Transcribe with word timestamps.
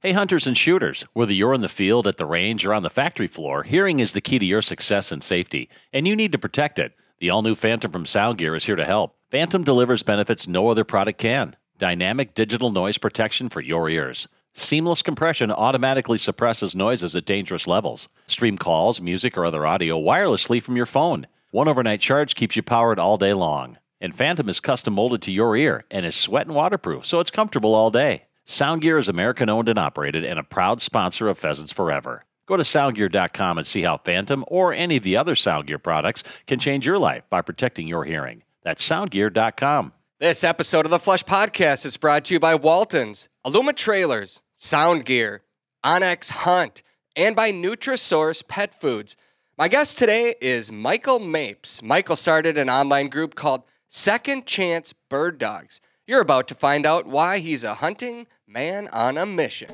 Hey, 0.00 0.12
hunters 0.12 0.46
and 0.46 0.56
shooters, 0.56 1.04
whether 1.14 1.32
you're 1.32 1.54
in 1.54 1.60
the 1.60 1.68
field, 1.68 2.06
at 2.06 2.18
the 2.18 2.24
range, 2.24 2.64
or 2.64 2.72
on 2.72 2.84
the 2.84 2.88
factory 2.88 3.26
floor, 3.26 3.64
hearing 3.64 3.98
is 3.98 4.12
the 4.12 4.20
key 4.20 4.38
to 4.38 4.44
your 4.44 4.62
success 4.62 5.10
and 5.10 5.24
safety, 5.24 5.68
and 5.92 6.06
you 6.06 6.14
need 6.14 6.30
to 6.30 6.38
protect 6.38 6.78
it. 6.78 6.94
The 7.18 7.30
all 7.30 7.42
new 7.42 7.56
Phantom 7.56 7.90
from 7.90 8.04
Soundgear 8.04 8.56
is 8.56 8.64
here 8.64 8.76
to 8.76 8.84
help. 8.84 9.16
Phantom 9.32 9.64
delivers 9.64 10.04
benefits 10.04 10.46
no 10.46 10.68
other 10.68 10.84
product 10.84 11.18
can 11.18 11.56
dynamic 11.78 12.34
digital 12.34 12.70
noise 12.70 12.96
protection 12.96 13.48
for 13.48 13.60
your 13.60 13.88
ears. 13.88 14.28
Seamless 14.52 15.02
compression 15.02 15.50
automatically 15.50 16.18
suppresses 16.18 16.76
noises 16.76 17.16
at 17.16 17.24
dangerous 17.24 17.66
levels. 17.66 18.08
Stream 18.28 18.56
calls, 18.56 19.00
music, 19.00 19.36
or 19.36 19.44
other 19.44 19.66
audio 19.66 20.00
wirelessly 20.00 20.62
from 20.62 20.76
your 20.76 20.86
phone. 20.86 21.26
One 21.50 21.66
overnight 21.66 22.00
charge 22.00 22.36
keeps 22.36 22.54
you 22.54 22.62
powered 22.62 23.00
all 23.00 23.18
day 23.18 23.32
long. 23.32 23.78
And 24.00 24.14
Phantom 24.14 24.48
is 24.48 24.60
custom 24.60 24.94
molded 24.94 25.22
to 25.22 25.32
your 25.32 25.56
ear 25.56 25.84
and 25.90 26.06
is 26.06 26.14
sweat 26.14 26.46
and 26.46 26.54
waterproof, 26.54 27.04
so 27.04 27.18
it's 27.18 27.32
comfortable 27.32 27.74
all 27.74 27.90
day. 27.90 28.27
Soundgear 28.48 28.98
is 28.98 29.10
American 29.10 29.50
owned 29.50 29.68
and 29.68 29.78
operated 29.78 30.24
and 30.24 30.38
a 30.38 30.42
proud 30.42 30.80
sponsor 30.80 31.28
of 31.28 31.38
Pheasants 31.38 31.70
Forever. 31.70 32.24
Go 32.46 32.56
to 32.56 32.62
soundgear.com 32.62 33.58
and 33.58 33.66
see 33.66 33.82
how 33.82 33.98
Phantom 33.98 34.42
or 34.48 34.72
any 34.72 34.96
of 34.96 35.02
the 35.02 35.18
other 35.18 35.34
Soundgear 35.34 35.82
products 35.82 36.24
can 36.46 36.58
change 36.58 36.86
your 36.86 36.98
life 36.98 37.24
by 37.28 37.42
protecting 37.42 37.86
your 37.86 38.06
hearing. 38.06 38.42
That's 38.62 38.88
soundgear.com. 38.88 39.92
This 40.18 40.42
episode 40.44 40.86
of 40.86 40.90
the 40.90 40.98
Flush 40.98 41.24
Podcast 41.24 41.84
is 41.84 41.98
brought 41.98 42.24
to 42.24 42.34
you 42.34 42.40
by 42.40 42.54
Waltons, 42.54 43.28
Aluma 43.46 43.76
Trailers, 43.76 44.40
Soundgear, 44.58 45.40
onX 45.84 46.30
Hunt, 46.30 46.82
and 47.14 47.36
by 47.36 47.52
Nutrisource 47.52 48.48
Pet 48.48 48.72
Foods. 48.72 49.18
My 49.58 49.68
guest 49.68 49.98
today 49.98 50.34
is 50.40 50.72
Michael 50.72 51.18
Mapes. 51.18 51.82
Michael 51.82 52.16
started 52.16 52.56
an 52.56 52.70
online 52.70 53.08
group 53.08 53.34
called 53.34 53.64
Second 53.88 54.46
Chance 54.46 54.94
Bird 55.10 55.36
Dogs. 55.36 55.82
You're 56.08 56.22
about 56.22 56.48
to 56.48 56.54
find 56.54 56.86
out 56.86 57.06
why 57.06 57.36
he's 57.36 57.64
a 57.64 57.74
hunting 57.74 58.28
man 58.46 58.88
on 58.94 59.18
a 59.18 59.26
mission. 59.26 59.68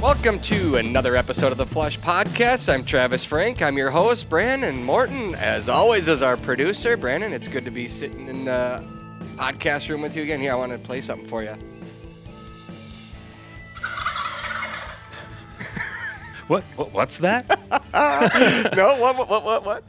Welcome 0.00 0.40
to 0.40 0.76
another 0.76 1.14
episode 1.14 1.52
of 1.52 1.58
the 1.58 1.66
Flush 1.66 1.98
Podcast. 1.98 2.72
I'm 2.72 2.86
Travis 2.86 3.26
Frank. 3.26 3.60
I'm 3.60 3.76
your 3.76 3.90
host, 3.90 4.30
Brandon 4.30 4.82
Morton. 4.82 5.34
As 5.34 5.68
always, 5.68 6.08
is 6.08 6.22
our 6.22 6.38
producer, 6.38 6.96
Brandon. 6.96 7.34
It's 7.34 7.48
good 7.48 7.66
to 7.66 7.70
be 7.70 7.86
sitting 7.86 8.28
in 8.28 8.46
the 8.46 8.82
podcast 9.32 9.88
room 9.88 10.02
with 10.02 10.16
you 10.16 10.22
again. 10.22 10.40
Here, 10.40 10.52
I 10.52 10.54
want 10.54 10.72
to 10.72 10.78
play 10.78 11.00
something 11.00 11.26
for 11.26 11.42
you. 11.42 11.56
What, 16.48 16.64
what 16.76 16.92
what's 16.92 17.18
that? 17.18 17.48
no, 18.76 18.98
what, 18.98 19.16
what, 19.16 19.28
what, 19.28 19.44
what, 19.44 19.64
what? 19.64 19.84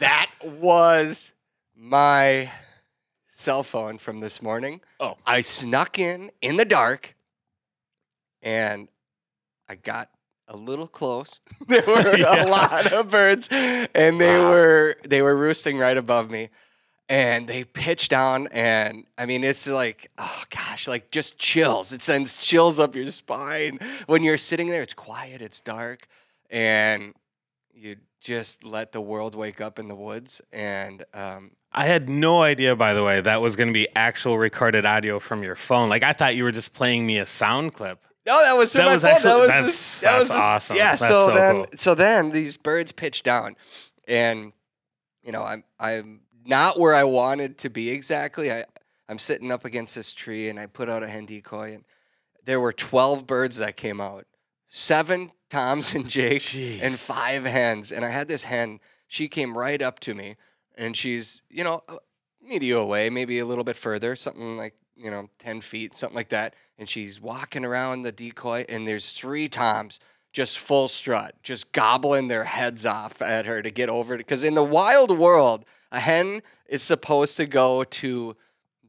That 0.00 0.30
was 0.42 1.32
my 1.76 2.50
cell 3.28 3.62
phone 3.62 3.98
from 3.98 4.20
this 4.20 4.42
morning. 4.42 4.80
Oh. 4.98 5.16
I 5.26 5.42
snuck 5.42 5.98
in 5.98 6.30
in 6.40 6.56
the 6.56 6.64
dark 6.64 7.14
and 8.42 8.88
I 9.68 9.74
got 9.74 10.10
a 10.50 10.56
little 10.56 10.86
close. 10.88 11.40
there 11.68 11.82
were 11.86 12.16
Yeah. 12.16 12.44
a 12.44 12.48
lot 12.48 12.92
of 12.92 13.08
birds 13.10 13.48
and 13.50 14.20
they 14.20 14.36
Wow. 14.38 14.50
were 14.50 14.96
they 15.08 15.22
were 15.22 15.36
roosting 15.36 15.78
right 15.78 15.96
above 15.96 16.30
me. 16.30 16.50
And 17.08 17.48
they 17.48 17.64
pitch 17.64 18.08
down 18.08 18.48
and 18.52 19.04
I 19.16 19.26
mean 19.26 19.42
it's 19.44 19.66
like 19.68 20.10
oh 20.18 20.42
gosh, 20.50 20.86
like 20.86 21.10
just 21.10 21.38
chills. 21.38 21.92
It 21.92 22.02
sends 22.02 22.34
chills 22.36 22.78
up 22.78 22.94
your 22.94 23.06
spine 23.08 23.78
when 24.06 24.22
you're 24.22 24.38
sitting 24.38 24.68
there. 24.68 24.82
It's 24.82 24.94
quiet, 24.94 25.40
it's 25.42 25.60
dark, 25.60 26.06
and 26.50 27.14
you 27.72 27.96
just 28.20 28.64
let 28.64 28.92
the 28.92 29.00
world 29.00 29.34
wake 29.34 29.60
up 29.62 29.78
in 29.78 29.88
the 29.88 29.94
woods 29.94 30.42
and 30.52 31.04
um, 31.14 31.52
I 31.72 31.86
had 31.86 32.08
no 32.08 32.42
idea, 32.42 32.74
by 32.76 32.94
the 32.94 33.02
way, 33.04 33.20
that 33.20 33.40
was 33.40 33.54
going 33.56 33.68
to 33.68 33.72
be 33.72 33.86
actual 33.94 34.36
recorded 34.36 34.84
audio 34.84 35.20
from 35.20 35.42
your 35.44 35.54
phone. 35.54 35.88
Like 35.88 36.02
I 36.02 36.12
thought 36.12 36.34
you 36.34 36.42
were 36.44 36.50
just 36.52 36.74
playing 36.74 37.06
me 37.06 37.18
a 37.18 37.24
sound 37.26 37.74
clip. 37.74 38.04
No, 38.26 38.42
that 38.42 38.56
was 38.56 38.72
That 38.74 38.84
my 38.86 38.94
was 38.94 39.02
phone. 39.02 39.10
actually- 39.12 39.30
that 39.30 39.38
was 39.38 39.48
that's- 39.48 39.64
this- 39.66 40.00
that 40.00 40.10
that's 40.10 40.18
was 40.20 40.28
this- 40.28 40.38
awesome. 40.38 40.76
Yeah. 40.76 40.90
That's 40.90 41.00
so, 41.00 41.26
so 41.28 41.34
then, 41.34 41.54
cool. 41.54 41.66
so 41.76 41.94
then 41.94 42.30
these 42.30 42.56
birds 42.56 42.92
pitch 42.92 43.22
down, 43.22 43.56
and 44.06 44.52
you 45.22 45.32
know, 45.32 45.42
I'm 45.42 45.64
I'm 45.78 46.20
not 46.44 46.78
where 46.78 46.94
I 46.94 47.04
wanted 47.04 47.58
to 47.58 47.70
be 47.70 47.90
exactly. 47.90 48.52
I 48.52 48.64
I'm 49.08 49.18
sitting 49.18 49.50
up 49.50 49.64
against 49.64 49.94
this 49.94 50.12
tree, 50.12 50.48
and 50.48 50.58
I 50.60 50.66
put 50.66 50.88
out 50.88 51.02
a 51.02 51.08
hen 51.08 51.26
decoy, 51.26 51.74
and 51.74 51.84
there 52.44 52.60
were 52.60 52.72
twelve 52.72 53.26
birds 53.26 53.56
that 53.58 53.76
came 53.76 54.00
out, 54.00 54.26
seven 54.68 55.32
toms 55.48 55.94
and 55.94 56.08
jakes, 56.08 56.58
and 56.58 56.94
five 56.98 57.44
hens, 57.44 57.90
and 57.92 58.04
I 58.04 58.10
had 58.10 58.28
this 58.28 58.44
hen. 58.44 58.80
She 59.08 59.28
came 59.28 59.56
right 59.58 59.80
up 59.82 59.98
to 60.00 60.14
me, 60.14 60.36
and 60.76 60.96
she's 60.96 61.40
you 61.50 61.64
know 61.64 61.82
a 61.88 61.96
media 62.42 62.76
away, 62.78 63.10
maybe 63.10 63.38
a 63.38 63.46
little 63.46 63.64
bit 63.64 63.76
further, 63.76 64.14
something 64.14 64.56
like 64.56 64.74
you 65.02 65.10
know 65.10 65.28
ten 65.38 65.60
feet, 65.60 65.96
something 65.96 66.16
like 66.16 66.28
that, 66.30 66.54
and 66.78 66.88
she's 66.88 67.20
walking 67.20 67.64
around 67.64 68.02
the 68.02 68.12
decoy, 68.12 68.64
and 68.68 68.86
there's 68.86 69.12
three 69.12 69.48
toms 69.48 70.00
just 70.32 70.58
full 70.58 70.86
strut, 70.86 71.34
just 71.42 71.72
gobbling 71.72 72.28
their 72.28 72.44
heads 72.44 72.86
off 72.86 73.20
at 73.20 73.46
her 73.46 73.62
to 73.62 73.70
get 73.70 73.88
over 73.88 74.14
it. 74.14 74.18
Because 74.18 74.44
in 74.44 74.54
the 74.54 74.62
wild 74.62 75.10
world, 75.18 75.64
a 75.90 75.98
hen 75.98 76.42
is 76.68 76.82
supposed 76.82 77.36
to 77.36 77.46
go 77.46 77.82
to 77.82 78.36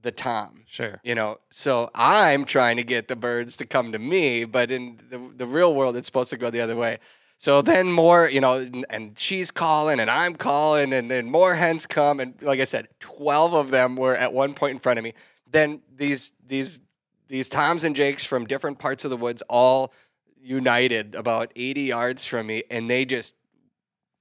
the 0.04 0.12
tom. 0.12 0.64
Sure. 0.68 1.00
You 1.04 1.16
know, 1.16 1.38
so 1.50 1.90
I'm 1.96 2.46
trying 2.46 2.78
to 2.78 2.84
get 2.84 3.08
the 3.08 3.16
birds 3.16 3.58
to 3.58 3.66
come 3.66 3.92
to 3.92 4.00
me, 4.00 4.46
but 4.46 4.72
in 4.72 5.00
the, 5.10 5.20
the 5.36 5.48
real 5.48 5.74
world, 5.74 5.96
it's 5.96 6.08
supposed 6.08 6.30
to 6.30 6.38
go 6.38 6.50
the 6.50 6.62
other 6.62 6.76
way. 6.76 7.00
So 7.38 7.64
then 7.64 7.92
more, 7.92 8.30
you 8.30 8.40
know, 8.40 8.58
and, 8.58 8.86
and 8.92 9.18
she's 9.18 9.50
calling 9.50 10.00
and 10.00 10.12
I'm 10.12 10.36
calling, 10.36 10.94
and 10.94 11.10
then 11.10 11.32
more 11.32 11.56
hens 11.56 11.88
come, 11.88 12.20
and 12.20 12.36
like 12.42 12.60
I 12.60 12.66
said, 12.66 12.88
twelve 13.00 13.56
of 13.56 13.72
them 13.72 13.96
were 13.96 14.16
at 14.16 14.32
one 14.32 14.54
point 14.54 14.74
in 14.74 14.80
front 14.80 15.00
of 15.00 15.04
me. 15.04 15.14
Then 15.51 15.81
these 15.95 16.31
these 16.47 16.79
these 17.28 17.47
toms 17.50 17.84
and 17.84 17.95
jakes 17.95 18.25
from 18.25 18.45
different 18.45 18.79
parts 18.79 19.03
of 19.06 19.09
the 19.12 19.17
woods 19.17 19.41
all 19.50 19.94
united 20.41 21.16
about 21.16 21.51
80 21.56 21.81
yards 21.81 22.25
from 22.25 22.47
me, 22.47 22.63
and 22.72 22.89
they 22.89 23.06
just 23.06 23.35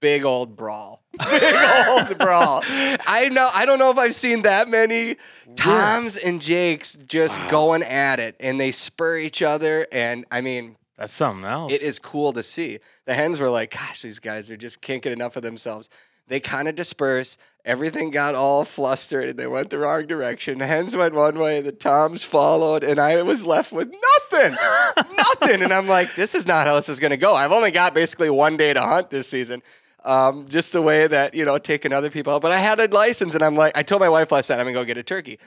big 0.01 0.25
old 0.25 0.57
brawl, 0.57 1.03
big 1.31 1.55
old 1.89 2.19
brawl. 2.19 2.61
I 2.65 3.29
know 3.33 3.51
I 3.53 3.65
don't 3.67 3.79
know 3.79 3.91
if 3.91 3.99
I've 3.99 4.15
seen 4.15 4.43
that 4.43 4.69
many 4.69 5.17
Toms 5.57 6.17
and 6.17 6.41
Jakes 6.41 6.97
just 7.07 7.41
going 7.49 7.83
at 7.83 8.19
it, 8.21 8.37
and 8.41 8.61
they 8.61 8.73
spur 8.73 9.19
each 9.19 9.43
other. 9.43 9.87
And 9.93 10.25
I 10.31 10.41
mean, 10.41 10.77
That's 10.97 11.13
something 11.13 11.45
else. 11.45 11.73
it 11.73 11.83
is 11.83 11.99
cool 11.99 12.33
to 12.33 12.43
see. 12.43 12.79
The 13.07 13.15
hens 13.15 13.41
were 13.41 13.51
like, 13.51 13.73
"Gosh, 13.73 14.03
these 14.03 14.19
guys 14.19 14.51
are 14.51 14.57
just 14.57 14.81
can't 14.81 15.03
get 15.03 15.13
enough 15.13 15.37
of 15.37 15.43
themselves." 15.43 15.89
They 16.29 16.39
kind 16.41 16.69
of 16.69 16.77
disperse. 16.77 17.37
Everything 17.65 18.11
got 18.11 18.35
all 18.35 18.65
flustered, 18.65 19.29
and 19.29 19.39
they 19.39 19.47
went 19.47 19.71
the 19.71 19.79
wrong 19.79 20.07
direction. 20.07 20.61
Hens 20.61 20.97
went 20.97 21.15
one 21.15 21.39
way, 21.39 21.61
the 21.61 21.73
toms 21.73 22.25
followed, 22.25 22.83
and 22.83 22.99
I 22.99 23.23
was 23.23 23.45
left 23.45 23.73
with 23.73 23.93
nothing, 23.93 24.57
nothing. 25.17 25.63
And 25.63 25.73
I'm 25.73 25.87
like, 25.87 26.15
"This 26.15 26.35
is 26.35 26.47
not 26.47 26.67
how 26.67 26.77
this 26.77 26.89
is 26.89 27.01
going 27.01 27.11
to 27.11 27.17
go." 27.17 27.35
I've 27.35 27.53
only 27.53 27.71
got 27.71 27.93
basically 27.93 28.31
one 28.31 28.57
day 28.57 28.73
to 28.73 28.81
hunt 28.81 29.11
this 29.11 29.29
season. 29.29 29.63
Um, 30.05 30.49
just 30.49 30.73
the 30.73 30.81
way 30.81 31.07
that 31.07 31.35
you 31.35 31.45
know 31.45 31.59
taking 31.59 31.93
other 31.93 32.11
people 32.11 32.33
out. 32.33 32.43
But 32.43 32.53
I 32.53 32.59
had 32.59 32.81
a 32.81 32.89
license, 32.89 33.35
and 33.35 33.45
I'm 33.45 33.57
like, 33.57 33.77
I 33.77 33.83
told 33.83 34.01
my 34.01 34.09
wife 34.09 34.33
last 34.33 34.49
night 34.49 34.59
I'm 34.59 34.67
gonna 34.67 34.75
go 34.75 34.85
get 34.85 34.97
a 34.97 35.03
turkey. 35.03 35.39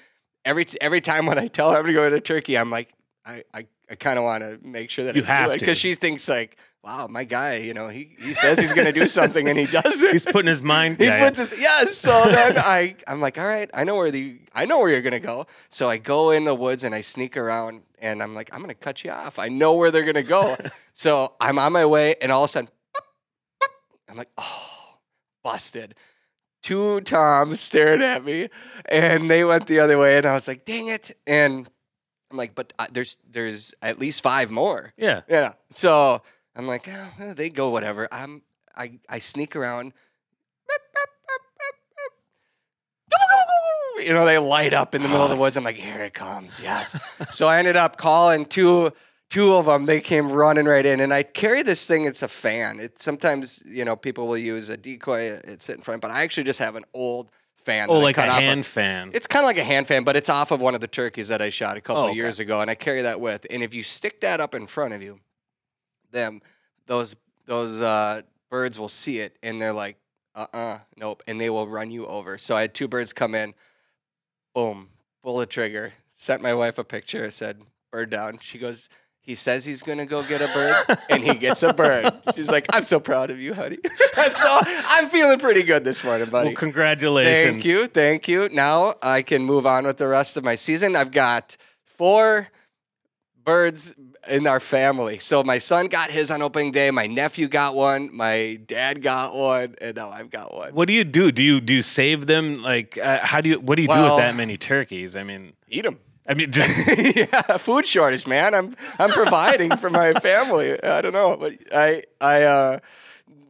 Every 0.45 0.65
every 0.81 1.01
time 1.01 1.25
when 1.25 1.39
I 1.39 1.47
tell 1.47 1.71
her 1.71 1.77
I'm 1.77 1.83
gonna 1.83 1.93
go 1.93 2.09
get 2.09 2.13
a 2.13 2.21
turkey, 2.21 2.57
I'm 2.57 2.69
like, 2.69 2.93
I 3.25 3.43
I, 3.53 3.67
I 3.89 3.95
kind 3.95 4.17
of 4.17 4.23
want 4.25 4.43
to 4.43 4.59
make 4.65 4.89
sure 4.89 5.05
that 5.05 5.15
You 5.15 5.23
I 5.23 5.25
have 5.25 5.47
do 5.49 5.53
it 5.55 5.57
to. 5.59 5.59
because 5.61 5.77
she 5.77 5.93
thinks 5.95 6.27
like, 6.27 6.57
wow, 6.83 7.07
my 7.07 7.23
guy, 7.23 7.55
you 7.57 7.73
know, 7.73 7.87
he 7.87 8.15
he 8.19 8.33
says 8.33 8.59
he's 8.59 8.73
gonna 8.73 8.91
do 8.91 9.07
something 9.07 9.47
and 9.47 9.57
he 9.57 9.65
doesn't. 9.65 10.11
He's 10.11 10.25
putting 10.25 10.49
his 10.49 10.61
mind. 10.63 10.97
He 10.99 11.05
yeah, 11.05 11.23
puts 11.23 11.39
his 11.39 11.59
yes. 11.59 11.95
So 11.95 12.25
then 12.25 12.57
I 12.57 12.95
I'm 13.07 13.21
like, 13.21 13.37
all 13.37 13.47
right, 13.47 13.69
I 13.73 13.83
know 13.83 13.95
where 13.95 14.11
the 14.11 14.39
I 14.53 14.65
know 14.65 14.79
where 14.79 14.89
you're 14.89 15.01
gonna 15.01 15.19
go. 15.19 15.47
So 15.69 15.89
I 15.89 15.97
go 15.97 16.31
in 16.31 16.43
the 16.43 16.55
woods 16.55 16.83
and 16.83 16.93
I 16.93 17.01
sneak 17.01 17.37
around 17.37 17.83
and 17.99 18.21
I'm 18.21 18.35
like, 18.35 18.49
I'm 18.53 18.59
gonna 18.61 18.73
cut 18.73 19.03
you 19.03 19.11
off. 19.11 19.39
I 19.39 19.47
know 19.47 19.75
where 19.75 19.91
they're 19.91 20.05
gonna 20.05 20.23
go. 20.23 20.57
so 20.93 21.33
I'm 21.39 21.57
on 21.59 21.71
my 21.73 21.85
way 21.85 22.15
and 22.21 22.31
all 22.31 22.43
of 22.43 22.49
a 22.49 22.51
sudden, 22.51 22.69
I'm 24.09 24.17
like, 24.17 24.29
oh, 24.37 24.97
busted. 25.43 25.95
Two 26.61 27.01
toms 27.01 27.59
stared 27.59 28.01
at 28.01 28.23
me 28.23 28.49
and 28.87 29.29
they 29.29 29.43
went 29.43 29.67
the 29.67 29.79
other 29.81 29.97
way 29.97 30.17
and 30.17 30.25
I 30.25 30.33
was 30.33 30.47
like, 30.47 30.63
dang 30.63 30.87
it. 30.87 31.11
And 31.27 31.67
I'm 32.33 32.37
like, 32.37 32.55
but 32.55 32.73
uh, 32.79 32.87
there's 32.91 33.15
there's 33.31 33.75
at 33.83 33.99
least 33.99 34.23
five 34.23 34.49
more. 34.49 34.91
yeah. 34.97 35.21
Yeah. 35.29 35.53
So 35.69 36.23
I'm 36.55 36.65
like, 36.65 36.89
oh, 36.89 37.33
they 37.33 37.51
go 37.51 37.69
whatever. 37.69 38.07
I'm 38.11 38.41
I 38.75 38.99
I 39.07 39.19
sneak 39.19 39.55
around. 39.55 39.93
You 43.99 44.13
know, 44.13 44.25
they 44.25 44.39
light 44.39 44.73
up 44.73 44.95
in 44.95 45.03
the 45.03 45.07
middle 45.07 45.23
of 45.23 45.29
the 45.29 45.37
woods. 45.37 45.55
I'm 45.55 45.63
like, 45.63 45.75
here 45.75 45.99
it 46.01 46.15
comes. 46.15 46.59
Yes. 46.59 46.99
so 47.31 47.47
I 47.47 47.59
ended 47.59 47.77
up 47.77 47.97
calling 47.97 48.45
two 48.45 48.91
two 49.29 49.53
of 49.53 49.67
them. 49.67 49.85
They 49.85 50.01
came 50.01 50.31
running 50.31 50.65
right 50.65 50.85
in, 50.85 50.99
and 50.99 51.13
I 51.13 51.21
carry 51.21 51.61
this 51.61 51.87
thing. 51.87 52.05
It's 52.05 52.23
a 52.23 52.27
fan. 52.27 52.79
It 52.79 52.99
sometimes 52.99 53.61
you 53.63 53.85
know 53.85 53.95
people 53.95 54.27
will 54.27 54.39
use 54.39 54.69
a 54.69 54.75
decoy. 54.77 55.39
It's 55.43 55.65
sit 55.65 55.75
in 55.75 55.83
front, 55.83 56.01
but 56.01 56.09
I 56.09 56.23
actually 56.23 56.45
just 56.45 56.59
have 56.59 56.75
an 56.75 56.85
old 56.95 57.29
fan. 57.65 57.87
Oh, 57.89 57.99
like 57.99 58.17
a 58.17 58.23
off 58.23 58.27
of- 58.29 58.33
hand 58.43 58.65
fan. 58.65 59.11
It's 59.13 59.27
kind 59.27 59.43
of 59.43 59.47
like 59.47 59.57
a 59.57 59.63
hand 59.63 59.87
fan, 59.87 60.03
but 60.03 60.15
it's 60.15 60.29
off 60.29 60.51
of 60.51 60.61
one 60.61 60.75
of 60.75 60.81
the 60.81 60.87
turkeys 60.87 61.27
that 61.29 61.41
I 61.41 61.49
shot 61.49 61.77
a 61.77 61.81
couple 61.81 62.03
Oh, 62.03 62.05
okay. 62.07 62.15
years 62.15 62.39
ago, 62.39 62.61
and 62.61 62.69
I 62.69 62.75
carry 62.75 63.01
that 63.03 63.19
with. 63.19 63.45
And 63.49 63.63
if 63.63 63.73
you 63.73 63.83
stick 63.83 64.21
that 64.21 64.39
up 64.39 64.53
in 64.55 64.67
front 64.67 64.93
of 64.93 65.01
you, 65.01 65.19
them 66.11 66.41
those 66.85 67.15
those 67.45 67.81
uh, 67.81 68.21
birds 68.49 68.79
will 68.79 68.87
see 68.87 69.19
it, 69.19 69.37
and 69.43 69.61
they're 69.61 69.73
like, 69.73 69.97
"Uh, 70.35 70.45
uh 70.53 70.79
nope," 70.97 71.23
and 71.27 71.39
they 71.41 71.49
will 71.49 71.67
run 71.67 71.91
you 71.91 72.05
over. 72.05 72.37
So 72.37 72.55
I 72.55 72.61
had 72.61 72.73
two 72.73 72.87
birds 72.87 73.13
come 73.13 73.35
in, 73.35 73.53
boom, 74.53 74.89
pull 75.23 75.37
the 75.37 75.45
trigger. 75.45 75.93
Sent 76.09 76.41
my 76.41 76.53
wife 76.53 76.77
a 76.77 76.83
picture. 76.83 77.29
Said, 77.31 77.61
"Bird 77.91 78.09
down." 78.09 78.37
She 78.39 78.57
goes. 78.59 78.89
He 79.23 79.35
says 79.35 79.65
he's 79.65 79.81
gonna 79.81 80.05
go 80.05 80.21
get 80.21 80.41
a 80.41 80.47
bird, 80.53 80.97
and 81.09 81.23
he 81.23 81.35
gets 81.35 81.63
a 81.63 81.73
bird. 81.73 82.11
She's 82.35 82.51
like, 82.51 82.65
"I'm 82.73 82.83
so 82.83 82.99
proud 82.99 83.29
of 83.29 83.39
you, 83.39 83.53
honey." 83.53 83.77
so 84.15 84.59
I'm 84.65 85.07
feeling 85.09 85.39
pretty 85.39 85.63
good 85.63 85.85
this 85.85 86.03
morning, 86.03 86.29
buddy. 86.29 86.49
well, 86.49 86.55
congratulations. 86.55 87.55
Thank 87.55 87.65
you, 87.65 87.87
thank 87.87 88.27
you. 88.27 88.49
Now 88.49 88.95
I 89.01 89.21
can 89.21 89.43
move 89.43 89.65
on 89.65 89.85
with 89.85 89.95
the 89.97 90.09
rest 90.09 90.35
of 90.35 90.43
my 90.43 90.55
season. 90.55 90.97
I've 90.97 91.11
got 91.11 91.55
four 91.83 92.49
birds 93.45 93.95
in 94.27 94.45
our 94.45 94.59
family. 94.59 95.19
So 95.19 95.41
my 95.43 95.57
son 95.57 95.87
got 95.87 96.11
his 96.11 96.29
on 96.31 96.41
opening 96.41 96.71
day. 96.71 96.91
My 96.91 97.07
nephew 97.07 97.47
got 97.47 97.75
one. 97.75 98.13
My 98.13 98.59
dad 98.65 99.01
got 99.01 99.33
one, 99.35 99.75
and 99.81 99.95
now 99.95 100.09
I've 100.09 100.29
got 100.29 100.53
one. 100.53 100.73
What 100.73 100.87
do 100.87 100.93
you 100.93 101.05
do? 101.05 101.31
Do 101.31 101.43
you 101.43 101.61
do 101.61 101.75
you 101.75 101.81
save 101.81 102.27
them? 102.27 102.61
Like, 102.61 102.97
uh, 102.97 103.19
how 103.23 103.39
do 103.39 103.49
you? 103.49 103.59
What 103.61 103.75
do 103.75 103.83
you 103.83 103.87
do 103.87 104.03
with 104.03 104.17
that 104.17 104.35
many 104.35 104.57
turkeys? 104.57 105.15
I 105.15 105.23
mean, 105.23 105.53
Eat 105.69 105.83
them. 105.83 105.97
I 106.27 106.33
mean, 106.35 106.51
just, 106.51 106.69
yeah, 107.15 107.57
food 107.57 107.85
shortage, 107.85 108.27
man. 108.27 108.53
I'm 108.53 108.75
I'm 108.97 109.11
providing 109.11 109.75
for 109.77 109.89
my 109.89 110.13
family. 110.19 110.81
I 110.81 111.01
don't 111.01 111.13
know, 111.13 111.35
but 111.35 111.53
I 111.73 112.03
I 112.21 112.43
uh, 112.43 112.79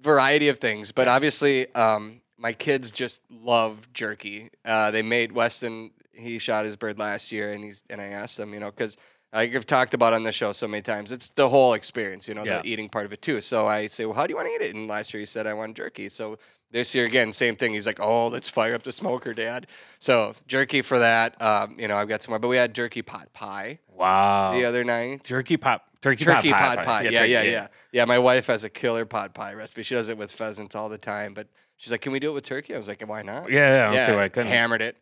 variety 0.02 0.50
of 0.50 0.58
things. 0.58 0.92
But 0.92 1.08
obviously, 1.08 1.74
um, 1.76 2.22
my 2.38 2.54
kids 2.54 2.92
just 2.92 3.22
love 3.30 3.92
jerky. 3.94 4.50
Uh, 4.66 4.92
they 4.92 5.02
made 5.02 5.32
Weston. 5.32 5.92
He 6.14 6.40
shot 6.40 6.66
his 6.66 6.76
bird 6.76 7.00
last 7.00 7.32
year, 7.32 7.54
and 7.54 7.64
he's 7.64 7.84
and 7.90 8.02
I 8.02 8.06
asked 8.06 8.40
him, 8.40 8.54
you 8.54 8.60
know, 8.60 8.72
because 8.72 8.98
like 9.34 9.56
I've 9.56 9.66
talked 9.66 9.94
about 9.94 10.14
on 10.14 10.24
the 10.24 10.32
show 10.32 10.52
so 10.52 10.68
many 10.68 10.82
times, 10.82 11.12
it's 11.12 11.30
the 11.30 11.50
whole 11.50 11.74
experience, 11.74 12.28
you 12.28 12.36
know, 12.36 12.44
Yeah. 12.44 12.62
the 12.62 12.70
eating 12.72 12.88
part 12.88 13.06
of 13.06 13.14
it 13.14 13.22
too. 13.22 13.42
So 13.42 13.68
I 13.68 13.88
say, 13.88 14.06
well, 14.06 14.14
how 14.14 14.28
do 14.28 14.32
you 14.32 14.36
want 14.36 14.48
to 14.48 14.54
eat 14.54 14.62
it? 14.62 14.76
And 14.76 14.88
last 14.88 15.14
year 15.14 15.20
he 15.20 15.26
said 15.26 15.48
I 15.48 15.54
want 15.54 15.76
jerky. 15.76 16.10
So 16.10 16.38
this 16.72 16.94
year 16.94 17.06
again, 17.06 17.32
same 17.34 17.56
thing. 17.56 17.74
He's 17.74 17.86
like, 17.88 18.00
oh, 18.00 18.28
let's 18.28 18.50
fire 18.50 18.76
up 18.76 18.84
the 18.84 18.92
smoker, 18.92 19.34
Dad. 19.34 19.68
So 20.00 20.34
jerky 20.48 20.82
for 20.82 21.00
that. 21.00 21.40
Um, 21.42 21.80
you 21.80 21.88
know, 21.88 21.98
I've 21.98 22.08
got 22.08 22.22
some 22.22 22.32
more, 22.32 22.40
but 22.40 22.48
we 22.48 22.58
had 22.58 22.74
jerky 22.76 23.02
pot 23.02 23.34
pie 23.34 23.80
wow. 23.90 24.52
the 24.54 24.66
other 24.66 24.84
night. 24.84 25.24
Turkey 25.24 25.58
pot. 25.58 25.84
turkey, 26.02 26.24
Turkey 26.26 26.52
pot 26.52 26.60
pot 26.60 26.78
pie. 26.78 26.84
pie. 26.84 27.02
Yeah, 27.04 27.20
turkey, 27.20 27.32
yeah, 27.32 27.42
yeah, 27.44 27.68
yeah. 27.92 28.06
my 28.06 28.20
wife 28.20 28.48
has 28.48 28.64
a 28.64 28.70
killer 28.70 29.06
pot 29.06 29.34
pie 29.34 29.54
recipe. 29.54 29.84
She 29.84 29.96
does 29.96 30.10
it 30.10 30.18
with 30.18 30.32
pheasants 30.32 30.76
all 30.76 30.90
the 30.90 30.98
time. 30.98 31.34
But 31.34 31.48
she's 31.78 31.92
like, 31.92 32.02
"Can 32.02 32.12
we 32.12 32.20
do 32.20 32.32
it 32.32 32.34
with 32.34 32.44
turkey?" 32.44 32.74
I 32.74 32.78
was 32.78 32.88
like, 32.88 33.02
"Why 33.08 33.22
not?" 33.22 33.52
Yeah, 33.52 33.70
yeah, 33.70 33.90
I 33.90 33.92
don't 33.96 34.06
see 34.06 34.16
why 34.16 34.24
I 34.26 34.30
couldn't. 34.30 34.52
Hammered 34.52 34.82
it. 34.82 34.98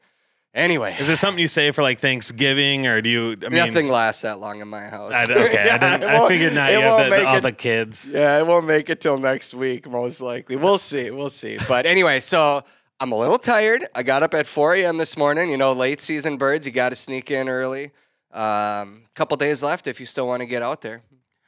Anyway, 0.53 0.93
Is 0.99 1.09
it 1.09 1.15
something 1.15 1.39
you 1.39 1.47
say 1.47 1.71
for 1.71 1.81
like 1.81 1.99
Thanksgiving, 1.99 2.85
or 2.85 3.01
do 3.01 3.07
you? 3.07 3.37
I 3.45 3.49
mean, 3.49 3.65
nothing 3.65 3.87
lasts 3.87 4.23
that 4.23 4.39
long 4.39 4.59
in 4.59 4.67
my 4.67 4.81
house. 4.83 5.13
I, 5.13 5.23
okay, 5.33 5.69
I, 5.69 5.77
didn't, 5.97 6.03
I 6.09 6.27
figured 6.27 6.53
not. 6.53 6.69
it 6.69 6.73
You 6.73 6.81
have 6.81 6.97
won't 6.99 7.09
the, 7.09 7.25
all 7.25 7.35
it- 7.37 7.41
the 7.41 7.51
kids. 7.53 8.11
Yeah, 8.13 8.37
it 8.37 8.45
won't 8.45 8.65
make 8.67 8.89
it 8.89 8.99
till 8.99 9.17
next 9.17 9.53
week, 9.53 9.89
most 9.89 10.19
likely. 10.21 10.57
We'll 10.57 10.77
see. 10.77 11.09
We'll 11.09 11.29
see. 11.29 11.57
But 11.69 11.85
anyway, 11.85 12.19
so 12.19 12.63
I'm 12.99 13.13
a 13.13 13.17
little 13.17 13.37
tired. 13.37 13.85
I 13.95 14.03
got 14.03 14.23
up 14.23 14.33
at 14.33 14.45
4 14.45 14.75
a.m. 14.75 14.97
this 14.97 15.15
morning. 15.17 15.49
You 15.49 15.55
know, 15.55 15.71
late 15.71 16.01
season 16.01 16.35
birds, 16.35 16.67
you 16.67 16.73
got 16.73 16.89
to 16.89 16.95
sneak 16.97 17.31
in 17.31 17.47
early. 17.47 17.91
Um, 18.33 19.03
couple 19.15 19.37
days 19.37 19.63
left 19.63 19.87
if 19.87 20.01
you 20.01 20.05
still 20.05 20.27
want 20.27 20.41
to 20.41 20.45
get 20.45 20.61
out 20.61 20.81
there. 20.81 21.01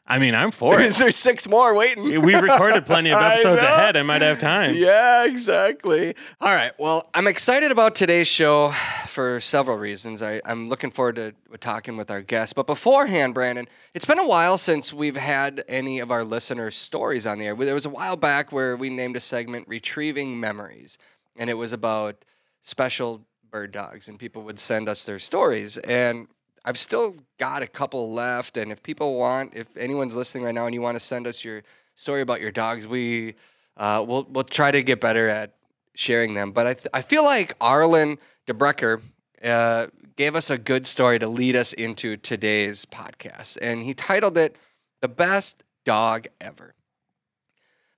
I 0.06 0.20
mean, 0.20 0.36
I'm 0.36 0.52
for 0.52 0.78
There's, 0.78 0.98
it. 0.98 1.00
there's 1.00 1.16
six 1.16 1.48
more 1.48 1.74
waiting. 1.76 2.04
We 2.04 2.36
recorded 2.36 2.86
plenty 2.86 3.12
of 3.12 3.22
episodes 3.22 3.62
know. 3.62 3.70
ahead. 3.70 3.96
I 3.96 4.04
might 4.04 4.22
have 4.22 4.38
time. 4.38 4.76
Yeah, 4.76 5.24
exactly. 5.26 6.14
All 6.42 6.54
right. 6.54 6.74
Well, 6.78 7.10
I'm 7.14 7.26
excited 7.26 7.72
about 7.72 7.96
today's 7.96 8.28
show 8.28 8.74
for 9.08 9.40
several 9.40 9.78
reasons. 9.78 10.22
I, 10.22 10.42
I'm 10.46 10.68
looking 10.68 10.92
forward 10.92 11.16
to 11.16 11.34
talking 11.60 11.96
with 11.96 12.12
our 12.12 12.22
guests. 12.22 12.52
But 12.52 12.68
beforehand, 12.68 13.34
Brandon, 13.34 13.66
it's 13.94 14.04
been 14.04 14.20
a 14.20 14.28
while 14.28 14.58
since 14.58 14.92
we've 14.92 15.16
had 15.16 15.64
any 15.70 16.00
of 16.00 16.12
our 16.12 16.26
listeners' 16.26 16.76
stories 16.76 17.26
on 17.26 17.40
the 17.40 17.46
air. 17.46 17.56
There 17.56 17.74
was 17.74 17.86
a 17.86 17.90
while 17.90 18.18
back 18.18 18.52
where 18.52 18.76
we 18.76 18.90
named 18.90 19.16
a 19.16 19.22
segment 19.22 19.70
Retrieving 19.70 20.38
Memories, 20.38 20.98
and 21.38 21.50
it 21.50 21.54
was 21.54 21.72
about 21.72 22.26
special 22.62 23.26
bird 23.50 23.72
dogs, 23.72 24.10
and 24.10 24.20
people 24.20 24.42
would 24.42 24.60
send 24.60 24.90
us 24.90 25.06
their 25.06 25.20
stories. 25.20 25.78
And 25.78 26.28
I've 26.66 26.78
still 26.78 27.16
got 27.38 27.62
a 27.62 27.68
couple 27.68 28.14
left, 28.14 28.56
and 28.58 28.72
if 28.72 28.82
people 28.82 29.18
want, 29.18 29.54
if 29.54 29.76
anyone's 29.76 30.16
listening 30.16 30.46
right 30.46 30.56
now 30.56 30.66
and 30.66 30.74
you 30.74 30.82
want 30.82 30.96
to 30.96 31.00
send 31.00 31.28
us 31.28 31.44
your 31.44 31.64
story 31.96 32.22
about 32.22 32.40
your 32.40 32.52
dogs, 32.52 32.88
we 32.88 33.36
uh, 33.76 34.04
we'll 34.08 34.26
we'll 34.30 34.44
try 34.44 34.72
to 34.72 34.82
get 34.82 35.02
better 35.02 35.28
at 35.28 35.56
sharing 35.96 36.34
them. 36.34 36.52
But 36.52 36.68
I 36.68 36.74
th- 36.74 36.88
I 36.94 37.02
feel 37.02 37.26
like 37.26 37.54
Arlen 37.60 38.18
DeBrecker 38.48 39.02
uh, 39.44 39.88
gave 40.16 40.36
us 40.36 40.50
a 40.50 40.58
good 40.58 40.88
story 40.88 41.20
to 41.20 41.28
lead 41.28 41.56
us 41.56 41.74
into 41.74 42.16
today's 42.16 42.86
podcast, 42.86 43.58
and 43.62 43.84
he 43.84 43.94
titled 43.94 44.38
it 44.38 44.56
"The 45.02 45.10
Best 45.10 45.64
Dog 45.84 46.28
Ever." 46.40 46.76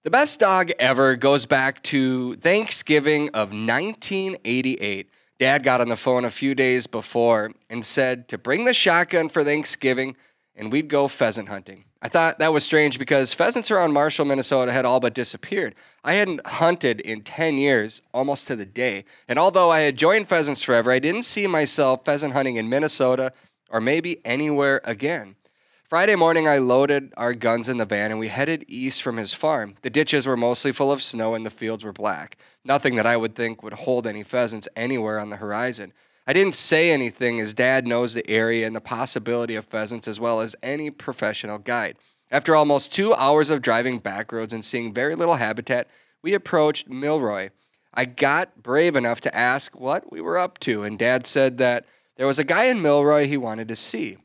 The 0.05 0.11
best 0.11 0.39
dog 0.39 0.69
ever 0.77 1.15
goes 1.15 1.47
back 1.47 1.81
to 1.83 2.35
Thanksgiving 2.35 3.29
of 3.29 3.49
1988. 3.49 5.09
Dad 5.37 5.63
got 5.63 5.81
on 5.81 5.89
the 5.89 5.97
phone 5.97 6.23
a 6.23 6.29
few 6.29 6.55
days 6.55 6.87
before 6.87 7.51
and 7.69 7.85
said 7.85 8.27
to 8.29 8.37
bring 8.37 8.63
the 8.63 8.73
shotgun 8.73 9.29
for 9.29 9.43
Thanksgiving 9.43 10.15
and 10.55 10.71
we'd 10.71 10.87
go 10.87 11.07
pheasant 11.07 11.49
hunting. 11.49 11.83
I 12.01 12.07
thought 12.07 12.39
that 12.39 12.53
was 12.53 12.63
strange 12.63 12.99
because 12.99 13.33
pheasants 13.33 13.71
around 13.71 13.91
Marshall, 13.93 14.25
Minnesota 14.25 14.71
had 14.71 14.85
all 14.85 14.99
but 14.99 15.13
disappeared. 15.13 15.75
I 16.03 16.13
hadn't 16.13 16.45
hunted 16.45 17.01
in 17.01 17.21
10 17.21 17.57
years, 17.57 18.01
almost 18.13 18.47
to 18.47 18.55
the 18.55 18.65
day. 18.65 19.05
And 19.27 19.39
although 19.39 19.71
I 19.71 19.81
had 19.81 19.97
joined 19.97 20.29
pheasants 20.29 20.63
forever, 20.63 20.91
I 20.91 20.99
didn't 20.99 21.23
see 21.23 21.47
myself 21.47 22.05
pheasant 22.05 22.33
hunting 22.33 22.57
in 22.57 22.69
Minnesota 22.69 23.33
or 23.69 23.81
maybe 23.81 24.23
anywhere 24.23 24.81
again. 24.83 25.35
Friday 25.87 26.15
morning, 26.15 26.47
I 26.47 26.57
loaded 26.57 27.13
our 27.15 27.35
guns 27.35 27.69
in 27.69 27.77
the 27.77 27.85
van 27.85 28.09
and 28.09 28.19
we 28.19 28.29
headed 28.29 28.65
east 28.67 29.03
from 29.03 29.17
his 29.17 29.35
farm. 29.35 29.75
The 29.83 29.91
ditches 29.91 30.25
were 30.25 30.35
mostly 30.35 30.71
full 30.71 30.91
of 30.91 31.03
snow 31.03 31.35
and 31.35 31.45
the 31.45 31.51
fields 31.51 31.83
were 31.83 31.93
black. 31.93 32.37
Nothing 32.63 32.95
that 32.95 33.05
I 33.05 33.15
would 33.17 33.35
think 33.35 33.61
would 33.61 33.73
hold 33.73 34.07
any 34.07 34.23
pheasants 34.23 34.67
anywhere 34.75 35.19
on 35.19 35.29
the 35.29 35.35
horizon. 35.35 35.93
I 36.25 36.33
didn't 36.33 36.55
say 36.55 36.91
anything 36.91 37.39
as 37.39 37.53
Dad 37.53 37.85
knows 37.85 38.15
the 38.15 38.27
area 38.27 38.65
and 38.65 38.75
the 38.75 38.81
possibility 38.81 39.53
of 39.53 39.63
pheasants 39.63 40.07
as 40.07 40.19
well 40.19 40.39
as 40.39 40.55
any 40.63 40.89
professional 40.89 41.59
guide. 41.59 41.97
After 42.31 42.55
almost 42.55 42.91
two 42.91 43.13
hours 43.13 43.51
of 43.51 43.61
driving 43.61 43.99
back 43.99 44.31
roads 44.31 44.55
and 44.55 44.65
seeing 44.65 44.91
very 44.91 45.13
little 45.13 45.35
habitat, 45.35 45.87
we 46.23 46.33
approached 46.33 46.89
Milroy. 46.89 47.51
I 47.93 48.05
got 48.05 48.63
brave 48.63 48.95
enough 48.95 49.21
to 49.21 49.37
ask 49.37 49.79
what 49.79 50.11
we 50.11 50.19
were 50.19 50.39
up 50.39 50.57
to, 50.61 50.81
and 50.81 50.97
Dad 50.97 51.27
said 51.27 51.59
that 51.59 51.85
there 52.17 52.25
was 52.25 52.39
a 52.39 52.43
guy 52.43 52.63
in 52.65 52.81
Milroy 52.81 53.27
he 53.27 53.37
wanted 53.37 53.67
to 53.67 53.75
see. 53.75 54.17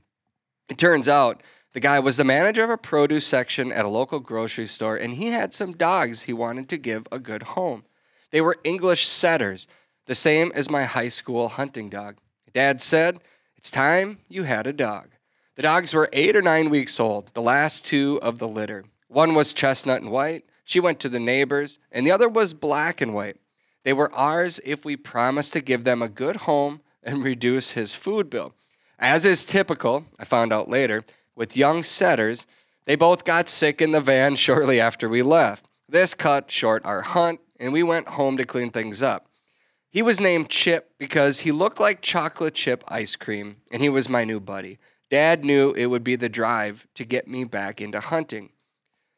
It 0.71 0.79
turns 0.79 1.09
out 1.09 1.43
the 1.73 1.81
guy 1.81 1.99
was 1.99 2.17
the 2.17 2.25
manager 2.25 2.63
of 2.63 2.71
a 2.71 2.79
produce 2.79 3.27
section 3.27 3.73
at 3.73 3.85
a 3.85 3.89
local 3.89 4.21
grocery 4.21 4.67
store, 4.67 4.97
and 4.97 5.15
he 5.15 5.27
had 5.27 5.53
some 5.53 5.73
dogs 5.73 6.23
he 6.23 6.33
wanted 6.33 6.69
to 6.69 6.79
give 6.79 7.09
a 7.11 7.19
good 7.19 7.43
home. 7.43 7.85
They 8.31 8.41
were 8.41 8.59
English 8.63 9.07
setters, 9.07 9.67
the 10.07 10.15
same 10.15 10.53
as 10.55 10.71
my 10.71 10.85
high 10.85 11.09
school 11.09 11.49
hunting 11.49 11.89
dog. 11.89 12.19
Dad 12.53 12.81
said, 12.81 13.19
It's 13.57 13.71
time 13.71 14.19
you 14.29 14.45
had 14.45 14.67
a 14.67 14.73
dog. 14.73 15.09
The 15.57 15.63
dogs 15.63 15.93
were 15.93 16.09
eight 16.13 16.37
or 16.37 16.43
nine 16.43 16.71
weeks 16.71 17.01
old, 17.01 17.35
the 17.35 17.43
last 17.43 17.85
two 17.85 18.21
of 18.23 18.39
the 18.39 18.49
litter. 18.49 18.85
One 19.09 19.35
was 19.35 19.53
chestnut 19.53 20.01
and 20.01 20.13
white. 20.13 20.45
She 20.65 20.79
went 20.79 21.01
to 21.01 21.09
the 21.09 21.19
neighbors, 21.19 21.81
and 21.91 22.07
the 22.07 22.13
other 22.13 22.29
was 22.29 22.55
black 22.55 23.01
and 23.01 23.13
white. 23.13 23.39
They 23.83 23.93
were 23.93 24.13
ours 24.13 24.61
if 24.65 24.85
we 24.85 24.97
promised 24.97 25.53
to 25.55 25.61
give 25.61 25.83
them 25.83 26.01
a 26.01 26.09
good 26.09 26.37
home 26.37 26.81
and 27.03 27.25
reduce 27.25 27.73
his 27.73 27.97
food 27.97 28.31
bill. 28.31 28.55
As 29.01 29.25
is 29.25 29.47
typical, 29.47 30.05
I 30.19 30.25
found 30.25 30.53
out 30.53 30.69
later, 30.69 31.05
with 31.35 31.57
young 31.57 31.83
setters, 31.83 32.47
they 32.85 32.97
both 32.97 33.25
got 33.25 33.49
sick 33.49 33.81
in 33.81 33.93
the 33.93 34.01
van 34.01 34.35
shortly 34.37 34.79
after 34.79 35.09
we 35.09 35.23
left. 35.23 35.67
This 35.89 36.15
cut 36.15 36.51
short 36.51 36.85
our 36.85 37.01
hunt, 37.01 37.41
and 37.59 37.73
we 37.73 37.83
went 37.83 38.09
home 38.09 38.37
to 38.37 38.45
clean 38.45 38.71
things 38.71 39.03
up. 39.03 39.27
He 39.89 40.03
was 40.03 40.21
named 40.21 40.51
Chip 40.51 40.93
because 40.99 41.41
he 41.41 41.51
looked 41.51 41.81
like 41.81 42.01
chocolate 42.01 42.55
chip 42.55 42.85
ice 42.87 43.17
cream, 43.17 43.57
and 43.73 43.83
he 43.83 43.89
was 43.89 44.09
my 44.09 44.23
new 44.23 44.39
buddy. 44.39 44.79
Dad 45.11 45.45
knew 45.45 45.73
it 45.73 45.87
would 45.87 46.05
be 46.05 46.15
the 46.15 46.29
drive 46.29 46.87
to 46.95 47.05
get 47.05 47.27
me 47.27 47.43
back 47.43 47.81
into 47.81 47.99
hunting. 47.99 48.51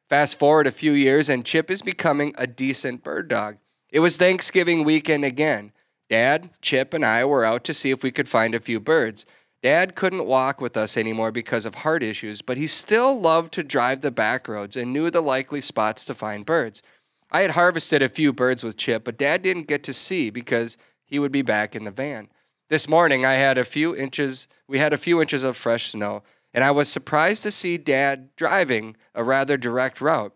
Fast 0.09 0.39
forward 0.39 0.67
a 0.67 0.73
few 0.73 0.93
years, 0.93 1.29
and 1.29 1.45
Chip 1.45 1.71
is 1.71 1.83
becoming 1.83 2.35
a 2.39 2.47
decent 2.47 3.03
bird 3.03 3.29
dog. 3.29 3.59
It 3.91 4.01
was 4.01 4.17
Thanksgiving 4.17 4.85
weekend 4.85 5.25
again. 5.25 5.73
Dad, 6.09 6.51
Chip, 6.63 6.95
and 6.95 7.05
I 7.05 7.25
were 7.25 7.45
out 7.45 7.65
to 7.65 7.75
see 7.75 7.91
if 7.91 8.03
we 8.03 8.11
could 8.11 8.29
find 8.29 8.55
a 8.55 8.61
few 8.61 8.81
birds. 8.81 9.27
Dad 9.63 9.95
couldn't 9.95 10.27
walk 10.27 10.61
with 10.61 10.77
us 10.77 10.97
anymore 10.97 11.31
because 11.31 11.65
of 11.65 11.77
heart 11.77 12.03
issues, 12.03 12.43
but 12.43 12.57
he 12.57 12.67
still 12.67 13.19
loved 13.19 13.53
to 13.53 13.63
drive 13.63 14.01
the 14.01 14.11
back 14.11 14.49
roads 14.49 14.77
and 14.77 14.93
knew 14.93 15.09
the 15.09 15.21
likely 15.21 15.61
spots 15.61 16.05
to 16.05 16.15
find 16.15 16.45
birds. 16.45 16.83
I 17.31 17.43
had 17.43 17.53
harvested 17.53 18.03
a 18.03 18.09
few 18.09 18.33
birds 18.33 18.65
with 18.65 18.77
Chip, 18.77 19.05
but 19.05 19.17
Dad 19.17 19.41
didn't 19.41 19.69
get 19.69 19.85
to 19.85 19.93
see 19.93 20.31
because 20.31 20.77
he 21.05 21.21
would 21.21 21.31
be 21.31 21.43
back 21.43 21.77
in 21.77 21.85
the 21.85 21.93
van. 21.93 22.29
This 22.69 22.89
morning 22.89 23.25
I 23.25 23.35
had 23.35 23.57
a 23.57 23.65
few 23.65 23.95
inches 23.95 24.49
we 24.67 24.79
had 24.79 24.93
a 24.93 24.99
few 24.99 25.21
inches 25.21 25.43
of 25.43 25.57
fresh 25.57 25.91
snow, 25.91 26.23
and 26.53 26.65
I 26.65 26.71
was 26.71 26.89
surprised 26.89 27.43
to 27.45 27.51
see 27.51 27.79
Dad 27.79 28.35
driving 28.37 28.97
a 29.15 29.23
rather 29.23 29.57
direct 29.57 30.01
route. 30.01 30.35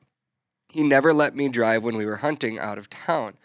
He 0.68 0.82
never 0.82 1.12
let 1.12 1.34
me 1.34 1.48
drive 1.48 1.82
when 1.82 1.96
we 1.96 2.06
were 2.06 2.16
hunting 2.16 2.58
out 2.58 2.78
of 2.78 2.90
town. 2.90 3.38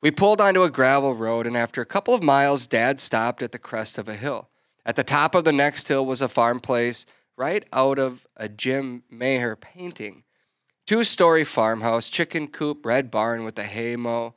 We 0.00 0.10
pulled 0.12 0.40
onto 0.40 0.62
a 0.62 0.70
gravel 0.70 1.14
road, 1.14 1.46
and 1.46 1.56
after 1.56 1.82
a 1.82 1.86
couple 1.86 2.14
of 2.14 2.22
miles, 2.22 2.66
Dad 2.66 3.00
stopped 3.00 3.42
at 3.42 3.50
the 3.50 3.58
crest 3.58 3.98
of 3.98 4.08
a 4.08 4.14
hill. 4.14 4.48
At 4.86 4.94
the 4.94 5.02
top 5.02 5.34
of 5.34 5.42
the 5.42 5.52
next 5.52 5.88
hill 5.88 6.06
was 6.06 6.22
a 6.22 6.28
farm 6.28 6.60
place 6.60 7.06
right 7.36 7.66
out 7.72 7.98
of 7.98 8.24
a 8.36 8.48
Jim 8.48 9.02
Maher 9.10 9.56
painting. 9.56 10.22
Two 10.86 11.02
story 11.02 11.42
farmhouse, 11.42 12.08
chicken 12.08 12.46
coop, 12.46 12.86
red 12.86 13.10
barn 13.10 13.44
with 13.44 13.58
a 13.58 13.64
hay 13.64 13.96
mow, 13.96 14.34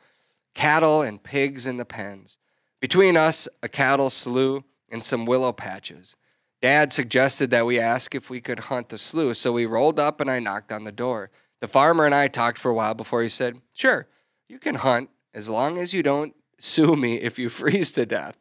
cattle 0.56 1.04
and 1.04 1.22
pigs 1.22 1.68
in 1.68 1.78
the 1.78 1.86
pens. 1.86 2.40
Between 2.82 3.16
us, 3.16 3.48
a 3.62 3.70
cattle 3.70 4.10
slough 4.10 4.64
and 4.92 5.06
some 5.06 5.28
willow 5.28 5.54
patches. 5.54 6.16
Dad 6.64 6.92
suggested 6.92 7.52
that 7.52 7.68
we 7.68 7.80
ask 7.80 8.16
if 8.16 8.32
we 8.32 8.42
could 8.42 8.62
hunt 8.62 8.90
the 8.90 8.98
slough, 8.98 9.38
so 9.38 9.52
we 9.52 9.68
rolled 9.68 10.00
up 10.00 10.20
and 10.20 10.32
I 10.32 10.40
knocked 10.40 10.74
on 10.74 10.84
the 10.84 10.92
door. 10.92 11.30
The 11.62 11.68
farmer 11.68 12.06
and 12.08 12.16
I 12.16 12.28
talked 12.28 12.58
for 12.58 12.72
a 12.72 12.74
while 12.74 12.96
before 12.96 13.22
he 13.22 13.30
said, 13.30 13.62
Sure, 13.72 14.08
you 14.48 14.58
can 14.58 14.76
hunt 14.76 15.12
as 15.32 15.48
long 15.48 15.78
as 15.78 15.94
you 15.94 16.02
don't 16.02 16.36
sue 16.58 16.96
me 16.96 17.18
if 17.18 17.38
you 17.38 17.50
freeze 17.50 17.92
to 17.92 18.08
death. 18.08 18.36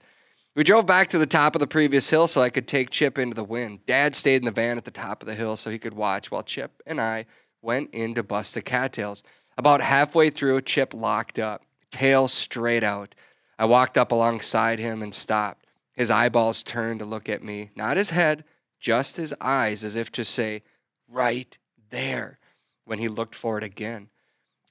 We 0.58 0.64
drove 0.64 0.86
back 0.86 1.08
to 1.10 1.18
the 1.18 1.24
top 1.26 1.54
of 1.54 1.60
the 1.60 1.68
previous 1.68 2.10
hill 2.10 2.26
so 2.26 2.40
I 2.40 2.50
could 2.50 2.66
take 2.66 2.90
Chip 2.90 3.16
into 3.16 3.36
the 3.36 3.44
wind. 3.44 3.86
Dad 3.86 4.16
stayed 4.16 4.42
in 4.42 4.44
the 4.44 4.50
van 4.50 4.76
at 4.76 4.84
the 4.84 4.90
top 4.90 5.22
of 5.22 5.28
the 5.28 5.36
hill 5.36 5.54
so 5.54 5.70
he 5.70 5.78
could 5.78 5.94
watch 5.94 6.32
while 6.32 6.42
Chip 6.42 6.82
and 6.84 7.00
I 7.00 7.26
went 7.62 7.94
in 7.94 8.12
to 8.16 8.24
bust 8.24 8.54
the 8.54 8.60
cattails. 8.60 9.22
About 9.56 9.80
halfway 9.80 10.30
through, 10.30 10.62
Chip 10.62 10.92
locked 10.92 11.38
up, 11.38 11.62
tail 11.92 12.26
straight 12.26 12.82
out. 12.82 13.14
I 13.56 13.66
walked 13.66 13.96
up 13.96 14.10
alongside 14.10 14.80
him 14.80 15.00
and 15.00 15.14
stopped. 15.14 15.64
His 15.92 16.10
eyeballs 16.10 16.64
turned 16.64 16.98
to 16.98 17.06
look 17.06 17.28
at 17.28 17.44
me, 17.44 17.70
not 17.76 17.96
his 17.96 18.10
head, 18.10 18.42
just 18.80 19.16
his 19.16 19.32
eyes, 19.40 19.84
as 19.84 19.94
if 19.94 20.10
to 20.10 20.24
say, 20.24 20.64
right 21.06 21.56
there, 21.90 22.40
when 22.84 22.98
he 22.98 23.06
looked 23.06 23.36
for 23.36 23.58
it 23.58 23.64
again. 23.64 24.08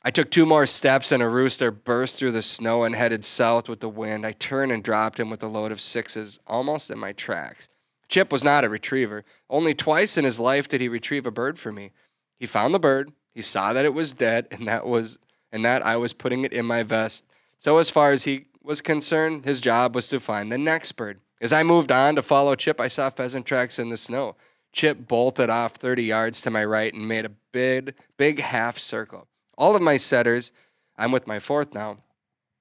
I 0.04 0.12
took 0.12 0.32
two 0.32 0.46
more 0.46 0.66
steps 0.66 1.12
and 1.12 1.22
a 1.22 1.28
rooster 1.28 1.72
burst 1.72 2.18
through 2.18 2.32
the 2.32 2.42
snow 2.42 2.84
and 2.84 2.96
headed 2.96 3.26
south 3.26 3.68
with 3.68 3.80
the 3.80 3.90
wind. 3.90 4.26
I 4.26 4.32
turned 4.32 4.72
and 4.72 4.84
dropped 4.84 5.20
him 5.20 5.30
with 5.30 5.44
a 5.44 5.48
load 5.48 5.72
of 5.72 5.82
sixes, 5.82 6.40
almost 6.48 6.90
in 6.90 7.00
my 7.00 7.12
tracks. 7.12 7.68
Chip 8.08 8.32
was 8.32 8.44
not 8.44 8.64
a 8.64 8.70
retriever. 8.70 9.26
Only 9.50 9.74
twice 9.74 10.18
in 10.18 10.24
his 10.24 10.40
life 10.40 10.68
did 10.68 10.82
he 10.82 10.88
retrieve 10.88 11.26
a 11.26 11.32
bird 11.32 11.60
for 11.60 11.72
me. 11.72 11.92
He 12.40 12.46
found 12.46 12.74
the 12.74 12.80
bird, 12.80 13.12
he 13.34 13.42
saw 13.42 13.74
that 13.74 13.86
it 13.86 13.94
was 13.94 14.14
dead, 14.14 14.48
and 14.52 14.68
that 14.68 14.86
was 14.86 15.20
and 15.52 15.64
that 15.64 15.86
I 15.86 15.96
was 15.98 16.14
putting 16.14 16.44
it 16.44 16.54
in 16.54 16.66
my 16.66 16.84
vest. 16.84 17.26
So 17.60 17.78
as 17.78 17.90
far 17.90 18.12
as 18.12 18.26
he 18.26 18.48
was 18.64 18.82
concerned, 18.82 19.46
his 19.46 19.62
job 19.62 19.96
was 19.96 20.08
to 20.10 20.20
find 20.20 20.52
the 20.52 20.58
next 20.58 20.94
bird. 20.94 21.20
As 21.40 21.54
I 21.54 21.64
moved 21.64 21.92
on 21.92 22.16
to 22.16 22.22
follow 22.22 22.56
Chip, 22.56 22.82
I 22.82 22.88
saw 22.88 23.10
pheasant 23.10 23.46
tracks 23.46 23.80
in 23.80 23.90
the 23.90 23.98
snow. 23.98 24.36
Chip 24.74 25.08
bolted 25.08 25.50
off 25.50 25.74
30 25.74 26.04
yards 26.04 26.42
to 26.42 26.52
my 26.52 26.66
right 26.66 26.94
and 26.94 27.08
made 27.08 27.26
a 27.26 27.32
big, 27.52 27.94
big 28.18 28.40
half 28.40 28.78
circle. 28.78 29.28
All 29.58 29.76
of 29.76 29.82
my 29.82 29.98
setters, 29.98 30.52
I'm 30.98 31.12
with 31.12 31.28
my 31.28 31.40
fourth 31.40 31.74
now, 31.74 31.98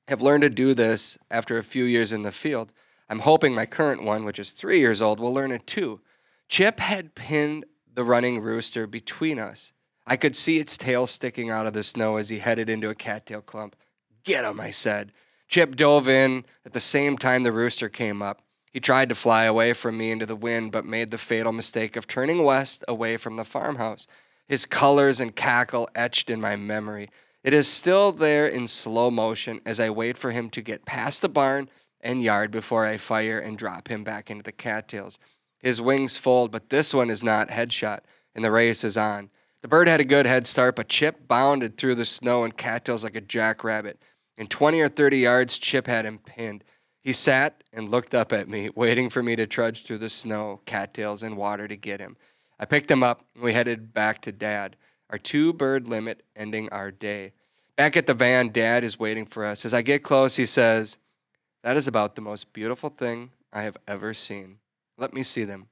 have 0.09 0.23
learned 0.23 0.43
to 0.43 0.51
do 0.51 0.73
this 0.75 1.19
after 1.31 1.59
a 1.59 1.65
few 1.65 1.85
years 1.85 2.13
in 2.13 2.23
the 2.23 2.33
field. 2.33 2.73
I'm 3.09 3.21
hoping 3.21 3.55
my 3.55 3.67
current 3.67 4.03
one, 4.03 4.25
which 4.25 4.39
is 4.39 4.51
three 4.51 4.79
years 4.81 5.03
old, 5.03 5.21
will 5.21 5.35
learn 5.35 5.53
it 5.53 5.67
too. 5.67 6.01
Chip 6.49 6.81
had 6.81 7.15
pinned 7.15 7.65
the 7.93 8.05
running 8.05 8.41
rooster 8.41 8.87
between 8.87 9.39
us. 9.39 9.73
I 10.07 10.17
could 10.17 10.37
see 10.37 10.59
its 10.59 10.77
tail 10.77 11.07
sticking 11.07 11.51
out 11.51 11.67
of 11.67 11.73
the 11.73 11.83
snow 11.83 12.17
as 12.17 12.29
he 12.29 12.39
headed 12.39 12.71
into 12.71 12.91
a 12.91 12.95
cattail 12.95 13.43
clump. 13.43 13.75
Get 14.25 14.45
him, 14.45 14.61
I 14.61 14.71
said. 14.71 15.13
Chip 15.49 15.77
dove 15.77 16.09
in 16.09 16.45
at 16.65 16.73
the 16.73 16.81
same 16.81 17.19
time 17.19 17.43
the 17.43 17.53
rooster 17.53 17.89
came 17.89 18.23
up. 18.23 18.43
He 18.73 18.81
tried 18.81 19.09
to 19.09 19.15
fly 19.15 19.45
away 19.45 19.73
from 19.73 19.97
me 19.97 20.11
into 20.11 20.27
the 20.27 20.37
wind, 20.37 20.71
but 20.71 20.85
made 20.85 21.11
the 21.11 21.19
fatal 21.19 21.53
mistake 21.53 21.97
of 21.97 22.07
turning 22.07 22.43
west 22.45 22.85
away 22.87 23.17
from 23.17 23.37
the 23.37 23.45
farmhouse. 23.45 24.07
His 24.47 24.67
colors 24.67 25.21
and 25.21 25.35
cackle 25.35 25.89
etched 25.95 26.31
in 26.31 26.41
my 26.41 26.57
memory. 26.57 27.11
It 27.43 27.53
is 27.53 27.69
still 27.69 28.13
there 28.13 28.47
in 28.47 28.69
slow 28.69 29.11
motion 29.11 29.61
as 29.67 29.81
I 29.81 29.91
wait 29.91 30.17
for 30.17 30.31
him 30.31 30.51
to 30.51 30.63
get 30.63 30.85
past 30.85 31.23
the 31.23 31.29
barn 31.29 31.69
and 32.01 32.23
yard 32.23 32.51
before 32.51 32.87
I 32.87 32.97
fire 32.97 33.39
and 33.39 33.59
drop 33.59 33.89
him 33.89 34.05
back 34.05 34.31
into 34.31 34.45
the 34.45 34.53
cattails. 34.53 35.19
His 35.59 35.81
wings 35.81 36.17
fold, 36.17 36.53
but 36.53 36.71
this 36.71 36.95
one 36.95 37.11
is 37.11 37.25
not 37.25 37.49
headshot, 37.49 38.01
and 38.35 38.45
the 38.45 38.51
race 38.51 38.85
is 38.85 38.97
on. 38.97 39.31
The 39.63 39.69
bird 39.69 39.89
had 39.89 40.01
a 40.01 40.05
good 40.05 40.27
head 40.27 40.47
start, 40.47 40.77
but 40.77 40.89
Chip 40.89 41.27
bounded 41.27 41.77
through 41.77 41.97
the 41.97 42.05
snow 42.05 42.45
and 42.45 42.57
cattails 42.57 43.03
like 43.03 43.17
a 43.17 43.21
jackrabbit. 43.21 44.01
In 44.39 44.47
20 44.47 44.81
or 44.81 44.89
30 44.89 45.19
yards, 45.19 45.59
Chip 45.59 45.87
had 45.87 46.05
him 46.05 46.19
pinned. 46.19 46.63
He 47.01 47.13
sat 47.13 47.65
and 47.73 47.91
looked 47.91 48.15
up 48.15 48.33
at 48.33 48.49
me, 48.49 48.71
waiting 48.75 49.09
for 49.09 49.23
me 49.23 49.35
to 49.37 49.47
trudge 49.47 49.85
through 49.85 49.99
the 49.99 50.09
snow, 50.09 50.61
cattails, 50.67 51.23
and 51.23 51.37
water 51.37 51.67
to 51.67 51.77
get 51.77 52.01
him. 52.01 52.17
I 52.59 52.65
picked 52.65 52.91
him 52.91 53.03
up 53.03 53.25
and 53.35 53.45
we 53.45 53.53
headed 53.53 53.93
back 53.93 54.23
to 54.23 54.33
Dad, 54.33 54.77
our 55.11 55.19
two 55.19 55.53
bird 55.53 55.89
limit 55.89 56.23
ending 56.35 56.69
our 56.71 56.91
day. 56.91 57.33
Back 57.77 57.97
at 57.97 58.07
the 58.07 58.15
van, 58.15 58.49
Dad 58.49 58.85
is 58.85 58.99
waiting 58.99 59.27
for 59.27 59.45
us. 59.45 59.65
As 59.65 59.75
I 59.75 59.83
get 59.83 60.03
close, 60.03 60.37
he 60.37 60.47
says, 60.47 60.97
That 61.63 61.77
is 61.77 61.87
about 61.87 62.15
the 62.15 62.23
most 62.23 62.53
beautiful 62.53 62.89
thing 62.89 63.31
I 63.53 63.63
have 63.63 63.77
ever 63.87 64.15
seen. 64.15 64.59
Let 64.97 65.13
me 65.13 65.23
see 65.23 65.45
them. 65.45 65.69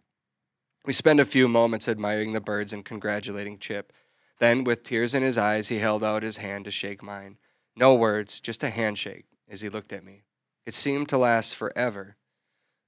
We 0.84 0.92
spend 0.92 1.18
a 1.18 1.24
few 1.24 1.48
moments 1.48 1.88
admiring 1.88 2.34
the 2.34 2.40
birds 2.42 2.74
and 2.74 2.84
congratulating 2.84 3.58
Chip. 3.58 3.90
Then, 4.38 4.64
with 4.64 4.82
tears 4.82 5.14
in 5.14 5.22
his 5.22 5.38
eyes, 5.38 5.68
he 5.68 5.78
held 5.78 6.04
out 6.04 6.22
his 6.22 6.36
hand 6.36 6.66
to 6.66 6.70
shake 6.70 7.02
mine. 7.02 7.38
No 7.74 7.94
words, 7.94 8.40
just 8.40 8.62
a 8.62 8.68
handshake 8.68 9.24
as 9.48 9.62
he 9.62 9.70
looked 9.70 9.92
at 9.92 10.04
me. 10.04 10.24
It 10.66 10.74
seemed 10.74 11.08
to 11.08 11.18
last 11.18 11.54
forever. 11.54 12.16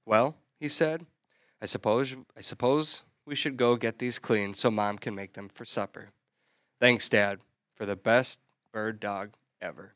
Well, 0.05 0.37
he 0.59 0.67
said, 0.67 1.05
I 1.61 1.65
suppose 1.65 2.15
I 2.35 2.41
suppose 2.41 3.01
we 3.27 3.35
should 3.35 3.57
go 3.57 3.75
get 3.75 3.99
these 3.99 4.17
cleaned 4.17 4.55
so 4.55 4.71
mom 4.71 4.97
can 4.97 5.13
make 5.13 5.33
them 5.33 5.49
for 5.49 5.65
supper. 5.65 6.11
Thanks, 6.79 7.09
Dad, 7.09 7.39
for 7.75 7.85
the 7.85 7.97
best 7.97 8.39
bird 8.71 9.01
dog 9.01 9.31
ever. 9.61 9.93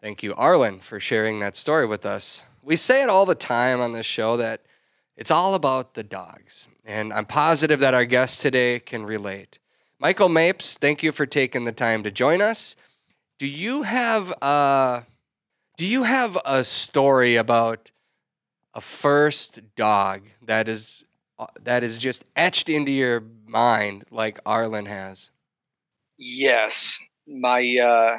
Thank 0.00 0.22
you, 0.22 0.34
Arlen, 0.34 0.80
for 0.80 0.98
sharing 0.98 1.38
that 1.40 1.56
story 1.56 1.86
with 1.86 2.06
us. 2.06 2.44
We 2.62 2.76
say 2.76 3.02
it 3.02 3.10
all 3.10 3.26
the 3.26 3.34
time 3.34 3.80
on 3.80 3.92
this 3.92 4.06
show 4.06 4.38
that 4.38 4.62
it's 5.16 5.30
all 5.30 5.54
about 5.54 5.92
the 5.92 6.02
dogs, 6.02 6.66
and 6.84 7.12
I'm 7.12 7.26
positive 7.26 7.78
that 7.80 7.94
our 7.94 8.06
guest 8.06 8.40
today 8.40 8.80
can 8.80 9.04
relate. 9.04 9.58
Michael 10.00 10.30
Mapes, 10.30 10.76
thank 10.78 11.02
you 11.02 11.12
for 11.12 11.26
taking 11.26 11.64
the 11.64 11.72
time 11.72 12.02
to 12.04 12.10
join 12.10 12.40
us. 12.40 12.74
Do 13.38 13.46
you 13.46 13.82
have 13.82 14.32
uh 14.40 15.02
do 15.76 15.86
you 15.86 16.04
have 16.04 16.38
a 16.44 16.64
story 16.64 17.36
about 17.36 17.90
a 18.74 18.80
first 18.80 19.74
dog 19.76 20.22
that 20.40 20.68
is 20.68 21.04
that 21.62 21.82
is 21.82 21.98
just 21.98 22.24
etched 22.36 22.68
into 22.68 22.92
your 22.92 23.22
mind 23.46 24.04
like 24.10 24.38
Arlen 24.46 24.86
has? 24.86 25.30
Yes, 26.18 26.98
my 27.26 27.76
uh, 27.76 28.18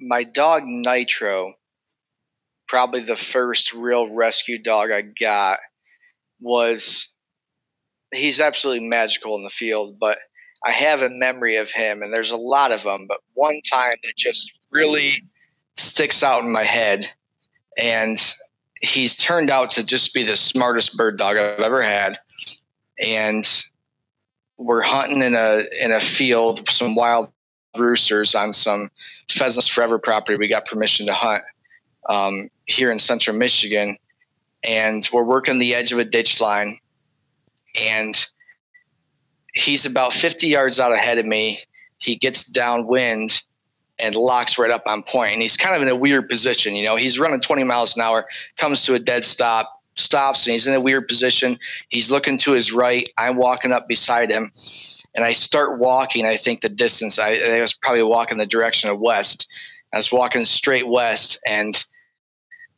my 0.00 0.24
dog 0.24 0.64
Nitro, 0.64 1.54
probably 2.68 3.00
the 3.00 3.16
first 3.16 3.72
real 3.72 4.08
rescue 4.08 4.62
dog 4.62 4.90
I 4.94 5.02
got, 5.02 5.58
was 6.40 7.08
he's 8.12 8.40
absolutely 8.40 8.86
magical 8.86 9.36
in 9.36 9.44
the 9.44 9.50
field. 9.50 9.98
But 9.98 10.18
I 10.64 10.72
have 10.72 11.02
a 11.02 11.10
memory 11.10 11.56
of 11.56 11.70
him, 11.70 12.02
and 12.02 12.12
there's 12.12 12.30
a 12.30 12.36
lot 12.36 12.72
of 12.72 12.82
them. 12.82 13.06
But 13.08 13.18
one 13.34 13.60
time 13.68 13.96
that 14.02 14.16
just 14.16 14.52
really 14.70 15.24
sticks 15.76 16.22
out 16.22 16.44
in 16.44 16.52
my 16.52 16.64
head, 16.64 17.06
and 17.76 18.18
he's 18.84 19.16
turned 19.16 19.50
out 19.50 19.70
to 19.70 19.84
just 19.84 20.14
be 20.14 20.22
the 20.22 20.36
smartest 20.36 20.96
bird 20.96 21.16
dog 21.16 21.36
I've 21.36 21.60
ever 21.60 21.82
had. 21.82 22.18
And 23.02 23.46
we're 24.56 24.82
hunting 24.82 25.22
in 25.22 25.34
a 25.34 25.64
in 25.80 25.90
a 25.90 26.00
field, 26.00 26.68
some 26.68 26.94
wild 26.94 27.32
roosters 27.76 28.34
on 28.34 28.52
some 28.52 28.90
pheasants 29.28 29.66
forever 29.66 29.98
property. 29.98 30.38
We 30.38 30.46
got 30.46 30.66
permission 30.66 31.06
to 31.06 31.14
hunt 31.14 31.42
um, 32.08 32.50
here 32.66 32.92
in 32.92 32.98
central 32.98 33.36
Michigan, 33.36 33.96
and 34.62 35.08
we're 35.12 35.24
working 35.24 35.58
the 35.58 35.74
edge 35.74 35.90
of 35.90 35.98
a 35.98 36.04
ditch 36.04 36.40
line, 36.40 36.78
and 37.74 38.14
he's 39.54 39.86
about 39.86 40.12
50 40.12 40.46
yards 40.46 40.78
out 40.78 40.92
ahead 40.92 41.18
of 41.18 41.26
me. 41.26 41.58
He 41.98 42.16
gets 42.16 42.44
downwind 42.44 43.42
and 43.98 44.14
locks 44.14 44.58
right 44.58 44.70
up 44.70 44.82
on 44.86 45.02
point. 45.02 45.32
And 45.32 45.42
he's 45.42 45.56
kind 45.56 45.76
of 45.76 45.82
in 45.82 45.88
a 45.88 45.96
weird 45.96 46.28
position. 46.28 46.74
You 46.74 46.84
know, 46.84 46.96
he's 46.96 47.18
running 47.18 47.40
20 47.40 47.64
miles 47.64 47.96
an 47.96 48.02
hour, 48.02 48.26
comes 48.56 48.82
to 48.82 48.94
a 48.94 48.98
dead 48.98 49.24
stop, 49.24 49.82
stops, 49.94 50.46
and 50.46 50.52
he's 50.52 50.66
in 50.66 50.74
a 50.74 50.80
weird 50.80 51.08
position. 51.08 51.58
He's 51.88 52.10
looking 52.10 52.36
to 52.38 52.52
his 52.52 52.72
right. 52.72 53.08
I'm 53.18 53.36
walking 53.36 53.72
up 53.72 53.88
beside 53.88 54.30
him. 54.30 54.50
And 55.14 55.24
I 55.24 55.32
start 55.32 55.78
walking, 55.78 56.26
I 56.26 56.36
think 56.36 56.60
the 56.60 56.68
distance, 56.68 57.18
I, 57.18 57.34
I 57.34 57.60
was 57.60 57.72
probably 57.72 58.02
walking 58.02 58.38
the 58.38 58.46
direction 58.46 58.90
of 58.90 58.98
west. 58.98 59.48
I 59.92 59.96
was 59.96 60.10
walking 60.10 60.44
straight 60.44 60.88
west, 60.88 61.38
and 61.46 61.84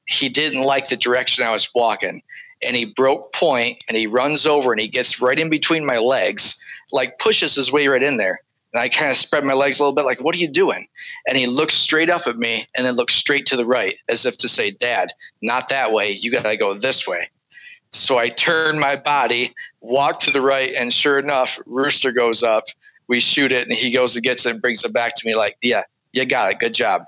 he 0.07 0.29
didn't 0.29 0.63
like 0.63 0.89
the 0.89 0.97
direction 0.97 1.45
I 1.45 1.51
was 1.51 1.69
walking. 1.75 2.23
And 2.63 2.77
he 2.77 2.85
broke 2.85 3.33
point 3.33 3.85
and 3.87 3.97
he 3.97 4.07
runs 4.07 4.47
over 4.47 4.73
and 4.73 4.81
he 4.81 4.89
gets 4.89 5.21
right 5.21 5.39
in 5.39 5.51
between 5.51 5.85
my 5.85 5.99
legs, 5.99 6.59
like 6.91 7.19
pushes 7.19 7.55
his 7.55 7.71
way 7.71 7.87
right 7.87 8.03
in 8.03 8.17
there. 8.17 8.41
And 8.77 8.83
I 8.83 8.91
kind 8.91 9.11
of 9.11 9.17
spread 9.17 9.43
my 9.43 9.55
legs 9.55 9.79
a 9.79 9.83
little 9.83 9.95
bit, 9.95 10.05
like, 10.05 10.21
what 10.21 10.35
are 10.35 10.39
you 10.39 10.49
doing? 10.49 10.87
And 11.27 11.39
he 11.39 11.47
looks 11.47 11.73
straight 11.73 12.11
up 12.11 12.27
at 12.27 12.37
me 12.37 12.67
and 12.77 12.85
then 12.87 12.95
looks 12.95 13.15
straight 13.15 13.47
to 13.47 13.57
the 13.57 13.65
right, 13.65 13.97
as 14.11 14.27
if 14.27 14.37
to 14.37 14.51
say, 14.51 14.71
Dad, 14.71 15.13
not 15.41 15.71
that 15.71 15.93
way. 15.93 16.11
You 16.11 16.31
got 16.31 16.43
to 16.43 16.59
go 16.59 16.75
this 16.75 17.09
way. 17.09 17.31
So 17.89 18.19
I 18.19 18.29
turn 18.29 18.79
my 18.79 18.95
body, 18.95 19.55
walk 19.81 20.21
to 20.21 20.31
the 20.31 20.43
right, 20.43 20.75
and 20.75 20.93
sure 20.93 21.19
enough, 21.19 21.59
Rooster 21.65 22.13
goes 22.13 22.43
up. 22.43 22.65
We 23.09 23.19
shoot 23.19 23.51
it, 23.51 23.67
and 23.67 23.73
he 23.73 23.91
goes 23.93 24.15
and 24.15 24.23
gets 24.23 24.45
it 24.45 24.51
and 24.51 24.61
brings 24.61 24.85
it 24.85 24.93
back 24.93 25.15
to 25.15 25.27
me, 25.27 25.35
like, 25.35 25.57
yeah, 25.63 25.85
You 26.13 26.27
got 26.27 26.53
it. 26.53 26.59
Good 26.59 26.75
job. 26.75 27.05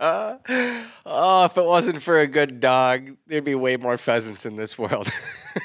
Uh, 0.00 0.38
oh, 1.04 1.44
if 1.44 1.58
it 1.58 1.64
wasn't 1.66 2.00
for 2.00 2.18
a 2.18 2.26
good 2.26 2.58
dog, 2.58 3.18
there'd 3.26 3.44
be 3.44 3.54
way 3.54 3.76
more 3.76 3.98
pheasants 3.98 4.46
in 4.46 4.56
this 4.56 4.78
world. 4.78 5.10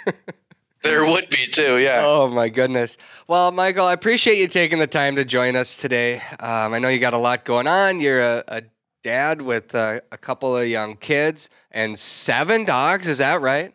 There 0.83 1.05
would 1.05 1.29
be 1.29 1.47
too, 1.47 1.79
yeah. 1.79 2.01
oh 2.03 2.27
my 2.27 2.49
goodness. 2.49 2.97
Well, 3.27 3.51
Michael, 3.51 3.85
I 3.85 3.93
appreciate 3.93 4.37
you 4.37 4.47
taking 4.47 4.79
the 4.79 4.87
time 4.87 5.15
to 5.15 5.25
join 5.25 5.55
us 5.55 5.75
today. 5.75 6.21
Um, 6.39 6.73
I 6.73 6.79
know 6.79 6.87
you 6.87 6.99
got 6.99 7.13
a 7.13 7.17
lot 7.17 7.45
going 7.45 7.67
on. 7.67 7.99
You're 7.99 8.21
a, 8.21 8.43
a 8.47 8.61
dad 9.03 9.41
with 9.41 9.73
uh, 9.73 9.99
a 10.11 10.17
couple 10.17 10.55
of 10.55 10.67
young 10.67 10.95
kids 10.95 11.49
and 11.71 11.97
seven 11.97 12.63
dogs. 12.63 13.07
Is 13.07 13.17
that 13.17 13.41
right? 13.41 13.73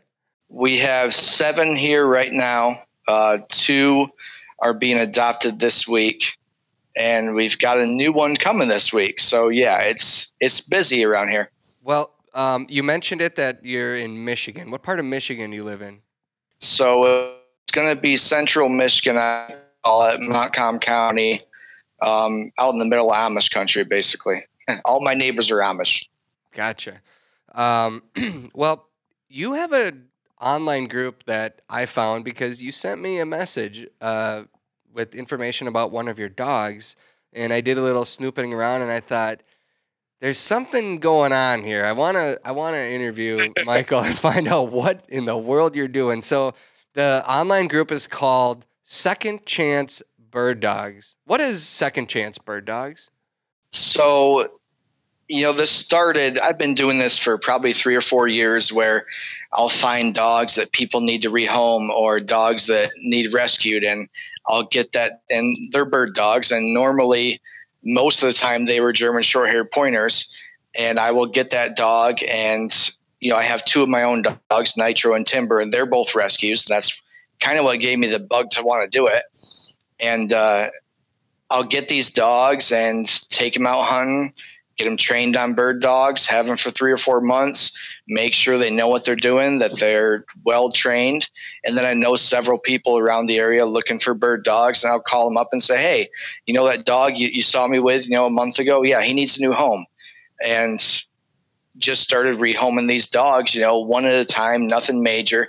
We 0.48 0.78
have 0.78 1.14
seven 1.14 1.74
here 1.74 2.06
right 2.06 2.32
now. 2.32 2.76
Uh, 3.08 3.38
two 3.48 4.08
are 4.60 4.74
being 4.74 4.98
adopted 4.98 5.58
this 5.58 5.88
week, 5.88 6.38
and 6.94 7.34
we've 7.34 7.58
got 7.58 7.78
a 7.78 7.86
new 7.86 8.12
one 8.12 8.36
coming 8.36 8.68
this 8.68 8.92
week. 8.92 9.20
So 9.20 9.48
yeah, 9.48 9.78
it's 9.78 10.32
it's 10.40 10.60
busy 10.60 11.04
around 11.04 11.28
here. 11.28 11.50
Well, 11.82 12.14
um, 12.34 12.66
you 12.68 12.82
mentioned 12.82 13.20
it 13.20 13.36
that 13.36 13.64
you're 13.64 13.96
in 13.96 14.24
Michigan. 14.24 14.70
What 14.70 14.82
part 14.82 15.00
of 15.00 15.04
Michigan 15.04 15.50
do 15.50 15.56
you 15.56 15.64
live 15.64 15.82
in? 15.82 16.00
So 16.62 17.34
it's 17.64 17.72
going 17.72 17.88
to 17.88 18.00
be 18.00 18.14
central 18.16 18.68
Michigan. 18.68 19.18
I 19.18 19.56
call 19.84 20.06
it 20.06 20.20
Montcalm 20.20 20.78
County, 20.78 21.40
um, 22.00 22.52
out 22.58 22.72
in 22.72 22.78
the 22.78 22.84
middle 22.84 23.12
of 23.12 23.16
Amish 23.16 23.50
country, 23.50 23.82
basically. 23.82 24.44
All 24.84 25.02
my 25.02 25.14
neighbors 25.14 25.50
are 25.50 25.58
Amish. 25.58 26.06
Gotcha. 26.52 27.00
Um, 27.52 28.04
well, 28.54 28.88
you 29.28 29.54
have 29.54 29.72
a 29.72 29.92
online 30.40 30.86
group 30.86 31.24
that 31.24 31.62
I 31.68 31.86
found 31.86 32.24
because 32.24 32.62
you 32.62 32.70
sent 32.70 33.00
me 33.00 33.18
a 33.18 33.26
message 33.26 33.86
uh, 34.00 34.44
with 34.92 35.16
information 35.16 35.66
about 35.66 35.90
one 35.90 36.06
of 36.06 36.18
your 36.18 36.28
dogs, 36.28 36.96
and 37.32 37.52
I 37.52 37.60
did 37.60 37.76
a 37.76 37.82
little 37.82 38.04
snooping 38.04 38.54
around, 38.54 38.82
and 38.82 38.90
I 38.90 39.00
thought 39.00 39.42
there's 40.22 40.38
something 40.38 41.00
going 41.00 41.32
on 41.32 41.64
here. 41.64 41.84
I 41.84 41.90
wanna 41.90 42.36
I 42.44 42.52
wanna 42.52 42.78
interview 42.78 43.52
Michael 43.64 44.02
and 44.02 44.16
find 44.16 44.46
out 44.46 44.70
what 44.70 45.04
in 45.08 45.24
the 45.24 45.36
world 45.36 45.74
you're 45.74 45.88
doing. 45.88 46.22
So 46.22 46.54
the 46.94 47.28
online 47.28 47.66
group 47.66 47.90
is 47.90 48.06
called 48.06 48.64
Second 48.84 49.44
Chance 49.46 50.00
Bird 50.30 50.60
Dogs. 50.60 51.16
What 51.24 51.40
is 51.40 51.64
Second 51.64 52.08
Chance 52.08 52.38
Bird 52.38 52.64
Dogs? 52.64 53.10
So, 53.70 54.60
you 55.26 55.42
know, 55.42 55.52
this 55.52 55.72
started, 55.72 56.38
I've 56.38 56.58
been 56.58 56.74
doing 56.74 57.00
this 57.00 57.18
for 57.18 57.36
probably 57.36 57.72
three 57.72 57.96
or 57.96 58.00
four 58.00 58.28
years 58.28 58.72
where 58.72 59.06
I'll 59.52 59.70
find 59.70 60.14
dogs 60.14 60.54
that 60.54 60.70
people 60.70 61.00
need 61.00 61.22
to 61.22 61.30
rehome 61.30 61.88
or 61.90 62.20
dogs 62.20 62.66
that 62.66 62.92
need 63.02 63.32
rescued, 63.32 63.82
and 63.82 64.08
I'll 64.46 64.66
get 64.66 64.92
that, 64.92 65.22
and 65.30 65.56
they're 65.72 65.84
bird 65.84 66.14
dogs. 66.14 66.52
And 66.52 66.72
normally, 66.72 67.40
most 67.84 68.22
of 68.22 68.28
the 68.28 68.34
time, 68.38 68.66
they 68.66 68.80
were 68.80 68.92
German 68.92 69.22
short 69.22 69.50
haired 69.50 69.70
pointers. 69.70 70.30
And 70.74 70.98
I 70.98 71.10
will 71.10 71.26
get 71.26 71.50
that 71.50 71.76
dog, 71.76 72.22
and, 72.26 72.72
you 73.20 73.28
know, 73.28 73.36
I 73.36 73.42
have 73.42 73.62
two 73.66 73.82
of 73.82 73.90
my 73.90 74.04
own 74.04 74.24
dogs, 74.48 74.74
Nitro 74.74 75.14
and 75.14 75.26
Timber, 75.26 75.60
and 75.60 75.70
they're 75.70 75.84
both 75.84 76.14
rescues. 76.14 76.64
That's 76.64 77.02
kind 77.40 77.58
of 77.58 77.64
what 77.64 77.78
gave 77.78 77.98
me 77.98 78.06
the 78.06 78.18
bug 78.18 78.48
to 78.52 78.62
want 78.62 78.90
to 78.90 78.98
do 78.98 79.06
it. 79.06 79.24
And, 80.00 80.32
uh, 80.32 80.70
I'll 81.50 81.64
get 81.64 81.90
these 81.90 82.08
dogs 82.08 82.72
and 82.72 83.04
take 83.28 83.52
them 83.52 83.66
out 83.66 83.84
hunting, 83.84 84.32
get 84.76 84.84
them 84.84 84.96
trained 84.96 85.36
on 85.36 85.54
bird 85.54 85.80
dogs, 85.82 86.26
have 86.26 86.46
them 86.46 86.56
for 86.56 86.70
three 86.70 86.92
or 86.92 86.98
four 86.98 87.20
months, 87.20 87.76
make 88.08 88.32
sure 88.32 88.58
they 88.58 88.70
know 88.70 88.88
what 88.88 89.04
they're 89.04 89.16
doing, 89.16 89.58
that 89.58 89.78
they're 89.78 90.24
well 90.44 90.70
trained. 90.70 91.28
And 91.64 91.76
then 91.76 91.84
I 91.84 91.94
know 91.94 92.16
several 92.16 92.58
people 92.58 92.98
around 92.98 93.26
the 93.26 93.38
area 93.38 93.66
looking 93.66 93.98
for 93.98 94.14
bird 94.14 94.44
dogs, 94.44 94.82
and 94.82 94.92
I'll 94.92 95.00
call 95.00 95.28
them 95.28 95.36
up 95.36 95.48
and 95.52 95.62
say, 95.62 95.78
Hey, 95.80 96.08
you 96.46 96.54
know 96.54 96.66
that 96.66 96.84
dog 96.84 97.16
you, 97.16 97.28
you 97.28 97.42
saw 97.42 97.66
me 97.66 97.78
with, 97.78 98.08
you 98.08 98.12
know, 98.12 98.26
a 98.26 98.30
month 98.30 98.58
ago? 98.58 98.82
Yeah, 98.82 99.02
he 99.02 99.12
needs 99.12 99.38
a 99.38 99.42
new 99.42 99.52
home. 99.52 99.86
And 100.44 100.80
just 101.78 102.02
started 102.02 102.36
rehoming 102.36 102.88
these 102.88 103.06
dogs, 103.06 103.54
you 103.54 103.60
know, 103.60 103.78
one 103.78 104.04
at 104.04 104.14
a 104.14 104.24
time, 104.24 104.66
nothing 104.66 105.02
major. 105.02 105.48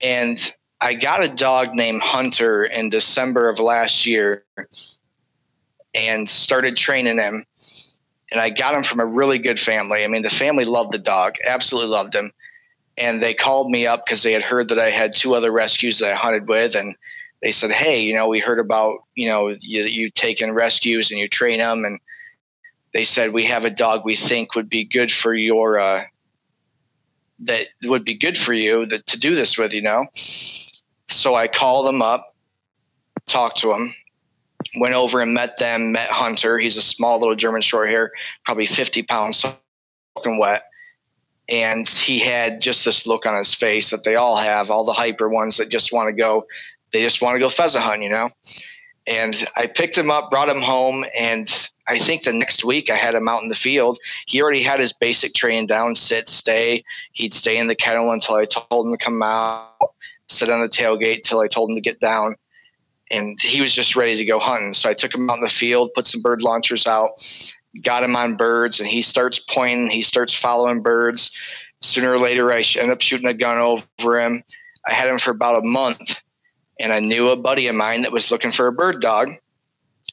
And 0.00 0.52
I 0.80 0.94
got 0.94 1.24
a 1.24 1.28
dog 1.28 1.74
named 1.74 2.02
Hunter 2.02 2.64
in 2.64 2.88
December 2.88 3.48
of 3.48 3.58
last 3.58 4.06
year 4.06 4.44
and 5.94 6.28
started 6.28 6.76
training 6.76 7.18
him. 7.18 7.44
And 8.30 8.40
I 8.40 8.50
got 8.50 8.74
him 8.74 8.82
from 8.82 9.00
a 9.00 9.06
really 9.06 9.38
good 9.38 9.58
family. 9.58 10.04
I 10.04 10.06
mean, 10.06 10.22
the 10.22 10.30
family 10.30 10.64
loved 10.64 10.92
the 10.92 10.98
dog, 10.98 11.34
absolutely 11.46 11.90
loved 11.90 12.14
him. 12.14 12.32
And 12.96 13.22
they 13.22 13.32
called 13.32 13.70
me 13.70 13.86
up 13.86 14.04
because 14.04 14.22
they 14.22 14.32
had 14.32 14.42
heard 14.42 14.68
that 14.68 14.78
I 14.78 14.90
had 14.90 15.14
two 15.14 15.34
other 15.34 15.52
rescues 15.52 15.98
that 15.98 16.12
I 16.12 16.16
hunted 16.16 16.48
with. 16.48 16.74
And 16.74 16.94
they 17.42 17.52
said, 17.52 17.70
Hey, 17.70 18.00
you 18.00 18.12
know, 18.12 18.28
we 18.28 18.40
heard 18.40 18.58
about, 18.58 18.98
you 19.14 19.28
know, 19.28 19.48
you, 19.60 19.84
you 19.84 20.10
take 20.10 20.42
in 20.42 20.52
rescues 20.52 21.10
and 21.10 21.20
you 21.20 21.28
train 21.28 21.60
them. 21.60 21.84
And 21.84 22.00
they 22.92 23.04
said, 23.04 23.32
We 23.32 23.44
have 23.44 23.64
a 23.64 23.70
dog 23.70 24.04
we 24.04 24.16
think 24.16 24.54
would 24.54 24.68
be 24.68 24.84
good 24.84 25.12
for 25.12 25.32
your, 25.32 25.78
uh, 25.78 26.04
that 27.40 27.68
would 27.84 28.04
be 28.04 28.14
good 28.14 28.36
for 28.36 28.52
you 28.52 28.84
that, 28.86 29.06
to 29.06 29.18
do 29.18 29.34
this 29.34 29.56
with, 29.56 29.72
you 29.72 29.82
know? 29.82 30.06
So 30.12 31.34
I 31.34 31.46
called 31.46 31.86
them 31.86 32.02
up, 32.02 32.34
talked 33.26 33.58
to 33.60 33.72
him, 33.72 33.94
went 34.76 34.94
over 34.94 35.20
and 35.20 35.34
met 35.34 35.58
them, 35.58 35.92
met 35.92 36.10
Hunter. 36.10 36.58
He's 36.58 36.76
a 36.76 36.82
small 36.82 37.18
little 37.18 37.34
German 37.34 37.62
short 37.62 37.88
hair, 37.88 38.12
probably 38.44 38.66
50 38.66 39.02
pounds, 39.04 39.44
soaking 40.16 40.38
wet. 40.38 40.64
And 41.48 41.86
he 41.88 42.18
had 42.18 42.60
just 42.60 42.84
this 42.84 43.06
look 43.06 43.24
on 43.24 43.36
his 43.36 43.54
face 43.54 43.90
that 43.90 44.04
they 44.04 44.16
all 44.16 44.36
have, 44.36 44.70
all 44.70 44.84
the 44.84 44.92
hyper 44.92 45.28
ones 45.28 45.56
that 45.56 45.70
just 45.70 45.92
want 45.92 46.08
to 46.08 46.12
go, 46.12 46.46
they 46.92 47.00
just 47.00 47.22
want 47.22 47.36
to 47.36 47.40
go 47.40 47.48
pheasant 47.48 47.84
hunt, 47.84 48.02
you 48.02 48.10
know? 48.10 48.30
And 49.06 49.48
I 49.56 49.66
picked 49.66 49.96
him 49.96 50.10
up, 50.10 50.30
brought 50.30 50.50
him 50.50 50.60
home, 50.60 51.06
and 51.18 51.48
I 51.86 51.96
think 51.96 52.24
the 52.24 52.32
next 52.34 52.64
week 52.64 52.90
I 52.90 52.96
had 52.96 53.14
him 53.14 53.28
out 53.28 53.40
in 53.40 53.48
the 53.48 53.54
field. 53.54 53.98
He 54.26 54.42
already 54.42 54.62
had 54.62 54.78
his 54.78 54.92
basic 54.92 55.32
training 55.32 55.68
down 55.68 55.94
sit, 55.94 56.28
stay. 56.28 56.84
He'd 57.12 57.32
stay 57.32 57.56
in 57.56 57.68
the 57.68 57.74
kennel 57.74 58.12
until 58.12 58.34
I 58.34 58.44
told 58.44 58.86
him 58.86 58.92
to 58.92 59.02
come 59.02 59.22
out, 59.22 59.94
sit 60.28 60.50
on 60.50 60.60
the 60.60 60.68
tailgate 60.68 61.22
till 61.22 61.40
I 61.40 61.48
told 61.48 61.70
him 61.70 61.76
to 61.76 61.80
get 61.80 62.00
down 62.00 62.36
and 63.10 63.40
he 63.40 63.60
was 63.60 63.74
just 63.74 63.96
ready 63.96 64.16
to 64.16 64.24
go 64.24 64.38
hunting. 64.38 64.74
So 64.74 64.88
I 64.88 64.94
took 64.94 65.14
him 65.14 65.28
out 65.30 65.38
in 65.38 65.42
the 65.42 65.48
field, 65.48 65.94
put 65.94 66.06
some 66.06 66.20
bird 66.20 66.42
launchers 66.42 66.86
out, 66.86 67.12
got 67.82 68.04
him 68.04 68.16
on 68.16 68.36
birds, 68.36 68.80
and 68.80 68.88
he 68.88 69.02
starts 69.02 69.38
pointing. 69.38 69.90
He 69.90 70.02
starts 70.02 70.34
following 70.34 70.82
birds. 70.82 71.36
Sooner 71.80 72.12
or 72.12 72.18
later, 72.18 72.52
I 72.52 72.62
end 72.76 72.90
up 72.90 73.00
shooting 73.00 73.28
a 73.28 73.34
gun 73.34 73.58
over 73.58 74.20
him. 74.20 74.42
I 74.86 74.92
had 74.92 75.08
him 75.08 75.18
for 75.18 75.30
about 75.30 75.62
a 75.62 75.66
month, 75.66 76.22
and 76.80 76.92
I 76.92 77.00
knew 77.00 77.28
a 77.28 77.36
buddy 77.36 77.66
of 77.68 77.76
mine 77.76 78.02
that 78.02 78.12
was 78.12 78.30
looking 78.30 78.52
for 78.52 78.66
a 78.66 78.72
bird 78.72 79.00
dog. 79.00 79.30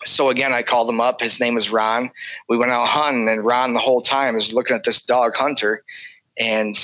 So 0.03 0.29
again, 0.29 0.53
I 0.53 0.61
called 0.61 0.89
him 0.89 0.99
up. 0.99 1.21
His 1.21 1.39
name 1.39 1.57
is 1.57 1.71
Ron. 1.71 2.11
We 2.49 2.57
went 2.57 2.71
out 2.71 2.87
hunting, 2.87 3.29
and 3.29 3.45
Ron 3.45 3.73
the 3.73 3.79
whole 3.79 4.01
time 4.01 4.35
is 4.35 4.53
looking 4.53 4.75
at 4.75 4.83
this 4.83 5.01
dog 5.01 5.35
Hunter, 5.35 5.83
and 6.37 6.75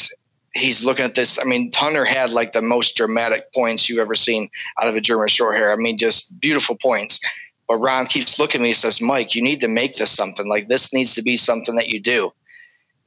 he's 0.53 0.83
looking 0.83 1.05
at 1.05 1.15
this. 1.15 1.39
I 1.39 1.43
mean, 1.43 1.71
Hunter 1.75 2.05
had 2.05 2.31
like 2.31 2.51
the 2.51 2.61
most 2.61 2.95
dramatic 2.95 3.53
points 3.53 3.87
you've 3.89 3.99
ever 3.99 4.15
seen 4.15 4.49
out 4.81 4.87
of 4.87 4.95
a 4.95 5.01
German 5.01 5.27
short 5.27 5.55
hair. 5.55 5.71
I 5.71 5.75
mean, 5.75 5.97
just 5.97 6.39
beautiful 6.39 6.75
points. 6.75 7.19
But 7.67 7.77
Ron 7.77 8.05
keeps 8.05 8.37
looking 8.37 8.61
at 8.61 8.63
me 8.63 8.69
and 8.69 8.77
says, 8.77 9.01
Mike, 9.01 9.33
you 9.33 9.41
need 9.41 9.61
to 9.61 9.67
make 9.67 9.93
this 9.93 10.11
something. 10.11 10.47
Like 10.49 10.67
this 10.67 10.93
needs 10.93 11.15
to 11.15 11.21
be 11.21 11.37
something 11.37 11.75
that 11.75 11.87
you 11.87 11.99
do. 11.99 12.31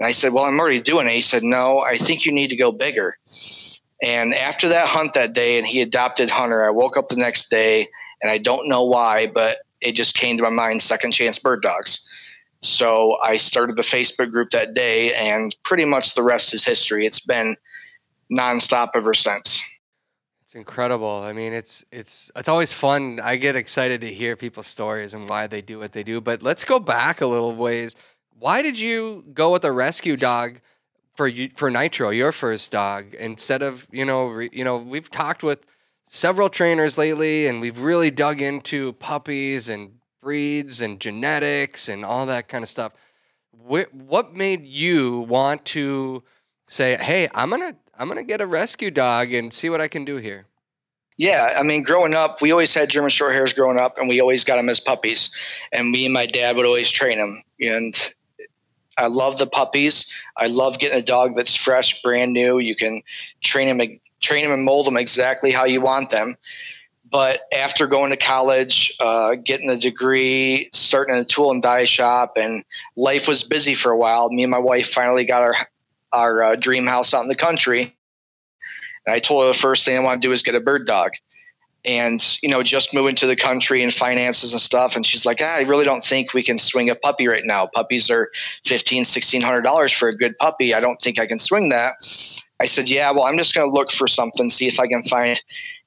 And 0.01 0.07
I 0.07 0.11
said, 0.11 0.33
Well, 0.33 0.45
I'm 0.45 0.59
already 0.59 0.81
doing 0.81 1.07
it. 1.07 1.13
He 1.13 1.21
said, 1.21 1.43
No, 1.43 1.81
I 1.81 1.97
think 1.99 2.25
you 2.25 2.33
need 2.33 2.51
to 2.51 2.57
go 2.57 2.73
bigger. 2.73 3.19
And 4.03 4.35
after 4.35 4.69
that 4.69 4.89
hunt 4.89 5.15
that 5.15 5.35
day, 5.35 5.59
and 5.59 5.67
he 5.67 5.81
adopted 5.81 6.31
Hunter, 6.31 6.65
I 6.65 6.71
woke 6.71 6.97
up 6.97 7.09
the 7.09 7.17
next 7.17 7.49
day 7.51 7.89
and 8.23 8.31
I 8.31 8.39
don't 8.39 8.69
know 8.69 8.85
why, 8.85 9.27
but 9.27 9.59
it 9.81 9.93
just 9.93 10.15
came 10.15 10.37
to 10.37 10.43
my 10.43 10.51
mind 10.51 10.83
second 10.83 11.13
chance 11.13 11.39
bird 11.39 11.63
dogs. 11.63 12.09
So 12.65 13.19
I 13.23 13.37
started 13.37 13.77
the 13.77 13.83
Facebook 13.83 14.31
group 14.31 14.51
that 14.51 14.75
day, 14.75 15.15
and 15.15 15.55
pretty 15.65 15.85
much 15.85 16.15
the 16.15 16.23
rest 16.23 16.55
is 16.55 16.65
history. 16.65 17.07
It's 17.07 17.21
been 17.21 17.57
nonstop 18.33 18.91
ever 18.95 19.15
since. 19.15 19.63
It's 20.43 20.55
incredible. 20.55 21.23
I 21.23 21.33
mean, 21.33 21.53
it's 21.53 21.85
it's 21.93 22.31
it's 22.37 22.49
always 22.49 22.73
fun. 22.73 23.21
I 23.23 23.37
get 23.37 23.57
excited 23.57 24.01
to 24.01 24.13
hear 24.13 24.37
people's 24.37 24.67
stories 24.67 25.13
and 25.13 25.29
why 25.29 25.47
they 25.47 25.61
do 25.61 25.79
what 25.79 25.93
they 25.93 26.03
do. 26.03 26.21
But 26.21 26.43
let's 26.43 26.65
go 26.65 26.79
back 26.79 27.21
a 27.21 27.27
little 27.27 27.55
ways. 27.55 27.97
Why 28.39 28.63
did 28.63 28.79
you 28.79 29.25
go 29.35 29.53
with 29.53 29.65
a 29.65 29.73
rescue 29.73 30.17
dog 30.17 30.61
for 31.15 31.29
you 31.29 31.51
for 31.55 31.71
Nitro, 31.71 32.11
your 32.11 32.33
first 32.33 32.73
dog, 32.73 33.15
instead 33.15 33.63
of 33.63 33.89
you 33.91 34.05
know 34.05 34.29
re, 34.29 34.51
you 34.53 34.65
know 34.65 34.77
we've 34.77 35.11
talked 35.11 35.43
with 35.43 35.67
several 36.07 36.49
trainers 36.49 36.97
lately, 36.97 37.47
and 37.47 37.61
we've 37.61 37.79
really 37.79 38.11
dug 38.11 38.41
into 38.41 38.95
puppies 38.95 39.69
and 39.69 39.99
breeds 40.25 40.81
and 40.81 40.99
genetics 40.99 41.89
and 41.89 42.05
all 42.05 42.27
that 42.27 42.49
kind 42.49 42.65
of 42.65 42.69
stuff. 42.69 42.95
What 43.53 44.35
made 44.35 44.67
you 44.67 45.21
want 45.21 45.65
to 45.67 46.25
say, 46.67 46.97
"Hey, 46.97 47.29
I'm 47.35 47.51
gonna 47.51 47.77
I'm 47.97 48.09
gonna 48.09 48.25
get 48.25 48.41
a 48.41 48.47
rescue 48.47 48.91
dog 48.91 49.33
and 49.33 49.53
see 49.53 49.71
what 49.71 49.81
I 49.81 49.87
can 49.87 50.05
do 50.05 50.17
here"? 50.17 50.47
Yeah, 51.17 51.55
I 51.57 51.63
mean, 51.63 51.85
growing 51.85 52.15
up, 52.15 52.43
we 52.43 52.51
always 52.51 52.75
had 52.75 52.91
German 52.91 53.11
short 53.11 53.35
hairs 53.35 53.53
growing 53.53 53.79
up, 53.79 53.99
and 53.99 54.09
we 54.09 54.21
always 54.21 54.43
got 54.43 54.57
them 54.57 54.69
as 54.69 54.81
puppies. 54.81 55.31
And 55.71 55.91
me 55.91 56.07
and 56.07 56.13
my 56.13 56.27
dad 56.27 56.57
would 56.57 56.67
always 56.67 56.91
train 56.91 57.19
them. 57.19 57.43
And 57.61 58.15
I 58.99 59.07
love 59.07 59.39
the 59.39 59.47
puppies. 59.47 60.07
I 60.37 60.47
love 60.47 60.81
getting 60.81 60.99
a 60.99 61.03
dog 61.03 61.37
that's 61.37 61.55
fresh, 61.55 62.03
brand 62.03 62.33
new. 62.33 62.59
You 62.59 62.75
can 62.75 63.03
train 63.43 63.69
them, 63.69 64.01
train 64.21 64.43
them, 64.43 64.53
and 64.53 64.65
mold 64.65 64.87
them 64.87 64.97
exactly 64.97 65.53
how 65.53 65.65
you 65.67 65.81
want 65.81 66.11
them. 66.11 66.37
But 67.15 67.43
after 67.53 67.87
going 67.87 68.11
to 68.11 68.17
college, 68.17 68.93
uh, 68.99 69.37
getting 69.37 69.71
a 69.71 69.77
degree, 69.77 70.69
starting 70.73 71.15
a 71.15 71.25
tool 71.25 71.53
and 71.53 71.63
die 71.63 71.85
shop, 71.85 72.37
and 72.37 72.65
life 72.97 73.29
was 73.29 73.45
busy 73.45 73.73
for 73.73 73.93
a 73.93 73.97
while. 73.97 74.31
Me 74.31 74.43
and 74.43 74.51
my 74.51 74.59
wife 74.59 74.89
finally 74.89 75.25
got 75.25 75.41
our 75.41 75.55
our 76.13 76.43
uh, 76.43 76.57
dream 76.57 76.89
house 76.89 77.15
out 77.15 77.23
in 77.23 77.29
the 77.29 77.37
country. 77.37 77.95
And 79.07 79.15
I 79.15 79.21
told 79.21 79.45
her 79.45 79.47
the 79.47 79.57
first 79.57 79.85
thing 79.85 79.97
I 79.97 80.01
want 80.01 80.21
to 80.23 80.27
do 80.27 80.33
is 80.33 80.43
get 80.43 80.57
a 80.57 80.61
bird 80.61 80.89
dog 80.89 81.13
and 81.85 82.37
you 82.43 82.49
know 82.49 82.65
just 82.65 82.93
moving 82.93 83.15
to 83.15 83.29
the 83.29 83.37
country 83.37 83.83
and 83.83 83.93
finances 83.93 84.53
and 84.53 84.61
stuff 84.61 84.97
and 84.97 85.05
she's 85.05 85.27
like 85.27 85.41
ah, 85.43 85.57
i 85.57 85.63
really 85.63 85.85
don't 85.85 86.03
think 86.03 86.33
we 86.33 86.43
can 86.43 86.59
swing 86.59 86.89
a 86.89 86.95
puppy 86.95 87.29
right 87.29 87.45
now 87.45 87.67
puppies 87.67 88.11
are 88.11 88.31
15 88.65 89.01
1600 89.01 89.61
dollars 89.61 89.93
for 89.93 90.09
a 90.09 90.13
good 90.13 90.37
puppy 90.39 90.75
i 90.75 90.81
don't 90.81 91.01
think 91.03 91.21
i 91.21 91.27
can 91.27 91.39
swing 91.39 91.69
that 91.69 91.95
i 92.61 92.65
said 92.65 92.89
yeah 92.89 93.11
well 93.11 93.25
i'm 93.25 93.37
just 93.37 93.55
going 93.55 93.69
to 93.69 93.73
look 93.73 93.93
for 93.93 94.07
something 94.07 94.49
see 94.49 94.67
if 94.67 94.81
i 94.81 94.87
can 94.87 95.03
find 95.03 95.43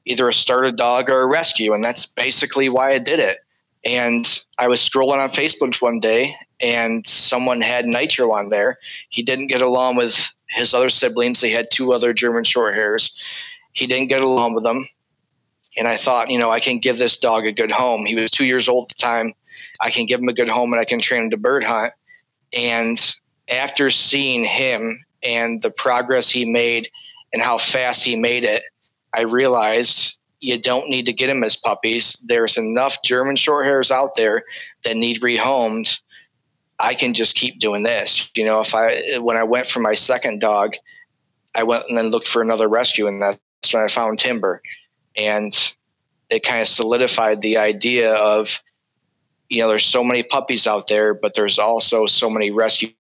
either 0.08 0.28
a 0.28 0.34
started 0.34 0.76
dog 0.76 1.10
or 1.10 1.22
a 1.22 1.28
rescue 1.28 1.74
and 1.74 1.84
that's 1.84 2.06
basically 2.06 2.70
why 2.70 2.92
i 2.92 2.98
did 2.98 3.20
it 3.20 3.38
and 3.86 4.42
i 4.58 4.68
was 4.68 4.80
scrolling 4.80 5.18
on 5.18 5.30
facebook 5.30 5.82
one 5.82 6.00
day 6.00 6.36
and 6.60 7.06
someone 7.06 7.62
had 7.62 7.86
nitro 7.86 8.32
on 8.32 8.50
there 8.50 8.78
he 9.10 9.22
didn't 9.22 9.48
get 9.48 9.62
along 9.62 9.96
with 9.96 10.34
his 10.50 10.74
other 10.74 10.90
siblings 10.90 11.42
they 11.42 11.52
had 11.52 11.70
two 11.72 11.94
other 11.94 12.14
german 12.14 12.44
short 12.44 12.74
hairs 12.74 13.16
he 13.74 13.86
didn't 13.86 14.08
get 14.08 14.22
along 14.22 14.56
with 14.56 14.64
them 14.64 14.84
and 15.78 15.88
I 15.88 15.96
thought, 15.96 16.32
you 16.32 16.40
know, 16.40 16.50
I 16.50 16.60
can 16.60 16.80
give 16.80 16.98
this 16.98 17.18
dog 17.18 17.46
a 17.46 17.52
good 17.52 17.72
home. 17.72 18.06
He 18.06 18.16
was 18.16 18.32
two 18.32 18.46
years 18.46 18.68
old 18.68 18.90
at 18.90 18.98
the 18.98 19.02
time. 19.02 19.34
I 19.80 19.92
can 19.92 20.08
give 20.08 20.20
him 20.20 20.28
a 20.28 20.34
good 20.34 20.50
home 20.50 20.74
and 20.74 20.80
I 20.80 20.86
can 20.86 21.00
train 21.00 21.26
him 21.26 21.30
to 21.30 21.38
bird 21.38 21.64
hunt. 21.64 21.94
And 22.52 23.00
after 23.48 23.90
seeing 23.92 24.44
him 24.44 25.06
and 25.22 25.62
the 25.62 25.70
progress 25.70 26.30
he 26.30 26.46
made 26.46 26.90
and 27.32 27.42
how 27.42 27.60
fast 27.60 28.04
he 28.04 28.16
made 28.16 28.44
it, 28.44 28.64
I 29.14 29.22
realized 29.22 30.20
you 30.40 30.58
don't 30.60 30.90
need 30.90 31.06
to 31.08 31.14
get 31.14 31.28
them 31.28 31.44
as 31.44 31.56
puppies. 31.56 32.14
There's 32.26 32.58
enough 32.58 32.98
German 33.04 33.36
short 33.36 33.66
hairs 33.66 33.92
out 33.92 34.16
there 34.16 34.44
that 34.84 34.96
need 34.96 35.22
rehomed. 35.22 36.00
I 36.80 36.94
can 36.94 37.14
just 37.14 37.36
keep 37.36 37.60
doing 37.60 37.84
this. 37.84 38.30
You 38.36 38.46
know, 38.46 38.60
if 38.60 38.76
I 38.76 39.18
when 39.20 39.38
I 39.38 39.44
went 39.44 39.68
for 39.68 39.80
my 39.80 39.94
second 39.94 40.40
dog, 40.40 40.76
I 41.56 41.64
went 41.64 41.86
and 41.90 41.98
then 41.98 42.08
looked 42.08 42.28
for 42.28 42.42
another 42.42 42.68
rescue, 42.68 43.08
and 43.08 43.22
that's 43.22 43.74
when 43.74 43.84
I 43.84 43.88
found 43.88 44.20
Timber 44.20 44.62
and 45.18 45.74
it 46.30 46.44
kind 46.44 46.62
of 46.62 46.68
solidified 46.68 47.42
the 47.42 47.58
idea 47.58 48.14
of 48.14 48.62
you 49.50 49.62
know 49.62 49.68
there's 49.68 49.86
so 49.86 50.04
many 50.04 50.24
puppies 50.24 50.68
out 50.68 50.88
there 50.88 51.14
but 51.14 51.34
there's 51.34 51.58
also 51.58 52.06
so 52.06 52.30
many 52.30 52.52
rescues 52.52 52.94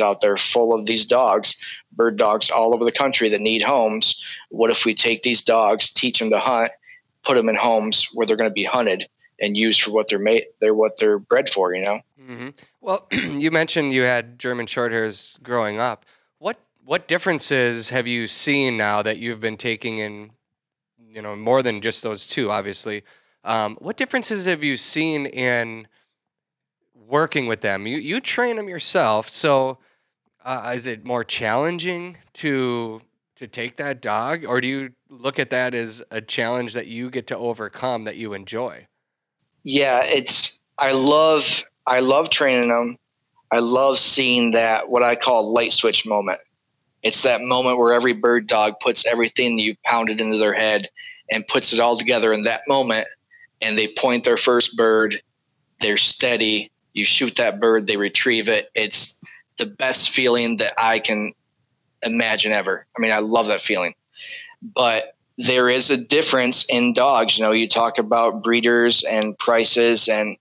out 0.00 0.20
there 0.20 0.36
full 0.36 0.74
of 0.74 0.86
these 0.86 1.04
dogs 1.04 1.56
bird 1.92 2.16
dogs 2.16 2.50
all 2.50 2.74
over 2.74 2.84
the 2.84 2.92
country 2.92 3.28
that 3.28 3.40
need 3.40 3.62
homes 3.62 4.38
what 4.50 4.70
if 4.70 4.84
we 4.84 4.94
take 4.94 5.22
these 5.22 5.42
dogs 5.42 5.90
teach 5.90 6.18
them 6.18 6.30
to 6.30 6.38
hunt 6.38 6.70
put 7.24 7.36
them 7.36 7.48
in 7.48 7.56
homes 7.56 8.08
where 8.14 8.26
they're 8.26 8.36
going 8.36 8.50
to 8.50 8.54
be 8.54 8.64
hunted 8.64 9.08
and 9.40 9.56
used 9.56 9.82
for 9.82 9.90
what 9.90 10.08
they're 10.08 10.18
made 10.18 10.44
they're 10.60 10.74
what 10.74 10.98
they're 10.98 11.18
bred 11.18 11.48
for 11.48 11.74
you 11.74 11.82
know 11.82 12.00
mm-hmm. 12.20 12.48
well 12.80 13.06
you 13.12 13.50
mentioned 13.50 13.92
you 13.92 14.02
had 14.02 14.38
german 14.38 14.66
shorthairs 14.66 15.42
growing 15.42 15.78
up 15.78 16.06
what 16.38 16.58
what 16.84 17.08
differences 17.08 17.90
have 17.90 18.06
you 18.06 18.26
seen 18.26 18.76
now 18.76 19.02
that 19.02 19.18
you've 19.18 19.40
been 19.40 19.56
taking 19.56 19.98
in 19.98 20.30
you 21.12 21.22
know 21.22 21.36
more 21.36 21.62
than 21.62 21.80
just 21.80 22.02
those 22.02 22.26
two, 22.26 22.50
obviously. 22.50 23.04
Um, 23.44 23.76
what 23.80 23.96
differences 23.96 24.46
have 24.46 24.62
you 24.64 24.76
seen 24.76 25.26
in 25.26 25.88
working 27.12 27.46
with 27.46 27.60
them? 27.60 27.86
You 27.86 27.98
you 27.98 28.20
train 28.20 28.56
them 28.56 28.68
yourself, 28.68 29.28
so 29.28 29.78
uh, 30.44 30.72
is 30.74 30.86
it 30.88 31.04
more 31.04 31.22
challenging 31.22 32.16
to 32.34 33.02
to 33.36 33.46
take 33.46 33.76
that 33.76 34.00
dog, 34.00 34.44
or 34.44 34.60
do 34.60 34.66
you 34.66 34.92
look 35.08 35.38
at 35.38 35.50
that 35.50 35.74
as 35.74 36.02
a 36.10 36.20
challenge 36.20 36.72
that 36.72 36.86
you 36.86 37.10
get 37.10 37.26
to 37.28 37.36
overcome 37.36 38.04
that 38.04 38.16
you 38.16 38.32
enjoy? 38.32 38.86
Yeah, 39.62 40.02
it's 40.04 40.58
I 40.78 40.92
love 40.92 41.62
I 41.86 42.00
love 42.00 42.30
training 42.30 42.70
them. 42.70 42.98
I 43.52 43.58
love 43.58 43.98
seeing 43.98 44.52
that 44.52 44.88
what 44.88 45.02
I 45.02 45.14
call 45.14 45.52
light 45.52 45.72
switch 45.72 46.06
moment. 46.06 46.40
It's 47.02 47.22
that 47.22 47.42
moment 47.42 47.78
where 47.78 47.92
every 47.92 48.14
bird 48.14 48.46
dog 48.46 48.80
puts 48.80 49.04
everything 49.04 49.56
that 49.56 49.62
you 49.62 49.76
pounded 49.84 50.20
into 50.20 50.38
their 50.38 50.54
head 50.54 50.88
and 51.30 51.46
puts 51.46 51.72
it 51.72 51.80
all 51.80 51.98
together 51.98 52.32
in 52.32 52.42
that 52.42 52.62
moment. 52.66 53.06
And 53.60 53.76
they 53.76 53.88
point 53.88 54.24
their 54.24 54.36
first 54.36 54.76
bird. 54.76 55.20
They're 55.80 55.96
steady. 55.96 56.71
You 56.94 57.04
shoot 57.04 57.36
that 57.36 57.60
bird, 57.60 57.86
they 57.86 57.96
retrieve 57.96 58.48
it. 58.48 58.70
It's 58.74 59.18
the 59.58 59.66
best 59.66 60.10
feeling 60.10 60.56
that 60.58 60.74
I 60.78 60.98
can 60.98 61.32
imagine 62.02 62.52
ever. 62.52 62.86
I 62.96 63.00
mean, 63.00 63.12
I 63.12 63.18
love 63.18 63.46
that 63.46 63.60
feeling. 63.60 63.94
But 64.62 65.16
there 65.38 65.68
is 65.68 65.90
a 65.90 65.96
difference 65.96 66.64
in 66.68 66.92
dogs. 66.92 67.38
You 67.38 67.44
know, 67.44 67.52
you 67.52 67.68
talk 67.68 67.98
about 67.98 68.42
breeders 68.42 69.02
and 69.04 69.36
prices, 69.38 70.08
and 70.08 70.36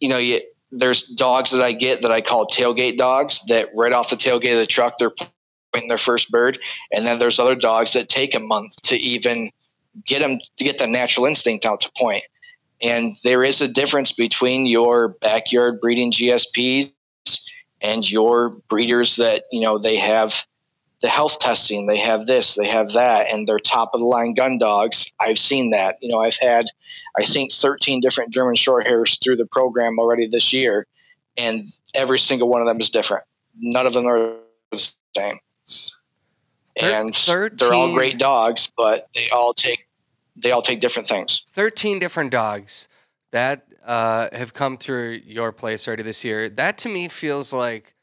you 0.00 0.08
know, 0.08 0.18
you, 0.18 0.40
there's 0.72 1.08
dogs 1.08 1.50
that 1.52 1.62
I 1.62 1.72
get 1.72 2.02
that 2.02 2.10
I 2.10 2.20
call 2.20 2.46
tailgate 2.46 2.96
dogs. 2.96 3.40
That 3.48 3.68
right 3.74 3.92
off 3.92 4.10
the 4.10 4.16
tailgate 4.16 4.52
of 4.52 4.58
the 4.58 4.66
truck, 4.66 4.98
they're 4.98 5.12
pointing 5.72 5.88
their 5.88 5.98
first 5.98 6.30
bird, 6.30 6.58
and 6.92 7.06
then 7.06 7.18
there's 7.18 7.38
other 7.38 7.54
dogs 7.54 7.92
that 7.92 8.08
take 8.08 8.34
a 8.34 8.40
month 8.40 8.76
to 8.82 8.96
even 8.96 9.50
get 10.06 10.20
them 10.20 10.38
to 10.56 10.64
get 10.64 10.78
the 10.78 10.86
natural 10.86 11.26
instinct 11.26 11.64
out 11.66 11.80
to 11.82 11.90
point. 11.96 12.24
And 12.82 13.16
there 13.24 13.44
is 13.44 13.60
a 13.60 13.68
difference 13.68 14.12
between 14.12 14.66
your 14.66 15.08
backyard 15.08 15.80
breeding 15.80 16.12
GSPs 16.12 16.92
and 17.80 18.10
your 18.10 18.50
breeders 18.68 19.16
that, 19.16 19.44
you 19.52 19.60
know, 19.60 19.78
they 19.78 19.96
have 19.96 20.46
the 21.02 21.08
health 21.08 21.38
testing, 21.38 21.86
they 21.86 21.98
have 21.98 22.26
this, 22.26 22.54
they 22.54 22.68
have 22.68 22.92
that, 22.92 23.26
and 23.30 23.46
they're 23.46 23.58
top 23.58 23.90
of 23.94 24.00
the 24.00 24.06
line 24.06 24.34
gun 24.34 24.58
dogs. 24.58 25.10
I've 25.18 25.38
seen 25.38 25.70
that. 25.70 25.96
You 26.02 26.10
know, 26.10 26.20
I've 26.20 26.36
had, 26.38 26.66
I 27.18 27.24
think, 27.24 27.52
13 27.52 28.00
different 28.00 28.32
German 28.32 28.54
short 28.54 28.86
hairs 28.86 29.18
through 29.22 29.36
the 29.36 29.46
program 29.46 29.98
already 29.98 30.26
this 30.26 30.52
year, 30.52 30.86
and 31.38 31.68
every 31.94 32.18
single 32.18 32.48
one 32.48 32.60
of 32.60 32.66
them 32.66 32.80
is 32.80 32.90
different. 32.90 33.24
None 33.58 33.86
of 33.86 33.94
them 33.94 34.06
are 34.06 34.34
the 34.70 34.92
same 35.16 35.38
and 36.76 37.14
13, 37.14 37.56
they're 37.56 37.74
all 37.74 37.92
great 37.92 38.18
dogs, 38.18 38.72
but 38.76 39.08
they 39.14 39.28
all 39.30 39.54
take 39.54 39.86
they 40.42 40.50
all 40.50 40.62
take 40.62 40.80
different 40.80 41.06
things. 41.06 41.44
Thirteen 41.50 41.98
different 41.98 42.30
dogs 42.30 42.88
that 43.32 43.66
uh, 43.84 44.28
have 44.32 44.54
come 44.54 44.76
through 44.76 45.20
your 45.24 45.52
place 45.52 45.86
already 45.86 46.02
this 46.02 46.24
year. 46.24 46.48
That 46.48 46.78
to 46.78 46.88
me 46.88 47.08
feels 47.08 47.52
like. 47.52 47.94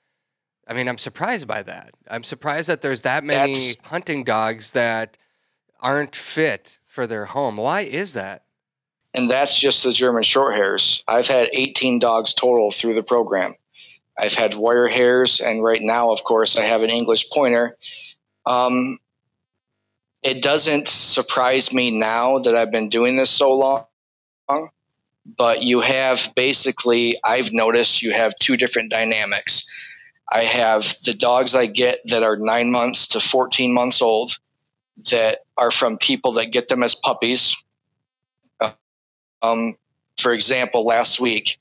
I 0.69 0.73
mean, 0.73 0.89
I'm 0.89 0.97
surprised 0.97 1.47
by 1.47 1.63
that. 1.63 1.91
I'm 2.09 2.23
surprised 2.23 2.67
that 2.67 2.81
there's 2.81 3.03
that 3.03 3.23
many 3.23 3.53
That's, 3.53 3.77
hunting 3.83 4.25
dogs 4.25 4.71
that 4.71 5.17
aren't 5.79 6.13
fit 6.13 6.79
for 6.83 7.07
their 7.07 7.23
home. 7.23 7.55
Why 7.55 7.81
is 7.81 8.11
that? 8.13 8.43
And 9.13 9.31
that's 9.31 9.57
just 9.57 9.83
the 9.85 9.93
German 9.93 10.23
Shorthairs. 10.23 11.03
I've 11.07 11.27
had 11.27 11.49
18 11.53 11.99
dogs 11.99 12.33
total 12.33 12.69
through 12.69 12.95
the 12.95 13.03
program. 13.03 13.55
I've 14.19 14.33
had 14.33 14.55
wire 14.55 14.87
hairs, 14.87 15.39
and 15.39 15.63
right 15.63 15.81
now, 15.81 16.11
of 16.11 16.23
course, 16.23 16.57
I 16.57 16.65
have 16.65 16.81
an 16.81 16.89
English 16.89 17.29
pointer 17.29 17.77
um, 18.45 18.99
it 20.23 20.41
doesn't 20.41 20.87
surprise 20.87 21.71
me 21.71 21.91
now 21.91 22.39
that 22.39 22.55
I've 22.55 22.71
been 22.71 22.89
doing 22.89 23.15
this 23.15 23.29
so 23.29 23.51
long, 23.51 24.69
but 25.37 25.63
you 25.63 25.81
have 25.81 26.31
basically, 26.35 27.19
I've 27.23 27.53
noticed 27.53 28.01
you 28.01 28.13
have 28.13 28.35
two 28.39 28.57
different 28.57 28.89
dynamics. 28.89 29.65
I 30.31 30.43
have 30.43 30.95
the 31.05 31.13
dogs 31.13 31.55
I 31.55 31.67
get 31.67 31.99
that 32.05 32.23
are 32.23 32.35
nine 32.35 32.71
months 32.71 33.07
to 33.07 33.19
14 33.19 33.73
months 33.73 34.01
old 34.01 34.37
that 35.11 35.39
are 35.57 35.71
from 35.71 35.97
people 35.97 36.33
that 36.33 36.47
get 36.47 36.67
them 36.67 36.83
as 36.83 36.95
puppies. 36.95 37.55
Um, 39.41 39.75
for 40.17 40.33
example, 40.33 40.85
last 40.85 41.19
week, 41.19 41.59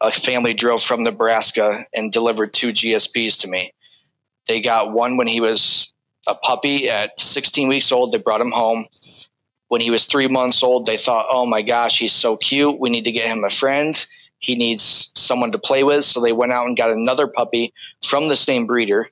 a 0.00 0.10
family 0.10 0.54
drove 0.54 0.82
from 0.82 1.02
Nebraska 1.02 1.86
and 1.94 2.12
delivered 2.12 2.52
two 2.52 2.70
GSPs 2.72 3.40
to 3.40 3.48
me. 3.48 3.72
They 4.48 4.60
got 4.60 4.92
one 4.92 5.16
when 5.16 5.28
he 5.28 5.40
was 5.40 5.92
a 6.26 6.34
puppy 6.34 6.88
at 6.88 7.18
16 7.18 7.68
weeks 7.68 7.92
old. 7.92 8.12
They 8.12 8.18
brought 8.18 8.40
him 8.40 8.52
home. 8.52 8.86
When 9.68 9.80
he 9.80 9.90
was 9.90 10.04
three 10.04 10.28
months 10.28 10.62
old, 10.62 10.86
they 10.86 10.96
thought, 10.96 11.26
oh 11.28 11.44
my 11.46 11.62
gosh, 11.62 11.98
he's 11.98 12.12
so 12.12 12.36
cute. 12.36 12.78
We 12.78 12.90
need 12.90 13.04
to 13.04 13.12
get 13.12 13.26
him 13.26 13.44
a 13.44 13.50
friend. 13.50 14.06
He 14.38 14.54
needs 14.54 15.10
someone 15.14 15.52
to 15.52 15.58
play 15.58 15.82
with. 15.82 16.04
So 16.04 16.20
they 16.20 16.32
went 16.32 16.52
out 16.52 16.66
and 16.66 16.76
got 16.76 16.90
another 16.90 17.26
puppy 17.26 17.72
from 18.04 18.28
the 18.28 18.36
same 18.36 18.66
breeder. 18.66 19.10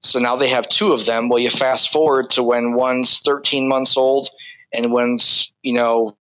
So 0.00 0.18
now 0.18 0.34
they 0.36 0.48
have 0.48 0.68
two 0.68 0.92
of 0.92 1.04
them. 1.06 1.28
Well, 1.28 1.38
you 1.38 1.50
fast 1.50 1.92
forward 1.92 2.30
to 2.30 2.42
when 2.42 2.72
one's 2.72 3.20
13 3.20 3.68
months 3.68 3.96
old 3.96 4.30
and 4.72 4.92
one's, 4.92 5.52
you 5.62 5.72
know, 5.72 6.16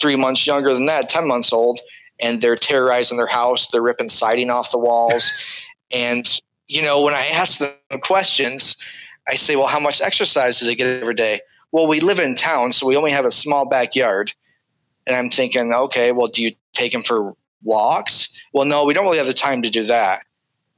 three 0.00 0.16
months 0.16 0.46
younger 0.46 0.74
than 0.74 0.86
that, 0.86 1.08
10 1.08 1.26
months 1.26 1.52
old, 1.52 1.80
and 2.20 2.42
they're 2.42 2.56
terrorizing 2.56 3.16
their 3.16 3.26
house. 3.26 3.68
They're 3.68 3.82
ripping 3.82 4.10
siding 4.10 4.50
off 4.50 4.70
the 4.70 4.78
walls. 4.78 5.30
and, 5.90 6.26
you 6.68 6.82
know, 6.82 7.00
when 7.02 7.14
I 7.14 7.28
ask 7.28 7.58
them 7.58 8.00
questions, 8.02 8.76
I 9.28 9.34
say, 9.34 9.56
well, 9.56 9.66
how 9.66 9.80
much 9.80 10.00
exercise 10.00 10.60
do 10.60 10.66
they 10.66 10.74
get 10.74 11.00
every 11.00 11.14
day? 11.14 11.40
Well, 11.72 11.86
we 11.86 12.00
live 12.00 12.20
in 12.20 12.34
town, 12.34 12.72
so 12.72 12.86
we 12.86 12.96
only 12.96 13.10
have 13.10 13.24
a 13.24 13.30
small 13.30 13.68
backyard. 13.68 14.32
And 15.06 15.16
I'm 15.16 15.30
thinking, 15.30 15.72
okay, 15.72 16.12
well, 16.12 16.28
do 16.28 16.42
you 16.42 16.54
take 16.72 16.92
them 16.92 17.02
for 17.02 17.34
walks? 17.62 18.28
Well, 18.52 18.64
no, 18.64 18.84
we 18.84 18.94
don't 18.94 19.04
really 19.04 19.18
have 19.18 19.26
the 19.26 19.34
time 19.34 19.62
to 19.62 19.70
do 19.70 19.84
that. 19.84 20.22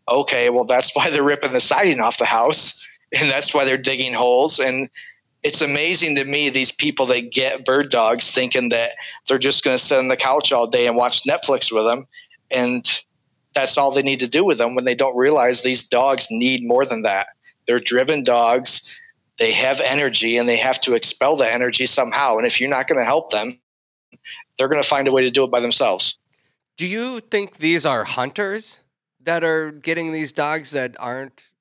Okay, 0.08 0.50
well, 0.50 0.64
that's 0.64 0.94
why 0.94 1.10
they're 1.10 1.22
ripping 1.22 1.52
the 1.52 1.60
siding 1.60 2.00
off 2.00 2.18
the 2.18 2.24
house, 2.24 2.84
and 3.18 3.30
that's 3.30 3.54
why 3.54 3.64
they're 3.64 3.76
digging 3.76 4.14
holes. 4.14 4.58
And 4.58 4.88
it's 5.42 5.60
amazing 5.60 6.16
to 6.16 6.24
me 6.24 6.50
these 6.50 6.72
people 6.72 7.06
that 7.06 7.32
get 7.32 7.64
bird 7.64 7.90
dogs 7.90 8.30
thinking 8.30 8.70
that 8.70 8.92
they're 9.28 9.38
just 9.38 9.64
going 9.64 9.76
to 9.76 9.82
sit 9.82 9.98
on 9.98 10.08
the 10.08 10.16
couch 10.16 10.52
all 10.52 10.66
day 10.66 10.86
and 10.86 10.96
watch 10.96 11.24
Netflix 11.24 11.72
with 11.72 11.84
them, 11.84 12.06
and 12.50 13.02
that's 13.54 13.76
all 13.76 13.90
they 13.90 14.02
need 14.02 14.20
to 14.20 14.28
do 14.28 14.44
with 14.44 14.58
them 14.58 14.74
when 14.74 14.84
they 14.84 14.94
don't 14.94 15.16
realize 15.16 15.62
these 15.62 15.84
dogs 15.84 16.28
need 16.30 16.66
more 16.66 16.86
than 16.86 17.02
that. 17.02 17.28
They're 17.68 17.78
driven 17.78 18.24
dogs. 18.24 18.98
They 19.38 19.52
have 19.52 19.80
energy 19.80 20.36
and 20.38 20.48
they 20.48 20.56
have 20.56 20.80
to 20.80 20.94
expel 20.94 21.36
the 21.36 21.48
energy 21.48 21.86
somehow. 21.86 22.38
And 22.38 22.46
if 22.46 22.60
you're 22.60 22.70
not 22.70 22.88
going 22.88 22.98
to 22.98 23.04
help 23.04 23.30
them, 23.30 23.60
they're 24.56 24.68
going 24.68 24.82
to 24.82 24.88
find 24.88 25.06
a 25.06 25.12
way 25.12 25.22
to 25.22 25.30
do 25.30 25.44
it 25.44 25.50
by 25.50 25.60
themselves. 25.60 26.18
Do 26.76 26.86
you 26.86 27.20
think 27.20 27.58
these 27.58 27.86
are 27.86 28.04
hunters 28.04 28.80
that 29.20 29.44
are 29.44 29.70
getting 29.70 30.12
these 30.12 30.32
dogs 30.32 30.72
that 30.72 30.96
aren't 30.98 31.52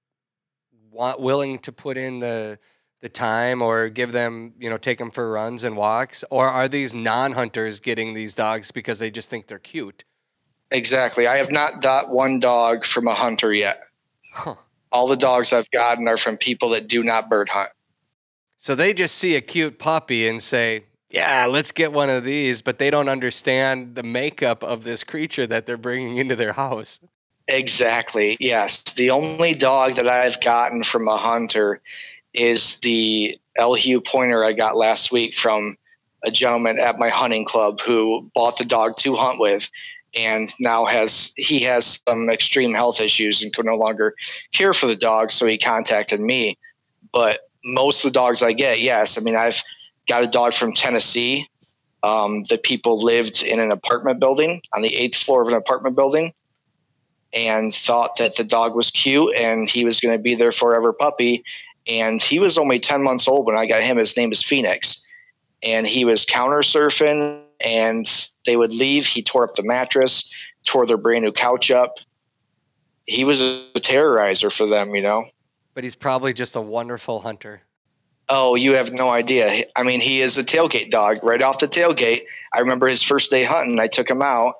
want, 0.90 1.20
willing 1.20 1.60
to 1.60 1.72
put 1.72 1.98
in 1.98 2.20
the 2.20 2.58
the 3.02 3.10
time 3.10 3.62
or 3.62 3.90
give 3.90 4.12
them, 4.12 4.54
you 4.60 4.70
know, 4.72 4.78
take 4.78 4.98
them 4.98 5.12
for 5.12 5.32
runs 5.32 5.64
and 5.64 5.78
walks? 5.78 6.24
Or 6.32 6.48
are 6.48 6.68
these 6.68 6.94
non 6.94 7.34
hunters 7.34 7.80
getting 7.80 8.14
these 8.14 8.34
dogs 8.34 8.72
because 8.72 8.98
they 8.98 9.12
just 9.12 9.30
think 9.30 9.48
they're 9.48 9.60
cute? 9.60 10.04
Exactly. 10.72 11.28
I 11.28 11.38
have 11.38 11.52
not 11.52 11.82
got 11.82 12.10
one 12.10 12.40
dog 12.40 12.86
from 12.86 13.08
a 13.08 13.14
hunter 13.14 13.54
yet. 13.54 13.82
Huh. 14.34 14.56
All 14.92 15.08
the 15.08 15.18
dogs 15.18 15.54
I've 15.54 15.70
gotten 15.72 16.08
are 16.08 16.18
from 16.18 16.38
people 16.38 16.70
that 16.70 16.88
do 16.88 17.04
not 17.04 17.30
bird 17.30 17.50
hunt. 17.50 17.70
So 18.58 18.74
they 18.74 18.94
just 18.94 19.16
see 19.16 19.36
a 19.36 19.42
cute 19.42 19.78
puppy 19.80 20.28
and 20.28 20.42
say, 20.42 20.86
yeah, 21.10 21.46
let's 21.46 21.72
get 21.72 21.94
one 21.94 22.10
of 22.10 22.24
these, 22.24 22.62
but 22.62 22.80
they 22.80 22.90
don't 22.90 23.08
understand 23.08 23.96
the 23.96 24.04
makeup 24.04 24.64
of 24.64 24.84
this 24.84 25.04
creature 25.04 25.48
that 25.48 25.66
they're 25.66 25.78
bringing 25.78 26.18
into 26.18 26.36
their 26.36 26.54
house. 26.54 27.00
Exactly. 27.48 28.36
Yes. 28.40 28.84
The 28.84 29.12
only 29.12 29.54
dog 29.54 29.94
that 29.94 30.08
I've 30.08 30.42
gotten 30.42 30.84
from 30.84 31.08
a 31.08 31.18
hunter 31.18 31.82
is 32.34 32.78
the 32.80 33.38
Elhew 33.58 34.02
pointer 34.02 34.44
I 34.44 34.54
got 34.54 34.76
last 34.76 35.12
week 35.12 35.34
from 35.34 35.78
a 36.24 36.32
gentleman 36.32 36.80
at 36.80 37.00
my 37.00 37.10
hunting 37.10 37.46
club 37.46 37.80
who 37.80 38.30
bought 38.34 38.58
the 38.58 38.66
dog 38.66 38.98
to 38.98 39.16
hunt 39.16 39.40
with 39.40 39.70
and 40.18 40.54
now 40.60 40.86
has 40.86 41.32
he 41.38 41.60
has 41.60 42.00
some 42.08 42.30
extreme 42.30 42.74
health 42.74 43.00
issues 43.00 43.42
and 43.42 43.54
could 43.54 43.66
no 43.66 43.76
longer 43.76 44.16
care 44.52 44.74
for 44.74 44.88
the 44.88 44.96
dog 44.96 45.32
so 45.32 45.46
he 45.46 45.58
contacted 45.58 46.20
me 46.20 46.58
but 47.14 47.42
most 47.64 48.04
of 48.04 48.12
the 48.12 48.20
dogs 48.20 48.42
i 48.42 48.52
get 48.52 48.82
yes 48.82 49.18
i 49.18 49.22
mean 49.22 49.36
i've 49.36 49.62
got 50.08 50.24
a 50.24 50.28
dog 50.28 50.54
from 50.54 50.74
tennessee 50.74 51.48
um, 52.04 52.44
the 52.44 52.60
people 52.60 53.04
lived 53.04 53.42
in 53.42 53.60
an 53.60 53.72
apartment 53.72 54.20
building 54.20 54.62
on 54.74 54.82
the 54.82 54.96
eighth 54.96 55.18
floor 55.18 55.42
of 55.42 55.48
an 55.48 55.56
apartment 55.56 55.96
building 55.96 56.32
and 57.34 57.74
thought 57.74 58.12
that 58.18 58.36
the 58.38 58.44
dog 58.44 58.76
was 58.76 58.92
cute 58.92 59.36
and 59.36 59.70
he 59.70 59.84
was 59.84 60.00
going 60.00 60.16
to 60.16 60.22
be 60.22 60.36
their 60.36 60.52
forever 60.52 60.94
puppy 60.94 61.44
and 61.88 62.22
he 62.22 62.40
was 62.40 62.58
only 62.58 62.80
10 62.80 63.02
months 63.02 63.28
old 63.28 63.46
when 63.46 63.56
I 63.56 63.66
got 63.66 63.82
him. 63.82 63.98
His 63.98 64.18
name 64.18 64.32
is 64.32 64.44
Phoenix. 64.44 65.04
And 65.64 65.88
he 65.88 66.06
was 66.06 66.26
counter 66.26 66.60
surfing, 66.60 67.42
and 67.62 68.06
they 68.48 68.58
would 68.58 68.74
leave. 68.74 69.06
He 69.06 69.22
tore 69.22 69.44
up 69.44 69.54
the 69.54 69.62
mattress, 69.62 70.34
tore 70.66 70.88
their 70.88 70.98
brand 70.98 71.24
new 71.24 71.32
couch 71.32 71.70
up. 71.70 72.00
He 73.06 73.24
was 73.24 73.40
a 73.40 73.64
terrorizer 73.76 74.52
for 74.52 74.66
them, 74.66 74.96
you 74.96 75.02
know. 75.04 75.26
But 75.76 75.84
he's 75.84 75.96
probably 75.96 76.34
just 76.34 76.56
a 76.56 76.62
wonderful 76.62 77.20
hunter. 77.20 77.62
Oh, 78.30 78.56
you 78.56 78.74
have 78.74 78.92
no 78.92 79.10
idea. 79.10 79.66
I 79.76 79.84
mean, 79.84 80.02
he 80.02 80.22
is 80.22 80.38
a 80.38 80.44
tailgate 80.44 80.90
dog. 80.90 81.24
Right 81.24 81.42
off 81.42 81.60
the 81.60 81.68
tailgate, 81.68 82.24
I 82.54 82.60
remember 82.60 82.88
his 82.88 83.04
first 83.04 83.30
day 83.30 83.44
hunting. 83.44 83.80
I 83.80 83.88
took 83.88 84.10
him 84.10 84.24
out, 84.24 84.56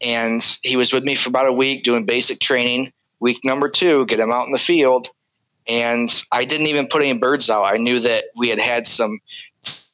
and 0.00 0.40
he 0.62 0.76
was 0.76 0.92
with 0.92 1.04
me 1.04 1.14
for 1.14 1.28
about 1.28 1.46
a 1.46 1.52
week 1.52 1.84
doing 1.84 2.06
basic 2.06 2.40
training. 2.40 2.92
Week 3.20 3.38
number 3.44 3.68
two, 3.68 4.06
get 4.06 4.18
him 4.18 4.32
out 4.32 4.46
in 4.46 4.52
the 4.52 4.58
field 4.58 5.08
and 5.68 6.22
I 6.32 6.44
didn't 6.44 6.66
even 6.66 6.86
put 6.86 7.02
any 7.02 7.18
birds 7.18 7.50
out. 7.50 7.64
I 7.64 7.76
knew 7.76 7.98
that 8.00 8.26
we 8.36 8.48
had 8.48 8.60
had 8.60 8.86
some 8.86 9.20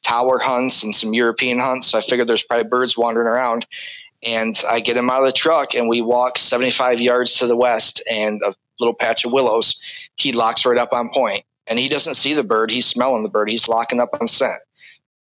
tower 0.03 0.37
hunts 0.37 0.83
and 0.83 0.93
some 0.93 1.13
European 1.13 1.59
hunts. 1.59 1.87
So 1.87 1.97
I 1.97 2.01
figured 2.01 2.27
there's 2.27 2.43
probably 2.43 2.69
birds 2.69 2.97
wandering 2.97 3.27
around. 3.27 3.65
And 4.21 4.55
I 4.69 4.79
get 4.79 4.95
him 4.95 5.09
out 5.09 5.19
of 5.19 5.25
the 5.25 5.33
truck 5.33 5.73
and 5.73 5.89
we 5.89 6.01
walk 6.01 6.37
75 6.37 7.01
yards 7.01 7.33
to 7.33 7.47
the 7.47 7.57
west 7.57 8.01
and 8.09 8.41
a 8.41 8.53
little 8.79 8.93
patch 8.93 9.25
of 9.25 9.33
willows. 9.33 9.81
He 10.15 10.31
locks 10.31 10.65
right 10.65 10.77
up 10.77 10.93
on 10.93 11.09
point 11.09 11.43
and 11.67 11.77
he 11.77 11.89
doesn't 11.89 12.13
see 12.13 12.33
the 12.33 12.43
bird. 12.43 12.71
He's 12.71 12.85
smelling 12.85 13.23
the 13.23 13.29
bird. 13.29 13.49
He's 13.49 13.67
locking 13.67 13.99
up 13.99 14.09
on 14.19 14.27
scent. 14.27 14.61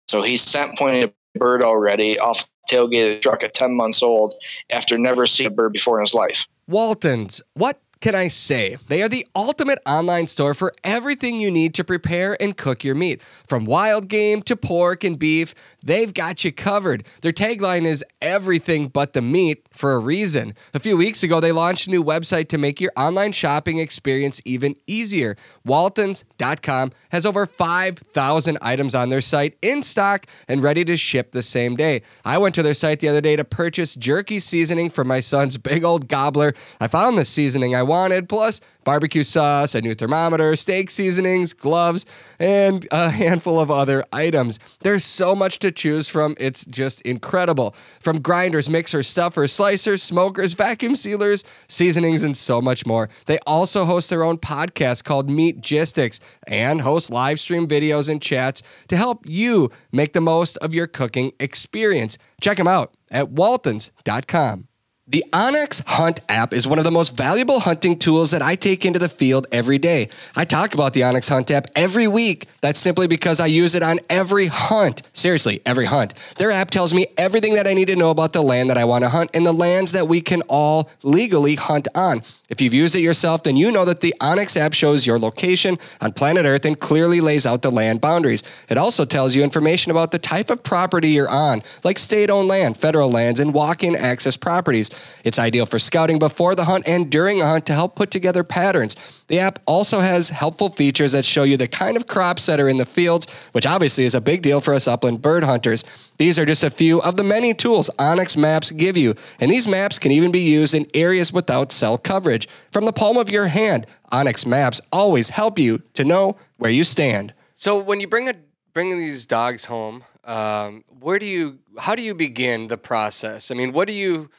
So 0.07 0.21
he's 0.21 0.43
scent 0.43 0.77
pointing 0.77 1.05
a 1.05 1.39
bird 1.39 1.63
already 1.63 2.19
off 2.19 2.45
the 2.69 2.75
tailgate 2.75 3.07
of 3.07 3.15
the 3.15 3.19
truck 3.19 3.43
at 3.43 3.55
10 3.55 3.75
months 3.75 4.03
old 4.03 4.35
after 4.69 4.97
never 4.97 5.25
seeing 5.25 5.47
a 5.47 5.53
bird 5.53 5.73
before 5.73 5.99
in 5.99 6.03
his 6.03 6.13
life. 6.13 6.47
Waltons, 6.67 7.41
what 7.55 7.81
can 8.03 8.15
I 8.15 8.27
say? 8.27 8.75
They 8.89 9.01
are 9.01 9.07
the 9.07 9.25
ultimate 9.33 9.79
online 9.85 10.27
store 10.27 10.53
for 10.53 10.73
everything 10.83 11.39
you 11.39 11.49
need 11.49 11.73
to 11.75 11.85
prepare 11.85 12.35
and 12.41 12.57
cook 12.57 12.83
your 12.83 12.95
meat. 12.95 13.21
From 13.47 13.63
wild 13.63 14.09
game 14.09 14.41
to 14.41 14.57
pork 14.57 15.05
and 15.05 15.17
beef, 15.17 15.55
they've 15.81 16.13
got 16.13 16.43
you 16.43 16.51
covered. 16.51 17.05
Their 17.21 17.31
tagline 17.31 17.85
is 17.85 18.03
everything 18.21 18.89
but 18.89 19.13
the 19.13 19.21
meat 19.21 19.65
for 19.71 19.93
a 19.93 19.99
reason. 19.99 20.53
A 20.73 20.81
few 20.81 20.97
weeks 20.97 21.23
ago, 21.23 21.39
they 21.39 21.53
launched 21.53 21.87
a 21.87 21.91
new 21.91 22.03
website 22.03 22.49
to 22.49 22.57
make 22.57 22.81
your 22.81 22.91
online 22.97 23.31
shopping 23.31 23.77
experience 23.77 24.41
even 24.43 24.75
easier. 24.85 25.37
Waltons.com 25.63 26.91
has 27.11 27.25
over 27.25 27.45
5,000 27.45 28.57
items 28.61 28.95
on 28.95 29.11
their 29.11 29.21
site 29.21 29.57
in 29.61 29.81
stock 29.81 30.25
and 30.49 30.61
ready 30.61 30.83
to 30.83 30.97
ship 30.97 31.31
the 31.31 31.41
same 31.41 31.77
day. 31.77 32.01
I 32.25 32.37
went 32.37 32.53
to 32.55 32.63
their 32.63 32.73
site 32.73 32.99
the 32.99 33.07
other 33.07 33.21
day 33.21 33.37
to 33.37 33.45
purchase 33.45 33.95
jerky 33.95 34.39
seasoning 34.39 34.89
for 34.89 35.05
my 35.05 35.21
son's 35.21 35.57
big 35.57 35.85
old 35.85 36.09
gobbler. 36.09 36.53
I 36.81 36.89
found 36.89 37.17
the 37.17 37.23
seasoning 37.23 37.73
I 37.75 37.92
wanted, 37.93 38.27
plus 38.27 38.59
barbecue 38.83 39.23
sauce, 39.23 39.75
a 39.75 39.81
new 39.81 39.93
thermometer, 39.93 40.55
steak 40.55 40.89
seasonings, 40.89 41.53
gloves, 41.53 42.07
and 42.39 42.87
a 42.91 43.11
handful 43.11 43.59
of 43.59 43.69
other 43.69 44.03
items. 44.11 44.59
There's 44.81 45.05
so 45.05 45.35
much 45.35 45.59
to 45.59 45.71
choose 45.71 46.09
from, 46.09 46.35
it's 46.39 46.65
just 46.65 47.01
incredible. 47.01 47.75
From 47.99 48.19
grinders, 48.19 48.67
mixers, 48.67 49.07
stuffers, 49.07 49.55
slicers, 49.55 50.01
smokers, 50.01 50.53
vacuum 50.53 50.95
sealers, 50.95 51.43
seasonings, 51.67 52.23
and 52.23 52.35
so 52.35 52.61
much 52.61 52.83
more. 52.85 53.09
They 53.27 53.37
also 53.45 53.85
host 53.85 54.09
their 54.09 54.23
own 54.23 54.39
podcast 54.39 55.03
called 55.03 55.29
Meatgistics 55.29 56.19
and 56.47 56.81
host 56.81 57.11
live 57.11 57.39
stream 57.39 57.67
videos 57.67 58.09
and 58.09 58.19
chats 58.19 58.63
to 58.87 58.97
help 58.97 59.29
you 59.29 59.69
make 59.91 60.13
the 60.13 60.21
most 60.21 60.57
of 60.57 60.73
your 60.73 60.87
cooking 60.87 61.31
experience. 61.39 62.17
Check 62.41 62.57
them 62.57 62.67
out 62.67 62.95
at 63.11 63.29
waltons.com. 63.29 64.67
The 65.05 65.25
onX 65.33 65.85
Hunt 65.85 66.21
app 66.29 66.53
is 66.53 66.65
one 66.65 66.77
of 66.77 66.85
the 66.85 66.91
most 66.91 67.17
valuable 67.17 67.59
hunting 67.59 67.99
tools 67.99 68.31
that 68.31 68.41
I 68.41 68.55
take 68.55 68.85
into 68.85 68.99
the 68.99 69.09
field 69.09 69.47
every 69.51 69.77
day. 69.77 70.07
I 70.33 70.45
talk 70.45 70.73
about 70.73 70.93
the 70.93 71.01
onX 71.01 71.27
Hunt 71.27 71.51
app 71.51 71.67
every 71.75 72.07
week. 72.07 72.47
That's 72.61 72.79
simply 72.79 73.07
because 73.07 73.41
I 73.41 73.47
use 73.47 73.75
it 73.75 73.83
on 73.83 73.99
every 74.09 74.45
hunt. 74.45 75.01
Seriously, 75.11 75.59
every 75.65 75.87
hunt. 75.87 76.13
Their 76.37 76.51
app 76.51 76.71
tells 76.71 76.93
me 76.93 77.07
everything 77.17 77.55
that 77.55 77.67
I 77.67 77.73
need 77.73 77.87
to 77.87 77.97
know 77.97 78.11
about 78.11 78.31
the 78.31 78.41
land 78.41 78.69
that 78.69 78.77
I 78.77 78.85
want 78.85 79.03
to 79.03 79.09
hunt 79.09 79.31
and 79.33 79.45
the 79.45 79.51
lands 79.51 79.91
that 79.91 80.07
we 80.07 80.21
can 80.21 80.41
all 80.43 80.89
legally 81.03 81.55
hunt 81.55 81.89
on. 81.95 82.21
If 82.53 82.61
you've 82.61 82.75
used 82.75 82.95
it 82.95 82.99
yourself, 82.99 83.41
then 83.41 83.57
you 83.57 83.71
know 83.71 83.83
that 83.83 84.01
the 84.01 84.13
onX 84.21 84.55
app 84.55 84.75
shows 84.75 85.07
your 85.07 85.17
location 85.17 85.79
on 85.99 86.13
planet 86.13 86.45
Earth 86.45 86.65
and 86.65 86.79
clearly 86.79 87.19
lays 87.19 87.47
out 87.47 87.63
the 87.63 87.71
land 87.71 87.99
boundaries. 87.99 88.43
It 88.69 88.77
also 88.77 89.05
tells 89.05 89.35
you 89.35 89.43
information 89.43 89.89
about 89.89 90.11
the 90.11 90.19
type 90.19 90.51
of 90.51 90.61
property 90.61 91.09
you're 91.09 91.27
on, 91.27 91.63
like 91.83 91.97
state 91.97 92.29
owned 92.29 92.47
land, 92.47 92.77
federal 92.77 93.09
lands, 93.09 93.39
and 93.39 93.55
walk 93.55 93.83
in 93.83 93.95
access 93.95 94.37
properties. 94.37 94.91
It's 95.23 95.39
ideal 95.39 95.65
for 95.65 95.79
scouting 95.79 96.19
before 96.19 96.53
the 96.53 96.65
hunt 96.65 96.87
and 96.87 97.09
during 97.09 97.41
a 97.41 97.47
hunt 97.47 97.65
to 97.65 97.73
help 97.73 97.95
put 97.95 98.11
together 98.11 98.43
patterns. 98.43 98.95
The 99.29 99.39
app 99.39 99.57
also 99.65 100.01
has 100.01 100.29
helpful 100.29 100.69
features 100.69 101.13
that 101.13 101.25
show 101.25 101.41
you 101.41 101.57
the 101.57 101.67
kind 101.67 101.97
of 101.97 102.05
crops 102.05 102.45
that 102.45 102.59
are 102.59 102.69
in 102.69 102.77
the 102.77 102.85
fields, 102.85 103.27
which 103.53 103.65
obviously 103.65 104.03
is 104.03 104.13
a 104.13 104.21
big 104.21 104.43
deal 104.43 104.61
for 104.61 104.75
us 104.75 104.87
upland 104.87 105.23
bird 105.23 105.43
hunters. 105.43 105.85
These 106.17 106.37
are 106.37 106.45
just 106.45 106.63
a 106.63 106.69
few 106.69 107.01
of 107.01 107.17
the 107.17 107.23
many 107.23 107.53
tools 107.53 107.89
onX 107.97 108.37
Maps 108.37 108.71
give 108.71 108.95
you, 108.95 109.15
and 109.39 109.49
these 109.49 109.67
maps 109.67 109.99
can 109.99 110.11
even 110.11 110.31
be 110.31 110.39
used 110.41 110.73
in 110.73 110.87
areas 110.93 111.33
without 111.33 111.71
cell 111.71 111.97
coverage. 111.97 112.47
From 112.71 112.85
the 112.85 112.93
palm 112.93 113.17
of 113.17 113.29
your 113.29 113.47
hand, 113.47 113.87
onX 114.11 114.45
Maps 114.45 114.79
always 114.91 115.29
help 115.29 115.57
you 115.57 115.81
to 115.95 116.03
know 116.03 116.37
where 116.57 116.71
you 116.71 116.83
stand. 116.83 117.33
So 117.55 117.79
when 117.79 117.99
you 117.99 118.07
bring 118.07 118.29
a 118.29 118.35
bring 118.73 118.89
these 118.97 119.25
dogs 119.25 119.65
home, 119.65 120.03
um, 120.23 120.83
where 120.99 121.19
do 121.19 121.25
you 121.25 121.59
how 121.79 121.95
do 121.95 122.03
you 122.03 122.13
begin 122.13 122.67
the 122.67 122.77
process? 122.77 123.51
I 123.51 123.55
mean, 123.55 123.73
what 123.73 123.87
do 123.87 123.93
you 123.93 124.29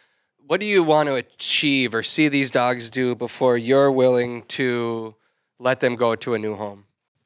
what 0.46 0.60
do 0.60 0.66
you 0.66 0.82
want 0.82 1.08
to 1.08 1.14
achieve 1.14 1.94
or 1.94 2.02
see 2.02 2.28
these 2.28 2.50
dogs 2.50 2.90
do 2.90 3.14
before 3.14 3.56
you're 3.56 3.90
willing 3.90 4.42
to 4.42 5.14
let 5.58 5.80
them 5.80 5.96
go 5.96 6.14
to 6.16 6.34
a 6.34 6.38
new 6.38 6.56
home? 6.56 6.84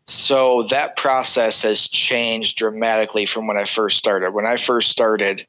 So 0.08 0.62
that 0.64 0.96
process 0.96 1.60
has 1.64 1.86
changed 1.86 2.56
dramatically 2.56 3.26
from 3.26 3.46
when 3.46 3.58
I 3.58 3.66
first 3.66 3.98
started. 3.98 4.32
When 4.32 4.46
I 4.46 4.56
first 4.56 4.90
started, 4.90 5.46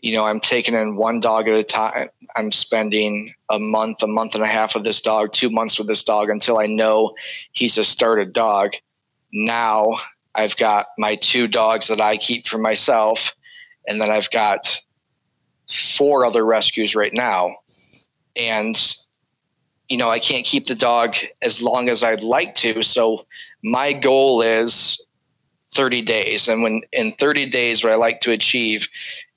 you 0.00 0.14
know, 0.14 0.26
I'm 0.26 0.38
taking 0.38 0.74
in 0.74 0.96
one 0.96 1.18
dog 1.18 1.48
at 1.48 1.54
a 1.54 1.62
time. 1.62 2.10
I'm 2.36 2.52
spending 2.52 3.32
a 3.48 3.58
month, 3.58 4.02
a 4.02 4.06
month 4.06 4.34
and 4.34 4.44
a 4.44 4.46
half 4.46 4.74
with 4.74 4.84
this 4.84 5.00
dog, 5.00 5.32
two 5.32 5.48
months 5.48 5.78
with 5.78 5.86
this 5.86 6.02
dog 6.04 6.28
until 6.28 6.58
I 6.58 6.66
know 6.66 7.14
he's 7.52 7.78
a 7.78 7.84
started 7.84 8.34
dog. 8.34 8.72
Now 9.32 9.94
I've 10.34 10.58
got 10.58 10.88
my 10.98 11.16
two 11.16 11.48
dogs 11.48 11.88
that 11.88 12.02
I 12.02 12.18
keep 12.18 12.46
for 12.46 12.58
myself, 12.58 13.34
and 13.88 13.98
then 13.98 14.10
I've 14.10 14.30
got 14.30 14.78
four 15.70 16.26
other 16.26 16.44
rescues 16.44 16.94
right 16.94 17.14
now. 17.14 17.56
And, 18.36 18.76
you 19.92 19.98
know, 19.98 20.08
I 20.08 20.20
can't 20.20 20.46
keep 20.46 20.68
the 20.68 20.74
dog 20.74 21.16
as 21.42 21.60
long 21.60 21.90
as 21.90 22.02
I'd 22.02 22.22
like 22.22 22.54
to. 22.54 22.82
So 22.82 23.26
my 23.62 23.92
goal 23.92 24.40
is 24.40 25.04
30 25.74 26.00
days. 26.00 26.48
And 26.48 26.62
when 26.62 26.80
in 26.92 27.12
30 27.12 27.50
days, 27.50 27.84
what 27.84 27.92
I 27.92 27.96
like 27.96 28.22
to 28.22 28.32
achieve 28.32 28.88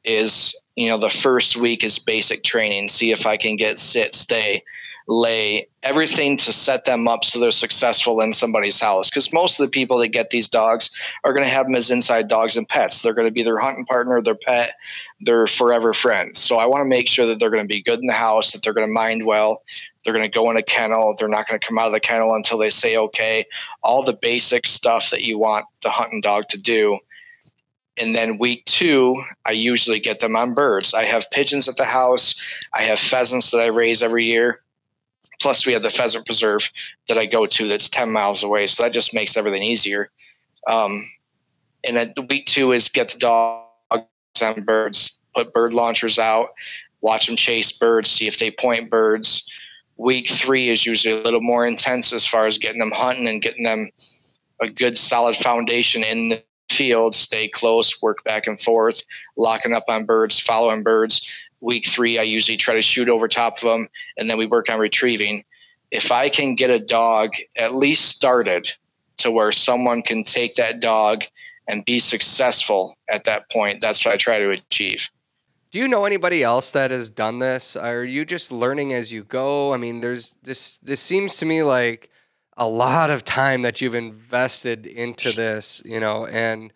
is, 0.06 0.58
you 0.78 0.88
know, 0.88 0.98
the 0.98 1.10
first 1.10 1.58
week 1.58 1.84
is 1.84 2.00
basic 2.00 2.46
training, 2.46 2.88
see 2.88 3.12
if 3.12 3.26
I 3.26 3.36
can 3.36 3.58
get 3.58 3.78
sit, 3.78 4.16
stay, 4.16 4.64
lay, 5.08 5.68
everything 5.84 6.36
to 6.36 6.52
set 6.52 6.86
them 6.86 7.08
up 7.08 7.24
so 7.24 7.40
they're 7.40 7.52
successful 7.52 8.22
in 8.22 8.34
somebody's 8.34 8.80
house. 8.80 9.10
Because 9.10 9.32
most 9.32 9.60
of 9.60 9.66
the 9.66 9.70
people 9.70 9.98
that 10.00 10.08
get 10.10 10.32
these 10.32 10.50
dogs 10.50 10.90
are 11.24 11.34
going 11.34 11.44
to 11.46 11.50
have 11.50 11.68
them 11.68 11.76
as 11.76 11.92
inside 11.92 12.28
dogs 12.28 12.58
and 12.58 12.68
pets. 12.68 13.02
They're 13.02 13.14
going 13.14 13.28
to 13.28 13.32
be 13.32 13.44
their 13.44 13.60
hunting 13.60 13.86
partner, 13.86 14.22
their 14.22 14.36
pet, 14.36 14.74
their 15.22 15.46
forever 15.48 15.94
friend. 15.94 16.36
So 16.36 16.58
I 16.58 16.66
want 16.66 16.82
to 16.82 16.90
make 16.90 17.08
sure 17.08 17.26
that 17.28 17.40
they're 17.40 17.52
going 17.52 17.64
to 17.64 17.68
be 17.68 17.84
good 17.84 18.00
in 18.00 18.08
the 18.08 18.14
house, 18.14 18.52
that 18.52 18.64
they're 18.64 18.74
going 18.74 18.88
to 18.88 18.94
mind 18.94 19.26
well, 19.26 19.62
they're 20.04 20.14
going 20.14 20.30
to 20.30 20.36
go 20.36 20.50
in 20.50 20.58
a 20.58 20.64
kennel. 20.64 21.16
They're 21.18 21.28
not 21.28 21.48
going 21.48 21.60
to 21.60 21.66
come 21.66 21.78
out 21.78 21.88
of 21.88 21.94
the 21.94 22.00
kennel 22.00 22.34
until 22.34 22.58
they 22.58 22.70
say 22.70 22.98
okay. 22.98 23.46
All 23.84 24.04
the 24.04 24.18
basic 24.22 24.66
stuff 24.66 25.12
that 25.12 25.24
you 25.24 25.38
want 25.38 25.66
the 25.82 25.90
hunting 25.90 26.22
dog 26.22 26.50
to 26.50 26.58
do. 26.58 27.00
And 27.98 28.14
then 28.14 28.38
week 28.38 28.66
two, 28.66 29.24
I 29.46 29.52
usually 29.52 30.00
get 30.00 30.20
them 30.20 30.36
on 30.36 30.54
birds. 30.54 30.94
I 30.94 31.06
have 31.06 31.32
pigeons 31.32 31.70
at 31.70 31.78
the 31.78 31.86
house. 31.86 32.36
I 32.74 32.82
have 32.84 33.00
pheasants 33.00 33.52
that 33.52 33.62
I 33.62 33.68
raise 33.68 34.04
every 34.04 34.26
year. 34.26 34.62
Plus, 35.42 35.66
we 35.66 35.74
have 35.74 35.84
the 35.84 35.90
pheasant 35.90 36.26
preserve 36.26 36.70
that 37.08 37.18
I 37.18 37.26
go 37.26 37.46
to 37.46 37.68
that's 37.68 37.90
10 37.90 38.12
miles 38.12 38.44
away. 38.44 38.68
So 38.68 38.84
that 38.84 38.94
just 38.94 39.14
makes 39.14 39.38
everything 39.38 39.64
easier. 39.64 40.12
Um, 40.68 41.04
and 41.84 41.98
at 41.98 42.16
the 42.16 42.24
week 42.24 42.48
two 42.48 42.72
is 42.72 42.90
get 42.90 43.12
the 43.12 43.20
dogs 43.20 44.06
on 44.42 44.64
birds, 44.64 45.20
put 45.36 45.54
bird 45.54 45.74
launchers 45.74 46.18
out, 46.18 46.50
watch 47.02 47.28
them 47.28 47.36
chase 47.36 47.72
birds, 47.72 48.10
see 48.10 48.28
if 48.28 48.40
they 48.40 48.52
point 48.52 48.90
birds 48.90 49.48
week 49.98 50.28
three 50.28 50.70
is 50.70 50.86
usually 50.86 51.20
a 51.20 51.24
little 51.24 51.42
more 51.42 51.68
intense 51.68 52.12
as 52.12 52.26
far 52.26 52.46
as 52.46 52.58
getting 52.58 52.80
them 52.80 52.92
hunting 52.92 53.28
and 53.28 53.42
getting 53.42 53.64
them 53.64 53.90
a 54.62 54.70
good 54.70 54.98
solid 54.98 55.36
foundation 55.36 56.04
in 56.04 56.30
the 56.30 56.44
field, 56.70 57.16
stay 57.16 57.48
close, 57.48 58.02
work 58.02 58.24
back 58.24 58.48
and 58.48 58.60
forth, 58.60 59.02
locking 59.38 59.74
up 59.74 59.86
on 59.88 60.06
birds, 60.06 60.40
following 60.40 60.84
birds. 60.84 61.26
Week 61.66 61.88
three, 61.88 62.20
I 62.20 62.22
usually 62.22 62.58
try 62.58 62.76
to 62.76 62.82
shoot 62.84 63.10
over 63.10 63.28
top 63.28 63.58
of 63.58 63.64
them, 63.64 63.90
and 64.18 64.30
then 64.30 64.38
we 64.38 64.46
work 64.46 64.70
on 64.70 64.80
retrieving. 64.80 65.44
If 65.90 66.12
I 66.12 66.30
can 66.30 66.54
get 66.54 66.70
a 66.70 66.80
dog 66.80 67.32
at 67.58 67.74
least 67.74 68.06
started 68.06 68.72
to 69.18 69.32
where 69.32 69.52
someone 69.52 70.04
can 70.04 70.24
take 70.24 70.56
that 70.56 70.80
dog 70.80 71.24
and 71.68 71.84
be 71.84 71.98
successful 71.98 72.96
at 73.10 73.24
that 73.24 73.50
point, 73.50 73.82
that's 73.82 74.06
what 74.06 74.14
I 74.14 74.18
try 74.18 74.38
to 74.38 74.52
achieve. 74.52 75.10
Do 75.72 75.80
you 75.80 75.88
know 75.88 76.06
anybody 76.06 76.44
else 76.44 76.72
that 76.74 76.92
has 76.92 77.10
done 77.10 77.40
this? 77.40 77.76
Are 77.76 78.04
you 78.04 78.26
just 78.26 78.52
learning 78.52 78.94
as 78.94 79.12
you 79.12 79.24
go? 79.24 79.74
I 79.74 79.78
mean, 79.78 80.02
there's 80.02 80.38
this. 80.44 80.78
This 80.84 81.02
seems 81.02 81.38
to 81.38 81.46
me 81.48 81.64
like 81.64 82.12
a 82.56 82.68
lot 82.68 83.10
of 83.10 83.24
time 83.24 83.64
that 83.64 83.82
you've 83.82 83.96
invested 83.96 84.86
into 84.86 85.32
this, 85.32 85.82
you 85.84 86.00
know, 86.00 86.28
and 86.28 86.72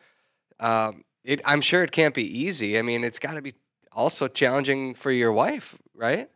um, 0.59 1.03
it, 1.23 1.41
I'm 1.45 1.61
sure 1.61 1.83
it 1.83 1.91
can't 1.91 2.15
be 2.15 2.25
easy. 2.25 2.79
I 2.79 2.81
mean, 2.81 3.03
it's 3.03 3.19
got 3.19 3.35
to 3.35 3.41
be 3.41 3.53
also 3.99 4.27
challenging 4.27 4.95
for 4.95 5.11
your 5.11 5.31
wife, 5.31 5.75
right? 5.93 6.29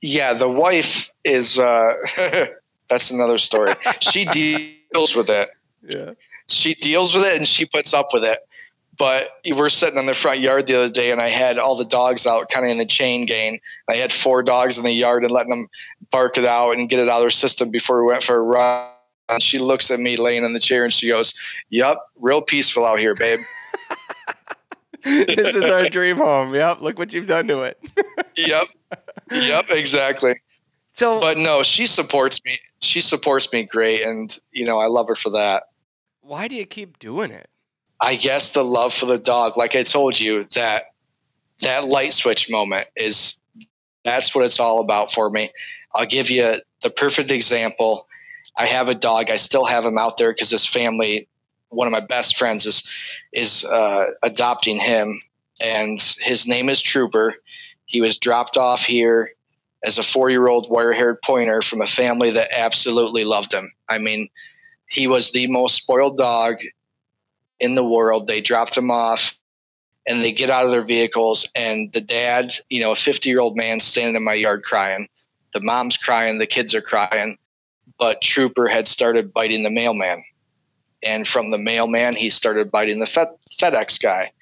Yeah, 0.00 0.32
the 0.34 0.48
wife 0.48 1.10
is. 1.24 1.58
Uh, 1.58 1.94
that's 2.88 3.10
another 3.10 3.38
story. 3.38 3.74
she 4.00 4.24
deals 4.92 5.16
with 5.16 5.28
it. 5.28 5.50
Yeah. 5.88 6.12
She 6.48 6.74
deals 6.74 7.14
with 7.14 7.24
it 7.24 7.36
and 7.36 7.48
she 7.48 7.64
puts 7.64 7.94
up 7.94 8.08
with 8.12 8.24
it 8.24 8.38
but 8.96 9.40
we 9.44 9.52
were 9.52 9.68
sitting 9.68 9.98
in 9.98 10.06
the 10.06 10.14
front 10.14 10.40
yard 10.40 10.66
the 10.66 10.76
other 10.76 10.90
day 10.90 11.10
and 11.10 11.20
I 11.20 11.28
had 11.28 11.58
all 11.58 11.76
the 11.76 11.84
dogs 11.84 12.26
out 12.26 12.48
kind 12.50 12.64
of 12.64 12.70
in 12.70 12.78
the 12.78 12.86
chain 12.86 13.26
gang. 13.26 13.60
I 13.88 13.96
had 13.96 14.12
four 14.12 14.42
dogs 14.42 14.78
in 14.78 14.84
the 14.84 14.92
yard 14.92 15.24
and 15.24 15.32
letting 15.32 15.50
them 15.50 15.68
bark 16.10 16.38
it 16.38 16.44
out 16.44 16.72
and 16.72 16.88
get 16.88 17.00
it 17.00 17.08
out 17.08 17.16
of 17.16 17.22
their 17.22 17.30
system 17.30 17.70
before 17.70 18.04
we 18.04 18.10
went 18.10 18.22
for 18.22 18.36
a 18.36 18.42
run. 18.42 18.88
And 19.28 19.42
she 19.42 19.58
looks 19.58 19.90
at 19.90 20.00
me 20.00 20.16
laying 20.16 20.44
in 20.44 20.52
the 20.52 20.60
chair 20.60 20.84
and 20.84 20.92
she 20.92 21.08
goes, 21.08 21.34
Yep, 21.70 21.98
real 22.20 22.42
peaceful 22.42 22.84
out 22.84 22.98
here, 22.98 23.14
babe. 23.14 23.40
this 25.04 25.54
is 25.54 25.64
our 25.64 25.88
dream 25.88 26.16
home. 26.16 26.54
Yep, 26.54 26.80
look 26.80 26.98
what 26.98 27.12
you've 27.12 27.26
done 27.26 27.46
to 27.48 27.62
it. 27.62 27.78
yep. 28.36 28.66
Yep, 29.30 29.66
exactly. 29.70 30.40
So 30.92 31.20
But 31.20 31.38
no, 31.38 31.62
she 31.62 31.86
supports 31.86 32.40
me. 32.44 32.58
She 32.80 33.00
supports 33.00 33.52
me 33.52 33.64
great 33.64 34.02
and 34.02 34.36
you 34.52 34.64
know, 34.64 34.78
I 34.78 34.86
love 34.86 35.08
her 35.08 35.14
for 35.14 35.30
that. 35.30 35.64
Why 36.20 36.48
do 36.48 36.54
you 36.54 36.64
keep 36.64 36.98
doing 36.98 37.30
it? 37.30 37.48
I 38.00 38.16
guess 38.16 38.50
the 38.50 38.64
love 38.64 38.92
for 38.92 39.06
the 39.06 39.18
dog, 39.18 39.56
like 39.56 39.76
I 39.76 39.82
told 39.82 40.18
you, 40.18 40.44
that 40.54 40.84
that 41.60 41.86
light 41.86 42.12
switch 42.12 42.50
moment 42.50 42.88
is 42.96 43.38
that's 44.04 44.34
what 44.34 44.44
it's 44.44 44.60
all 44.60 44.80
about 44.80 45.12
for 45.12 45.30
me. 45.30 45.50
I'll 45.94 46.06
give 46.06 46.30
you 46.30 46.56
the 46.82 46.90
perfect 46.90 47.30
example. 47.30 48.06
I 48.56 48.66
have 48.66 48.88
a 48.88 48.94
dog. 48.94 49.30
I 49.30 49.36
still 49.36 49.64
have 49.64 49.84
him 49.84 49.98
out 49.98 50.18
there 50.18 50.32
because 50.32 50.50
his 50.50 50.66
family, 50.66 51.28
one 51.74 51.86
of 51.86 51.92
my 51.92 52.00
best 52.00 52.36
friends, 52.36 52.66
is 52.66 52.88
is 53.32 53.64
uh, 53.64 54.12
adopting 54.22 54.78
him, 54.78 55.20
and 55.60 55.98
his 56.20 56.46
name 56.46 56.68
is 56.68 56.80
Trooper. 56.80 57.34
He 57.86 58.00
was 58.00 58.18
dropped 58.18 58.56
off 58.56 58.84
here 58.84 59.34
as 59.84 59.98
a 59.98 60.02
four 60.02 60.30
year 60.30 60.48
old 60.48 60.70
wire 60.70 60.92
haired 60.92 61.20
pointer 61.22 61.62
from 61.62 61.80
a 61.80 61.86
family 61.86 62.30
that 62.30 62.48
absolutely 62.52 63.24
loved 63.24 63.52
him. 63.52 63.72
I 63.88 63.98
mean, 63.98 64.28
he 64.88 65.06
was 65.06 65.30
the 65.30 65.46
most 65.48 65.76
spoiled 65.76 66.18
dog 66.18 66.56
in 67.60 67.74
the 67.74 67.84
world. 67.84 68.26
They 68.26 68.40
dropped 68.40 68.76
him 68.76 68.90
off 68.90 69.38
and 70.06 70.22
they 70.22 70.32
get 70.32 70.50
out 70.50 70.64
of 70.64 70.70
their 70.70 70.82
vehicles 70.82 71.48
and 71.54 71.92
the 71.92 72.00
dad, 72.00 72.52
you 72.68 72.80
know, 72.80 72.92
a 72.92 72.96
50 72.96 73.28
year 73.28 73.40
old 73.40 73.56
man 73.56 73.80
standing 73.80 74.16
in 74.16 74.24
my 74.24 74.34
yard 74.34 74.64
crying. 74.64 75.08
The 75.52 75.60
mom's 75.60 75.96
crying, 75.96 76.38
the 76.38 76.46
kids 76.46 76.74
are 76.74 76.82
crying, 76.82 77.38
but 77.98 78.20
Trooper 78.22 78.66
had 78.66 78.88
started 78.88 79.32
biting 79.32 79.62
the 79.62 79.70
mailman. 79.70 80.24
And 81.04 81.26
from 81.26 81.50
the 81.50 81.58
mailman, 81.58 82.16
he 82.16 82.30
started 82.30 82.70
biting 82.70 83.00
the 83.00 83.06
Fed- 83.06 83.36
FedEx 83.60 84.00
guy. 84.00 84.32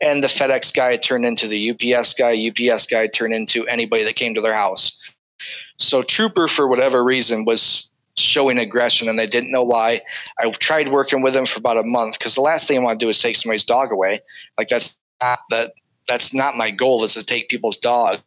And 0.00 0.22
the 0.22 0.28
FedEx 0.28 0.74
guy 0.74 0.96
turned 0.96 1.26
into 1.26 1.48
the 1.48 1.70
UPS 1.70 2.14
guy. 2.14 2.48
UPS 2.48 2.86
guy 2.86 3.06
turned 3.08 3.34
into 3.34 3.66
anybody 3.66 4.04
that 4.04 4.16
came 4.16 4.34
to 4.34 4.40
their 4.40 4.54
house. 4.54 5.12
So 5.78 6.02
Trooper, 6.02 6.48
for 6.48 6.68
whatever 6.68 7.02
reason, 7.02 7.44
was 7.44 7.90
showing 8.16 8.58
aggression 8.58 9.08
and 9.08 9.18
they 9.18 9.26
didn't 9.26 9.50
know 9.50 9.62
why. 9.62 10.02
I 10.40 10.50
tried 10.50 10.88
working 10.88 11.22
with 11.22 11.34
them 11.34 11.46
for 11.46 11.58
about 11.58 11.78
a 11.78 11.84
month 11.84 12.18
because 12.18 12.34
the 12.34 12.40
last 12.40 12.68
thing 12.68 12.78
I 12.78 12.82
want 12.82 12.98
to 12.98 13.04
do 13.04 13.08
is 13.08 13.20
take 13.20 13.36
somebody's 13.36 13.64
dog 13.64 13.92
away. 13.92 14.20
Like 14.58 14.68
that's 14.68 14.98
not 15.22 15.40
that 15.50 15.72
that's 16.06 16.34
not 16.34 16.56
my 16.56 16.70
goal 16.70 17.04
is 17.04 17.14
to 17.14 17.24
take 17.24 17.48
people's 17.48 17.76
dogs. 17.76 18.22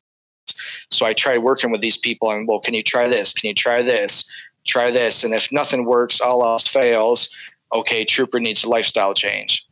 So 0.91 1.05
I 1.05 1.13
tried 1.13 1.39
working 1.39 1.71
with 1.71 1.81
these 1.81 1.97
people 1.97 2.31
and 2.31 2.47
well, 2.47 2.59
can 2.59 2.73
you 2.73 2.83
try 2.83 3.07
this? 3.07 3.33
Can 3.33 3.49
you 3.49 3.53
try 3.53 3.81
this? 3.81 4.29
Try 4.65 4.91
this. 4.91 5.23
And 5.23 5.33
if 5.33 5.51
nothing 5.51 5.85
works, 5.85 6.21
all 6.21 6.45
else 6.45 6.67
fails, 6.67 7.29
okay, 7.73 8.05
Trooper 8.05 8.39
needs 8.39 8.63
a 8.63 8.69
lifestyle 8.69 9.13
change. 9.13 9.65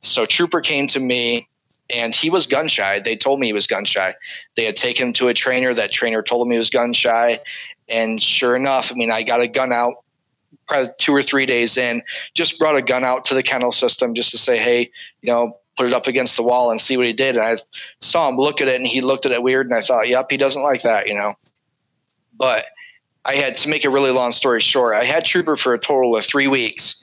So 0.00 0.26
Trooper 0.26 0.60
came 0.60 0.86
to 0.88 1.00
me 1.00 1.48
and 1.90 2.14
he 2.14 2.30
was 2.30 2.46
gun 2.46 2.68
shy. 2.68 3.00
They 3.00 3.16
told 3.16 3.40
me 3.40 3.46
he 3.46 3.52
was 3.52 3.66
gun 3.66 3.84
shy. 3.84 4.14
They 4.56 4.64
had 4.64 4.76
taken 4.76 5.08
him 5.08 5.12
to 5.14 5.28
a 5.28 5.34
trainer. 5.34 5.74
That 5.74 5.92
trainer 5.92 6.22
told 6.22 6.46
him 6.46 6.52
he 6.52 6.58
was 6.58 6.70
gun 6.70 6.92
shy. 6.92 7.40
And 7.88 8.22
sure 8.22 8.56
enough, 8.56 8.90
I 8.90 8.94
mean, 8.94 9.10
I 9.10 9.22
got 9.22 9.40
a 9.40 9.48
gun 9.48 9.72
out 9.72 9.96
probably 10.66 10.90
two 10.98 11.14
or 11.14 11.22
three 11.22 11.46
days 11.46 11.76
in, 11.76 12.02
just 12.34 12.58
brought 12.58 12.76
a 12.76 12.82
gun 12.82 13.04
out 13.04 13.24
to 13.26 13.34
the 13.34 13.42
kennel 13.42 13.72
system 13.72 14.14
just 14.14 14.30
to 14.30 14.38
say, 14.38 14.56
hey, 14.58 14.90
you 15.20 15.32
know, 15.32 15.58
put 15.76 15.86
it 15.86 15.92
up 15.92 16.06
against 16.06 16.36
the 16.36 16.42
wall 16.42 16.70
and 16.70 16.80
see 16.80 16.96
what 16.96 17.06
he 17.06 17.12
did. 17.12 17.36
And 17.36 17.44
I 17.44 17.56
saw 18.00 18.28
him 18.28 18.36
look 18.36 18.60
at 18.60 18.68
it 18.68 18.76
and 18.76 18.86
he 18.86 19.00
looked 19.00 19.26
at 19.26 19.32
it 19.32 19.42
weird. 19.42 19.66
And 19.66 19.74
I 19.74 19.80
thought, 19.80 20.08
yep, 20.08 20.26
he 20.30 20.36
doesn't 20.36 20.62
like 20.62 20.82
that, 20.82 21.08
you 21.08 21.14
know. 21.14 21.34
But 22.36 22.66
I 23.24 23.34
had 23.34 23.56
to 23.58 23.68
make 23.68 23.84
a 23.84 23.90
really 23.90 24.10
long 24.10 24.32
story 24.32 24.60
short. 24.60 24.96
I 24.96 25.04
had 25.04 25.24
Trooper 25.24 25.56
for 25.56 25.74
a 25.74 25.78
total 25.78 26.16
of 26.16 26.24
three 26.24 26.48
weeks. 26.48 27.01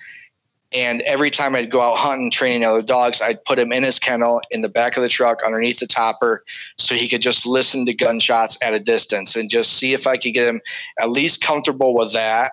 And 0.71 1.01
every 1.01 1.31
time 1.31 1.55
I'd 1.55 1.71
go 1.71 1.81
out 1.81 1.97
hunting, 1.97 2.29
training 2.29 2.63
other 2.63 2.83
dogs, 2.83 3.21
I'd 3.21 3.43
put 3.43 3.57
him 3.57 3.71
in 3.71 3.81
his 3.81 3.97
kennel 3.97 4.41
in 4.51 4.61
the 4.61 4.69
back 4.69 4.97
of 4.97 5.03
the 5.03 5.09
truck 5.09 5.41
underneath 5.43 5.79
the 5.79 5.87
topper 5.87 6.43
so 6.77 6.93
he 6.93 7.09
could 7.09 7.21
just 7.21 7.47
listen 7.47 7.85
to 7.87 7.93
gunshots 7.93 8.55
at 8.61 8.73
a 8.73 8.79
distance 8.79 9.35
and 9.35 9.49
just 9.49 9.77
see 9.77 9.93
if 9.93 10.05
I 10.05 10.15
could 10.15 10.33
get 10.33 10.47
him 10.47 10.61
at 10.99 11.09
least 11.09 11.41
comfortable 11.41 11.95
with 11.95 12.13
that. 12.13 12.51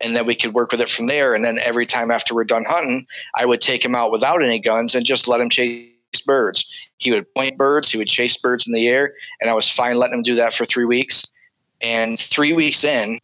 And 0.00 0.16
then 0.16 0.26
we 0.26 0.34
could 0.34 0.54
work 0.54 0.72
with 0.72 0.80
it 0.80 0.90
from 0.90 1.06
there. 1.06 1.34
And 1.34 1.44
then 1.44 1.58
every 1.60 1.86
time 1.86 2.10
after 2.10 2.34
we're 2.34 2.44
done 2.44 2.64
hunting, 2.64 3.06
I 3.36 3.46
would 3.46 3.62
take 3.62 3.84
him 3.84 3.94
out 3.94 4.10
without 4.10 4.42
any 4.42 4.58
guns 4.58 4.94
and 4.94 5.06
just 5.06 5.28
let 5.28 5.40
him 5.40 5.48
chase 5.48 5.88
birds. 6.26 6.68
He 6.98 7.12
would 7.12 7.32
point 7.34 7.56
birds, 7.56 7.90
he 7.92 7.98
would 7.98 8.08
chase 8.08 8.36
birds 8.36 8.66
in 8.66 8.72
the 8.72 8.88
air. 8.88 9.14
And 9.40 9.48
I 9.48 9.54
was 9.54 9.70
fine 9.70 9.96
letting 9.96 10.18
him 10.18 10.22
do 10.22 10.34
that 10.34 10.52
for 10.52 10.64
three 10.64 10.84
weeks. 10.84 11.24
And 11.80 12.18
three 12.18 12.52
weeks 12.52 12.84
in, 12.84 13.20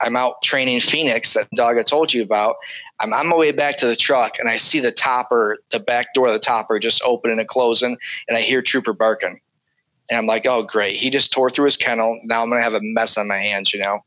I'm 0.00 0.16
out 0.16 0.42
training 0.42 0.80
Phoenix, 0.80 1.34
that 1.34 1.50
dog 1.50 1.76
I 1.76 1.82
told 1.82 2.12
you 2.14 2.22
about. 2.22 2.56
I'm 3.00 3.12
on 3.12 3.28
my 3.28 3.36
way 3.36 3.52
back 3.52 3.76
to 3.78 3.86
the 3.86 3.96
truck 3.96 4.38
and 4.38 4.48
I 4.48 4.56
see 4.56 4.80
the 4.80 4.92
topper, 4.92 5.56
the 5.70 5.80
back 5.80 6.14
door 6.14 6.28
of 6.28 6.32
the 6.32 6.38
topper 6.38 6.78
just 6.78 7.02
opening 7.04 7.38
and 7.38 7.48
closing, 7.48 7.96
and 8.28 8.36
I 8.36 8.40
hear 8.40 8.62
Trooper 8.62 8.92
barking. 8.92 9.40
And 10.10 10.18
I'm 10.18 10.26
like, 10.26 10.46
oh, 10.46 10.62
great. 10.62 10.96
He 10.96 11.10
just 11.10 11.32
tore 11.32 11.50
through 11.50 11.66
his 11.66 11.76
kennel. 11.76 12.18
Now 12.24 12.42
I'm 12.42 12.48
going 12.48 12.60
to 12.60 12.64
have 12.64 12.74
a 12.74 12.80
mess 12.80 13.18
on 13.18 13.28
my 13.28 13.36
hands, 13.36 13.74
you 13.74 13.80
know? 13.80 14.02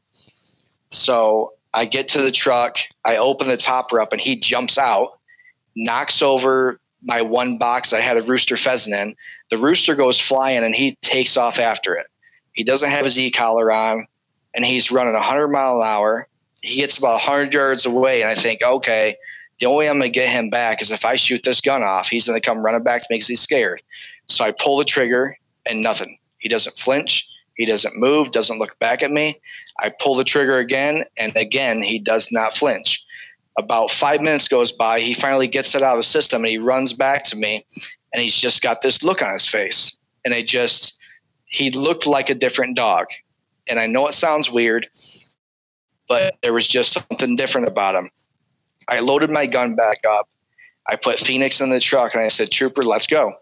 So 0.90 1.54
I 1.74 1.86
get 1.86 2.08
to 2.10 2.22
the 2.22 2.32
truck, 2.32 2.78
I 3.06 3.18
open 3.18 3.48
the 3.48 3.58
topper 3.58 4.02
up, 4.02 4.12
and 4.12 4.20
he 4.20 4.36
jumps 4.36 4.78
out, 4.78 5.20
knocks 5.76 6.22
over 6.22 6.80
my 7.04 7.22
one 7.22 7.58
box 7.58 7.94
I 7.94 8.00
had 8.00 8.18
a 8.18 8.22
rooster 8.22 8.58
pheasant 8.58 8.96
in. 8.96 9.16
The 9.50 9.58
rooster 9.58 9.96
goes 9.96 10.20
flying 10.20 10.64
and 10.64 10.76
he 10.76 10.96
takes 11.02 11.36
off 11.36 11.60
after 11.60 11.96
it. 11.96 12.08
He 12.54 12.64
doesn't 12.64 12.90
have 12.90 13.06
his 13.06 13.20
e 13.20 13.32
collar 13.32 13.72
on 13.72 14.08
and 14.54 14.66
he's 14.66 14.92
running 14.92 15.14
100 15.14 15.48
mile 15.48 15.82
an 15.82 15.88
hour. 15.88 16.28
He 16.62 16.78
gets 16.78 16.98
about 16.98 17.14
100 17.14 17.54
yards 17.54 17.86
away, 17.86 18.22
and 18.22 18.30
I 18.30 18.36
think, 18.36 18.64
okay, 18.64 19.16
The 19.60 19.68
only 19.68 19.86
way 19.86 19.90
I'm 19.90 20.00
going 20.00 20.12
to 20.12 20.20
get 20.20 20.30
him 20.30 20.50
back 20.50 20.82
is 20.82 20.90
if 20.90 21.06
I 21.06 21.16
shoot 21.16 21.44
this 21.44 21.62
gun 21.62 21.84
off. 21.84 22.10
He's 22.10 22.28
going 22.28 22.40
to 22.40 22.46
come 22.46 22.66
running 22.66 22.84
back 22.84 23.04
to 23.04 23.08
me 23.10 23.18
because 23.18 23.28
he's 23.28 23.42
scared. 23.42 23.82
So 24.28 24.44
I 24.44 24.52
pull 24.52 24.78
the 24.78 24.86
trigger 24.86 25.38
and 25.68 25.82
nothing. 25.82 26.18
He 26.40 26.50
doesn't 26.50 26.78
flinch. 26.78 27.28
He 27.56 27.66
doesn't 27.66 27.96
move, 27.96 28.32
doesn't 28.32 28.58
look 28.58 28.78
back 28.80 29.04
at 29.04 29.12
me. 29.12 29.40
I 29.80 29.90
pull 29.90 30.16
the 30.16 30.24
trigger 30.24 30.58
again, 30.58 31.06
and 31.18 31.36
again, 31.36 31.84
he 31.84 32.00
does 32.00 32.32
not 32.32 32.56
flinch. 32.56 33.06
About 33.58 33.92
five 33.92 34.22
minutes 34.22 34.48
goes 34.48 34.72
by. 34.72 35.00
He 35.00 35.14
finally 35.14 35.48
gets 35.48 35.76
it 35.76 35.84
out 35.84 35.94
of 35.94 36.00
the 36.00 36.04
system 36.04 36.44
and 36.44 36.50
he 36.50 36.58
runs 36.58 36.94
back 36.94 37.24
to 37.26 37.36
me, 37.36 37.64
and 38.14 38.24
he's 38.24 38.36
just 38.36 38.64
got 38.64 38.82
this 38.82 39.04
look 39.04 39.22
on 39.22 39.32
his 39.32 39.46
face. 39.46 39.96
And 40.26 40.34
I 40.34 40.42
just, 40.42 40.98
he 41.46 41.70
looked 41.70 42.08
like 42.08 42.30
a 42.32 42.36
different 42.36 42.76
dog. 42.76 43.08
And 43.68 43.80
I 43.80 43.88
know 43.88 44.08
it 44.08 44.14
sounds 44.14 44.50
weird, 44.52 44.88
but 46.08 46.36
there 46.42 46.54
was 46.54 46.68
just 46.68 46.94
something 46.94 47.36
different 47.36 47.68
about 47.68 47.96
him. 47.96 48.10
I 48.88 49.00
loaded 49.00 49.30
my 49.30 49.46
gun 49.46 49.76
back 49.76 50.02
up. 50.08 50.28
I 50.88 50.96
put 50.96 51.20
Phoenix 51.20 51.62
in 51.62 51.70
the 51.70 51.80
truck 51.80 52.14
and 52.14 52.24
I 52.24 52.28
said, 52.28 52.52
Trooper, 52.52 52.84
let's 52.84 53.08
go. 53.08 53.34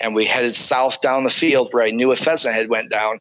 And 0.00 0.14
we 0.14 0.24
headed 0.24 0.56
south 0.56 1.00
down 1.00 1.24
the 1.24 1.30
field 1.30 1.72
where 1.72 1.84
I 1.84 1.90
knew 1.90 2.10
a 2.12 2.16
pheasant 2.16 2.54
had 2.54 2.68
went 2.68 2.90
down. 2.90 3.20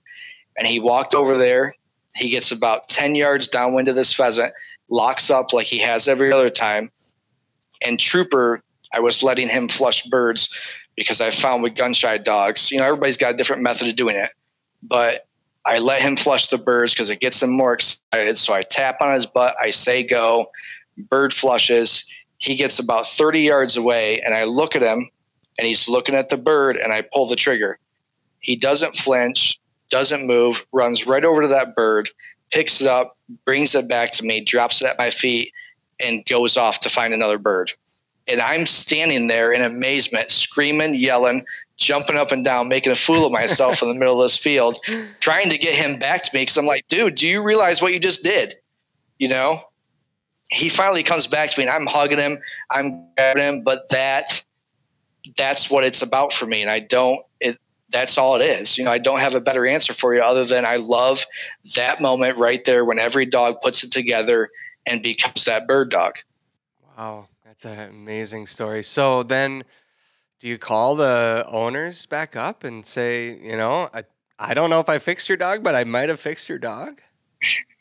And 0.58 0.68
he 0.68 0.80
walked 0.80 1.14
over 1.14 1.38
there. 1.38 1.76
He 2.16 2.30
gets 2.30 2.52
about 2.52 2.90
10 2.90 3.16
yards 3.16 3.48
downwind 3.48 3.88
of 3.88 3.96
this 3.96 4.14
pheasant, 4.14 4.52
locks 4.90 5.30
up 5.30 5.54
like 5.54 5.68
he 5.68 5.78
has 5.80 6.08
every 6.08 6.34
other 6.34 6.50
time. 6.50 6.92
And 7.82 8.00
Trooper, 8.00 8.62
I 8.94 9.00
was 9.00 9.22
letting 9.24 9.48
him 9.48 9.70
flush 9.70 10.04
birds 10.04 10.50
because 10.96 11.22
I 11.22 11.30
found 11.30 11.64
with 11.64 11.76
gun 11.76 11.94
shy 11.94 12.18
dogs, 12.18 12.72
you 12.72 12.80
know, 12.80 12.86
everybody's 12.86 13.18
got 13.18 13.36
a 13.36 13.38
different 13.38 13.62
method 13.62 13.88
of 13.88 13.96
doing 13.96 14.16
it. 14.16 14.32
But 14.82 15.28
I 15.66 15.78
let 15.80 16.02
him 16.02 16.16
flush 16.16 16.48
the 16.48 16.58
birds 16.58 16.94
because 16.94 17.10
it 17.10 17.20
gets 17.20 17.44
him 17.44 17.52
more 17.52 17.74
excited. 17.74 18.38
So 18.38 18.54
I 18.54 18.62
tap 18.62 19.02
on 19.02 19.14
his 19.14 19.26
butt, 19.26 19.56
I 19.62 19.70
say 19.70 20.04
go, 20.04 20.50
bird 20.98 21.34
flushes. 21.34 22.06
He 22.38 22.56
gets 22.56 22.80
about 22.80 23.08
30 23.08 23.42
yards 23.42 23.76
away, 23.76 24.22
and 24.22 24.34
I 24.34 24.46
look 24.46 24.76
at 24.76 24.82
him, 24.82 25.10
and 25.58 25.68
he's 25.68 25.90
looking 25.90 26.16
at 26.16 26.30
the 26.30 26.38
bird, 26.38 26.78
and 26.78 26.94
I 26.94 27.02
pull 27.02 27.28
the 27.28 27.36
trigger. 27.36 27.78
He 28.40 28.56
doesn't 28.56 28.96
flinch, 28.96 29.60
doesn't 29.90 30.26
move, 30.26 30.66
runs 30.72 31.06
right 31.06 31.26
over 31.26 31.42
to 31.42 31.48
that 31.50 31.76
bird, 31.76 32.10
picks 32.52 32.80
it 32.80 32.88
up, 32.88 33.18
brings 33.46 33.76
it 33.76 33.88
back 33.88 34.12
to 34.12 34.26
me, 34.26 34.42
drops 34.42 34.82
it 34.82 34.88
at 34.88 34.98
my 34.98 35.10
feet, 35.10 35.52
and 36.00 36.26
goes 36.26 36.56
off 36.56 36.80
to 36.80 36.90
find 36.90 37.14
another 37.14 37.38
bird. 37.38 37.74
And 38.28 38.42
I'm 38.42 38.66
standing 38.66 39.28
there 39.28 39.52
in 39.52 39.62
amazement, 39.62 40.32
screaming, 40.32 40.96
yelling, 40.96 41.46
jumping 41.80 42.18
up 42.18 42.32
and 42.32 42.44
down, 42.44 42.68
making 42.68 42.92
a 42.92 42.96
fool 42.96 43.26
of 43.26 43.32
myself 43.32 43.82
in 43.82 43.88
the 43.88 43.96
middle 43.96 44.22
of 44.22 44.26
this 44.26 44.38
field, 44.38 44.80
trying 45.20 45.50
to 45.50 45.58
get 45.58 45.74
him 45.74 45.98
back 45.98 46.24
to 46.24 46.32
me 46.34 46.42
because 46.42 46.58
I'm 46.58 46.66
like, 46.66 46.88
dude, 46.88 47.16
do 47.16 47.28
you 47.28 47.42
realize 47.42 47.82
what 47.82 47.94
you 47.94 48.00
just 48.00 48.24
did? 48.24 48.56
You 49.18 49.30
know? 49.30 49.62
He 50.52 50.68
finally 50.68 51.04
comes 51.04 51.28
back 51.28 51.52
to 51.52 51.60
me 51.60 51.68
and 51.68 51.74
I'm 51.74 51.86
hugging 51.86 52.18
him, 52.18 52.40
I'm 52.72 53.08
grabbing 53.16 53.44
him, 53.44 53.62
but 53.62 53.88
that 53.90 54.44
that's 55.38 55.70
what 55.70 55.84
it's 55.84 56.02
about 56.02 56.34
for 56.34 56.46
me. 56.46 56.62
And 56.62 56.72
I 56.72 56.80
don't 56.80 57.22
it 57.40 57.58
that's 57.92 58.18
all 58.18 58.36
it 58.36 58.44
is. 58.44 58.78
You 58.78 58.84
know, 58.84 58.92
I 58.92 58.98
don't 58.98 59.20
have 59.20 59.36
a 59.36 59.42
better 59.42 59.66
answer 59.66 59.94
for 59.94 60.14
you 60.14 60.22
other 60.22 60.46
than 60.46 60.66
I 60.66 60.78
love 60.78 61.26
that 61.76 62.02
moment 62.02 62.38
right 62.38 62.64
there 62.66 62.84
when 62.84 63.00
every 63.00 63.26
dog 63.26 63.62
puts 63.62 63.84
it 63.84 63.92
together 63.92 64.50
and 64.86 65.04
becomes 65.04 65.46
that 65.46 65.68
bird 65.68 65.92
dog. 65.92 66.16
Wow, 66.98 67.28
that's 67.46 67.66
an 67.66 67.80
amazing 67.80 68.48
story. 68.48 68.84
So 68.84 69.24
then 69.24 69.64
do 70.40 70.48
you 70.48 70.58
call 70.58 70.96
the 70.96 71.46
owners 71.48 72.06
back 72.06 72.36
up 72.36 72.64
and 72.64 72.86
say, 72.86 73.38
you 73.42 73.58
know, 73.58 73.90
I, 73.94 74.04
I 74.38 74.54
don't 74.54 74.70
know 74.70 74.80
if 74.80 74.90
I 74.90 74.98
fixed 74.98 75.28
your 75.28 75.38
dog, 75.38 75.64
but 75.64 75.76
I 75.76 75.84
might 75.84 76.10
have 76.10 76.20
fixed 76.20 76.50
your 76.50 76.60
dog? 76.60 77.02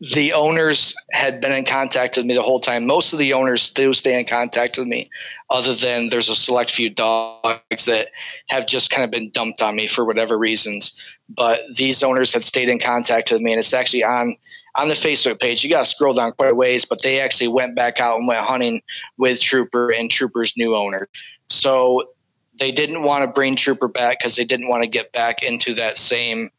the 0.00 0.32
owners 0.32 0.94
had 1.12 1.42
been 1.42 1.52
in 1.52 1.64
contact 1.64 2.16
with 2.16 2.24
me 2.24 2.34
the 2.34 2.42
whole 2.42 2.60
time. 2.60 2.86
Most 2.86 3.12
of 3.12 3.18
the 3.18 3.34
owners 3.34 3.60
still 3.60 3.92
stay 3.92 4.18
in 4.18 4.24
contact 4.24 4.78
with 4.78 4.86
me, 4.86 5.10
other 5.50 5.74
than 5.74 6.08
there's 6.08 6.30
a 6.30 6.34
select 6.34 6.70
few 6.70 6.88
dogs 6.88 7.84
that 7.84 8.08
have 8.46 8.66
just 8.66 8.90
kind 8.90 9.04
of 9.04 9.10
been 9.10 9.30
dumped 9.30 9.60
on 9.60 9.76
me 9.76 9.86
for 9.86 10.06
whatever 10.06 10.38
reasons. 10.38 10.94
But 11.28 11.60
these 11.76 12.02
owners 12.02 12.32
had 12.32 12.42
stayed 12.42 12.70
in 12.70 12.78
contact 12.78 13.30
with 13.30 13.42
me, 13.42 13.52
and 13.52 13.60
it's 13.60 13.74
actually 13.74 14.02
on 14.02 14.36
on 14.76 14.88
the 14.88 14.94
Facebook 14.94 15.38
page. 15.38 15.62
You 15.62 15.68
got 15.68 15.80
to 15.80 15.90
scroll 15.90 16.14
down 16.14 16.32
quite 16.32 16.52
a 16.52 16.54
ways, 16.54 16.86
but 16.86 17.02
they 17.02 17.20
actually 17.20 17.48
went 17.48 17.74
back 17.74 18.00
out 18.00 18.18
and 18.18 18.26
went 18.26 18.40
hunting 18.40 18.80
with 19.18 19.40
Trooper 19.40 19.92
and 19.92 20.10
Trooper's 20.10 20.56
new 20.56 20.74
owner. 20.74 21.08
So 21.48 22.10
they 22.58 22.70
didn't 22.70 23.02
want 23.02 23.24
to 23.24 23.28
bring 23.28 23.54
Trooper 23.54 23.88
back 23.88 24.18
because 24.18 24.36
they 24.36 24.44
didn't 24.44 24.68
want 24.68 24.82
to 24.82 24.88
get 24.88 25.12
back 25.12 25.42
into 25.42 25.74
that 25.74 25.98
same. 25.98 26.50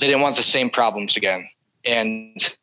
They 0.00 0.06
didn't 0.06 0.22
want 0.22 0.36
the 0.36 0.42
same 0.42 0.70
problems 0.70 1.16
again, 1.16 1.44
and 1.84 2.56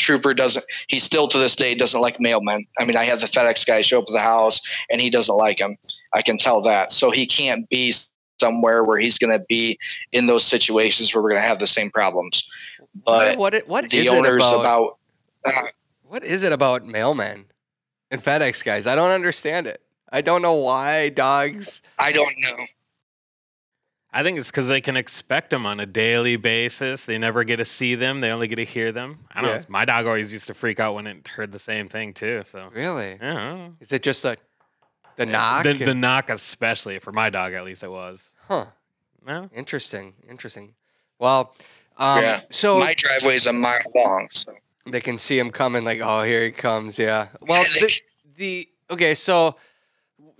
Trooper 0.00 0.34
doesn't. 0.34 0.64
He 0.88 0.98
still 0.98 1.28
to 1.28 1.38
this 1.38 1.54
day 1.54 1.74
doesn't 1.74 2.00
like 2.00 2.18
mailmen. 2.18 2.66
I 2.78 2.84
mean, 2.84 2.96
I 2.96 3.04
have 3.04 3.20
the 3.20 3.26
FedEx 3.26 3.66
guy 3.66 3.80
show 3.80 3.98
up 3.98 4.06
at 4.08 4.12
the 4.12 4.20
house, 4.20 4.60
and 4.90 5.00
he 5.00 5.10
doesn't 5.10 5.36
like 5.36 5.58
him. 5.58 5.76
I 6.12 6.22
can 6.22 6.38
tell 6.38 6.60
that. 6.62 6.90
So 6.90 7.10
he 7.10 7.26
can't 7.26 7.68
be 7.68 7.92
somewhere 8.40 8.82
where 8.84 8.98
he's 8.98 9.18
going 9.18 9.38
to 9.38 9.44
be 9.48 9.78
in 10.12 10.26
those 10.26 10.44
situations 10.44 11.14
where 11.14 11.22
we're 11.22 11.30
going 11.30 11.42
to 11.42 11.46
have 11.46 11.58
the 11.58 11.66
same 11.66 11.90
problems. 11.90 12.46
But 13.04 13.38
what 13.38 13.54
it, 13.54 13.68
what 13.68 13.88
the 13.90 13.98
is 13.98 14.08
owners 14.08 14.42
it 14.42 14.54
about, 14.54 14.96
about 15.44 15.64
uh, 15.64 15.68
what 16.02 16.24
is 16.24 16.42
it 16.42 16.52
about 16.52 16.84
mailmen 16.84 17.44
and 18.10 18.20
FedEx 18.20 18.64
guys? 18.64 18.86
I 18.86 18.94
don't 18.94 19.12
understand 19.12 19.66
it. 19.66 19.80
I 20.12 20.22
don't 20.22 20.42
know 20.42 20.54
why 20.54 21.10
dogs. 21.10 21.82
I 21.98 22.10
don't 22.10 22.34
know. 22.38 22.56
I 24.12 24.22
think 24.24 24.38
it's 24.38 24.50
because 24.50 24.66
they 24.66 24.80
can 24.80 24.96
expect 24.96 25.50
them 25.50 25.66
on 25.66 25.78
a 25.78 25.86
daily 25.86 26.34
basis. 26.36 27.04
They 27.04 27.16
never 27.18 27.44
get 27.44 27.56
to 27.58 27.64
see 27.64 27.94
them; 27.94 28.20
they 28.20 28.30
only 28.30 28.48
get 28.48 28.56
to 28.56 28.64
hear 28.64 28.90
them. 28.92 29.20
I 29.32 29.40
don't 29.40 29.50
Yeah. 29.50 29.56
know. 29.58 29.64
My 29.68 29.84
dog 29.84 30.06
always 30.06 30.32
used 30.32 30.46
to 30.48 30.54
freak 30.54 30.80
out 30.80 30.94
when 30.94 31.06
it 31.06 31.28
heard 31.28 31.52
the 31.52 31.58
same 31.60 31.88
thing 31.88 32.12
too. 32.12 32.42
So 32.44 32.70
Really? 32.74 33.18
yeah, 33.20 33.32
I 33.32 33.34
don't 33.50 33.58
know. 33.58 33.74
Is 33.80 33.92
it 33.92 34.02
just 34.02 34.24
like 34.24 34.40
the 35.16 35.26
knock? 35.26 35.62
the, 35.64 35.74
the 35.74 35.94
knock, 35.94 36.28
especially 36.30 36.98
for 36.98 37.12
my 37.12 37.30
dog, 37.30 37.52
at 37.52 37.64
least 37.64 37.82
it 37.84 37.90
was. 37.90 38.30
huh. 38.48 38.66
No, 39.26 39.48
Interesting. 39.54 40.14
Interesting. 40.28 40.74
Well, 41.18 41.54
um, 41.98 42.22
yeah. 42.22 42.40
so 42.48 42.78
my 42.78 42.94
driveway 42.94 43.34
is 43.34 43.46
a 43.46 43.52
mile 43.52 43.82
long, 43.94 44.28
so 44.32 44.54
they 44.86 45.00
can 45.02 45.18
see 45.18 45.38
him 45.38 45.50
coming. 45.50 45.84
Like, 45.84 46.00
oh, 46.02 46.22
here 46.22 46.42
he 46.44 46.50
comes. 46.50 46.98
Yeah. 46.98 47.28
Well, 47.42 47.62
the, 47.74 47.92
the 48.36 48.68
okay. 48.90 49.14
So, 49.14 49.56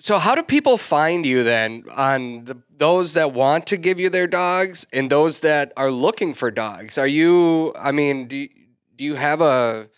so 0.00 0.18
how 0.18 0.34
do 0.34 0.42
people 0.42 0.76
find 0.78 1.24
you 1.26 1.42
then? 1.42 1.84
On 1.96 2.44
the, 2.44 2.62
those 2.76 3.14
that 3.14 3.32
want 3.32 3.66
to 3.66 3.76
give 3.76 4.00
you 4.00 4.10
their 4.10 4.26
dogs 4.26 4.86
and 4.92 5.10
those 5.10 5.40
that 5.40 5.72
are 5.76 5.90
looking 5.90 6.34
for 6.34 6.50
dogs. 6.50 6.98
Are 6.98 7.06
you? 7.06 7.72
I 7.78 7.92
mean, 7.92 8.26
do 8.26 8.36
you, 8.36 8.48
do 8.96 9.04
you 9.04 9.14
have 9.14 9.40
a, 9.40 9.88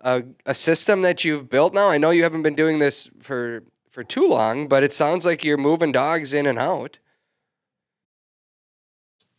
a 0.00 0.24
a 0.46 0.54
system 0.54 1.02
that 1.02 1.24
you've 1.24 1.48
built 1.48 1.74
now? 1.74 1.88
I 1.88 1.98
know 1.98 2.10
you 2.10 2.24
haven't 2.24 2.42
been 2.42 2.56
doing 2.56 2.78
this 2.78 3.08
for 3.20 3.62
for 3.88 4.02
too 4.02 4.26
long, 4.26 4.68
but 4.68 4.82
it 4.82 4.92
sounds 4.92 5.24
like 5.24 5.44
you're 5.44 5.56
moving 5.56 5.92
dogs 5.92 6.34
in 6.34 6.46
and 6.46 6.58
out. 6.58 6.98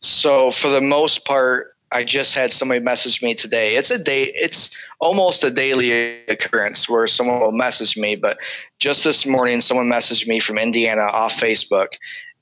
So 0.00 0.50
for 0.50 0.68
the 0.68 0.80
most 0.80 1.24
part, 1.24 1.73
I 1.92 2.02
just 2.02 2.34
had 2.34 2.52
somebody 2.52 2.80
message 2.80 3.22
me 3.22 3.34
today. 3.34 3.76
It's 3.76 3.90
a 3.90 3.98
day. 3.98 4.32
It's 4.34 4.76
almost 5.00 5.44
a 5.44 5.50
daily 5.50 6.24
occurrence 6.26 6.88
where 6.88 7.06
someone 7.06 7.40
will 7.40 7.52
message 7.52 7.96
me. 7.96 8.16
But 8.16 8.38
just 8.80 9.04
this 9.04 9.24
morning, 9.26 9.60
someone 9.60 9.88
messaged 9.88 10.26
me 10.26 10.40
from 10.40 10.58
Indiana 10.58 11.02
off 11.02 11.38
Facebook, 11.38 11.88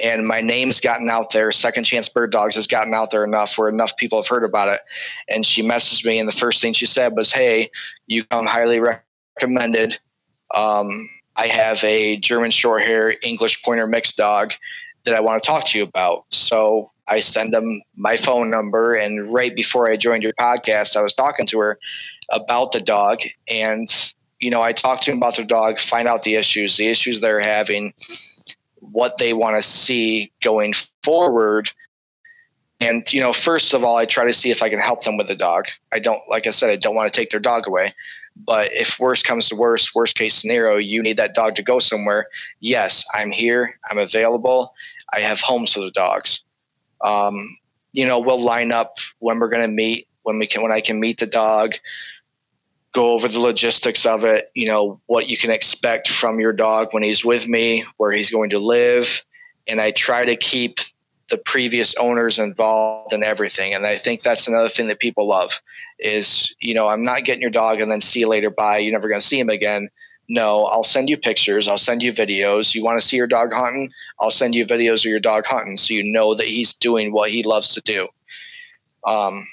and 0.00 0.26
my 0.26 0.40
name's 0.40 0.80
gotten 0.80 1.10
out 1.10 1.32
there. 1.32 1.52
Second 1.52 1.84
Chance 1.84 2.08
Bird 2.08 2.32
Dogs 2.32 2.54
has 2.54 2.66
gotten 2.66 2.94
out 2.94 3.10
there 3.10 3.24
enough 3.24 3.58
where 3.58 3.68
enough 3.68 3.96
people 3.96 4.18
have 4.18 4.28
heard 4.28 4.44
about 4.44 4.68
it. 4.68 4.80
And 5.28 5.44
she 5.44 5.62
messaged 5.62 6.04
me, 6.06 6.18
and 6.18 6.28
the 6.28 6.32
first 6.32 6.62
thing 6.62 6.72
she 6.72 6.86
said 6.86 7.14
was, 7.14 7.32
"Hey, 7.32 7.70
you 8.06 8.24
come 8.24 8.46
highly 8.46 8.80
recommended. 8.80 9.98
Um, 10.54 11.10
I 11.36 11.48
have 11.48 11.82
a 11.84 12.16
German 12.18 12.50
Shorthair 12.50 13.16
English 13.22 13.62
Pointer 13.62 13.86
mixed 13.86 14.16
dog 14.16 14.54
that 15.04 15.14
I 15.14 15.20
want 15.20 15.42
to 15.42 15.46
talk 15.46 15.66
to 15.66 15.78
you 15.78 15.84
about." 15.84 16.24
So 16.30 16.91
I 17.08 17.20
send 17.20 17.52
them 17.52 17.82
my 17.96 18.16
phone 18.16 18.50
number. 18.50 18.94
And 18.94 19.32
right 19.32 19.54
before 19.54 19.90
I 19.90 19.96
joined 19.96 20.22
your 20.22 20.32
podcast, 20.34 20.96
I 20.96 21.02
was 21.02 21.12
talking 21.12 21.46
to 21.46 21.58
her 21.58 21.78
about 22.30 22.72
the 22.72 22.80
dog. 22.80 23.20
And, 23.48 23.88
you 24.40 24.50
know, 24.50 24.62
I 24.62 24.72
talked 24.72 25.04
to 25.04 25.10
them 25.10 25.18
about 25.18 25.36
their 25.36 25.44
dog, 25.44 25.80
find 25.80 26.08
out 26.08 26.22
the 26.22 26.36
issues, 26.36 26.76
the 26.76 26.88
issues 26.88 27.20
they're 27.20 27.40
having, 27.40 27.92
what 28.80 29.18
they 29.18 29.32
want 29.32 29.56
to 29.56 29.62
see 29.62 30.32
going 30.42 30.74
forward. 31.02 31.70
And, 32.80 33.10
you 33.12 33.20
know, 33.20 33.32
first 33.32 33.74
of 33.74 33.84
all, 33.84 33.96
I 33.96 34.06
try 34.06 34.26
to 34.26 34.32
see 34.32 34.50
if 34.50 34.62
I 34.62 34.68
can 34.68 34.80
help 34.80 35.04
them 35.04 35.16
with 35.16 35.28
the 35.28 35.36
dog. 35.36 35.66
I 35.92 35.98
don't, 35.98 36.20
like 36.28 36.46
I 36.46 36.50
said, 36.50 36.70
I 36.70 36.76
don't 36.76 36.94
want 36.96 37.12
to 37.12 37.20
take 37.20 37.30
their 37.30 37.40
dog 37.40 37.66
away. 37.66 37.94
But 38.34 38.72
if 38.72 38.98
worst 38.98 39.26
comes 39.26 39.48
to 39.50 39.56
worst, 39.56 39.94
worst 39.94 40.16
case 40.16 40.34
scenario, 40.34 40.78
you 40.78 41.02
need 41.02 41.18
that 41.18 41.34
dog 41.34 41.54
to 41.56 41.62
go 41.62 41.78
somewhere. 41.78 42.26
Yes, 42.60 43.04
I'm 43.12 43.30
here. 43.30 43.78
I'm 43.90 43.98
available. 43.98 44.74
I 45.12 45.20
have 45.20 45.40
homes 45.42 45.74
for 45.74 45.80
the 45.80 45.90
dogs 45.90 46.42
um, 47.02 47.56
you 47.92 48.06
know 48.06 48.18
we'll 48.18 48.40
line 48.40 48.72
up 48.72 48.98
when 49.18 49.38
we're 49.38 49.48
going 49.48 49.62
to 49.62 49.74
meet 49.74 50.08
when 50.22 50.38
we 50.38 50.46
can 50.46 50.62
when 50.62 50.72
i 50.72 50.80
can 50.80 51.00
meet 51.00 51.18
the 51.18 51.26
dog 51.26 51.74
go 52.92 53.12
over 53.12 53.26
the 53.26 53.40
logistics 53.40 54.06
of 54.06 54.24
it 54.24 54.50
you 54.54 54.66
know 54.66 55.00
what 55.06 55.28
you 55.28 55.36
can 55.36 55.50
expect 55.50 56.08
from 56.08 56.38
your 56.38 56.52
dog 56.52 56.88
when 56.92 57.02
he's 57.02 57.24
with 57.24 57.48
me 57.48 57.84
where 57.96 58.12
he's 58.12 58.30
going 58.30 58.50
to 58.50 58.58
live. 58.58 59.24
And 59.68 59.80
i 59.80 59.90
try 59.90 60.24
to 60.24 60.36
keep 60.36 60.78
the 61.30 61.38
previous 61.38 61.94
owners 61.94 62.38
involved 62.38 63.12
in 63.12 63.24
everything. 63.24 63.74
And 63.74 63.86
i 63.86 63.96
think 63.96 64.22
that's 64.22 64.48
another 64.48 64.68
thing 64.68 64.88
that 64.88 65.00
people 65.00 65.26
love 65.26 65.60
is 65.98 66.54
you 66.60 66.74
know 66.74 66.88
i'm 66.88 67.02
not 67.02 67.24
getting 67.24 67.42
your 67.42 67.50
dog 67.50 67.80
and 67.80 67.90
then 67.90 68.00
see 68.00 68.20
you 68.20 68.28
later 68.28 68.50
bye 68.50 68.78
you're 68.78 68.92
never 68.92 69.08
going 69.08 69.20
to 69.20 69.26
see 69.26 69.38
him 69.38 69.48
again 69.48 69.88
No, 70.32 70.64
I'll 70.64 70.82
send 70.82 71.10
you 71.10 71.18
pictures. 71.18 71.68
I'll 71.68 71.76
send 71.76 72.02
you 72.02 72.10
videos. 72.10 72.74
You 72.74 72.82
want 72.82 72.98
to 72.98 73.06
see 73.06 73.18
your 73.18 73.26
dog 73.26 73.52
hunting? 73.52 73.92
I'll 74.18 74.30
send 74.30 74.54
you 74.54 74.64
videos 74.64 75.04
of 75.04 75.10
your 75.10 75.20
dog 75.20 75.44
hunting 75.44 75.76
so 75.76 75.92
you 75.92 76.02
know 76.02 76.32
that 76.32 76.46
he's 76.46 76.72
doing 76.72 77.12
what 77.12 77.30
he 77.30 77.42
loves 77.42 77.68
to 77.74 77.82
do. 77.82 78.08
Um, 79.06 79.46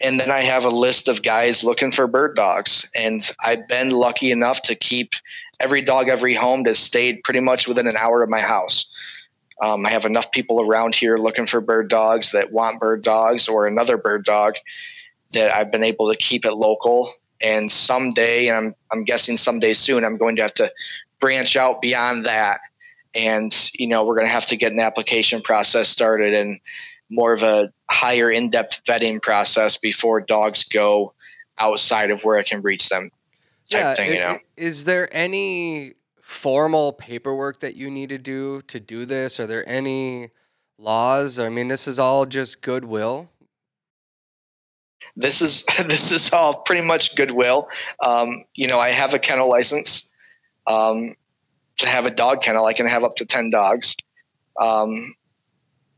and 0.00 0.20
then 0.20 0.30
I 0.30 0.44
have 0.44 0.64
a 0.64 0.68
list 0.68 1.08
of 1.08 1.24
guys 1.24 1.64
looking 1.64 1.90
for 1.90 2.06
bird 2.06 2.36
dogs. 2.36 2.88
And 2.94 3.28
I've 3.44 3.66
been 3.66 3.90
lucky 3.90 4.30
enough 4.30 4.62
to 4.62 4.76
keep 4.76 5.14
every 5.58 5.82
dog, 5.82 6.08
every 6.08 6.34
home 6.34 6.64
has 6.66 6.78
stayed 6.78 7.24
pretty 7.24 7.40
much 7.40 7.66
within 7.66 7.88
an 7.88 7.96
hour 7.96 8.22
of 8.22 8.30
my 8.30 8.42
house. 8.42 8.88
Um, 9.64 9.84
I 9.84 9.90
have 9.90 10.04
enough 10.04 10.30
people 10.30 10.60
around 10.60 10.94
here 10.94 11.16
looking 11.16 11.46
for 11.46 11.60
bird 11.60 11.90
dogs 11.90 12.30
that 12.30 12.52
want 12.52 12.78
bird 12.78 13.02
dogs 13.02 13.48
or 13.48 13.66
another 13.66 13.96
bird 13.96 14.24
dog 14.24 14.54
that 15.32 15.52
I've 15.52 15.72
been 15.72 15.82
able 15.82 16.08
to 16.12 16.16
keep 16.16 16.44
it 16.44 16.52
local. 16.52 17.10
And 17.40 17.70
someday, 17.70 18.48
and 18.48 18.56
I'm, 18.56 18.74
I'm 18.90 19.04
guessing 19.04 19.36
someday 19.36 19.74
soon, 19.74 20.04
I'm 20.04 20.16
going 20.16 20.36
to 20.36 20.42
have 20.42 20.54
to 20.54 20.72
branch 21.20 21.56
out 21.56 21.82
beyond 21.82 22.24
that. 22.26 22.60
And, 23.14 23.52
you 23.74 23.86
know, 23.86 24.04
we're 24.04 24.14
going 24.14 24.26
to 24.26 24.32
have 24.32 24.46
to 24.46 24.56
get 24.56 24.72
an 24.72 24.80
application 24.80 25.40
process 25.40 25.88
started 25.88 26.34
and 26.34 26.60
more 27.08 27.32
of 27.32 27.42
a 27.42 27.72
higher 27.90 28.30
in 28.30 28.50
depth 28.50 28.82
vetting 28.84 29.22
process 29.22 29.76
before 29.76 30.20
dogs 30.20 30.64
go 30.64 31.14
outside 31.58 32.10
of 32.10 32.24
where 32.24 32.36
I 32.36 32.42
can 32.42 32.62
reach 32.62 32.88
them 32.88 33.10
type 33.70 33.80
yeah, 33.80 33.94
thing, 33.94 34.12
you 34.12 34.20
know? 34.20 34.38
Is 34.56 34.84
there 34.84 35.08
any 35.12 35.94
formal 36.20 36.92
paperwork 36.92 37.60
that 37.60 37.76
you 37.76 37.90
need 37.90 38.08
to 38.10 38.18
do 38.18 38.60
to 38.62 38.80
do 38.80 39.04
this? 39.06 39.38
Are 39.40 39.46
there 39.46 39.66
any 39.68 40.30
laws? 40.78 41.38
I 41.38 41.48
mean, 41.48 41.68
this 41.68 41.88
is 41.88 41.98
all 41.98 42.26
just 42.26 42.60
goodwill. 42.60 43.30
This 45.16 45.40
is 45.40 45.64
this 45.86 46.12
is 46.12 46.32
all 46.32 46.60
pretty 46.60 46.86
much 46.86 47.16
goodwill. 47.16 47.68
Um, 48.00 48.44
you 48.54 48.66
know, 48.66 48.78
I 48.78 48.90
have 48.90 49.14
a 49.14 49.18
kennel 49.18 49.48
license. 49.48 50.12
Um, 50.66 51.14
to 51.78 51.88
have 51.88 52.06
a 52.06 52.10
dog 52.10 52.42
kennel, 52.42 52.64
I 52.64 52.72
can 52.72 52.86
have 52.86 53.04
up 53.04 53.16
to 53.16 53.26
ten 53.26 53.50
dogs. 53.50 53.96
Um, 54.60 55.14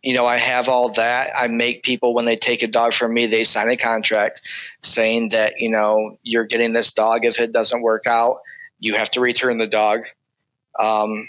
you 0.03 0.15
know, 0.15 0.27
I 0.27 0.37
have 0.37 0.69
all 0.69 0.93
that. 0.93 1.31
I 1.37 1.47
make 1.49 1.83
people 1.83 2.15
when 2.15 2.25
they 2.25 2.37
take 2.37 2.63
a 2.63 2.67
dog 2.67 2.95
from 2.95 3.15
me, 3.15 3.27
they 3.27 3.45
sign 3.45 3.69
a 3.69 3.77
contract 3.77 4.43
saying 4.81 5.31
that 5.31 5.61
you 5.61 5.69
know 5.69 6.19
you're 6.23 6.45
getting 6.45 6.73
this 6.73 6.93
dog. 6.93 7.25
If 7.25 7.41
it 7.41 7.53
doesn't 7.53 7.83
work 7.83 8.07
out, 8.07 8.41
you 8.79 8.95
have 8.95 9.11
to 9.13 9.21
return 9.21 9.59
the 9.59 9.67
dog. 9.67 10.01
Um, 10.79 11.29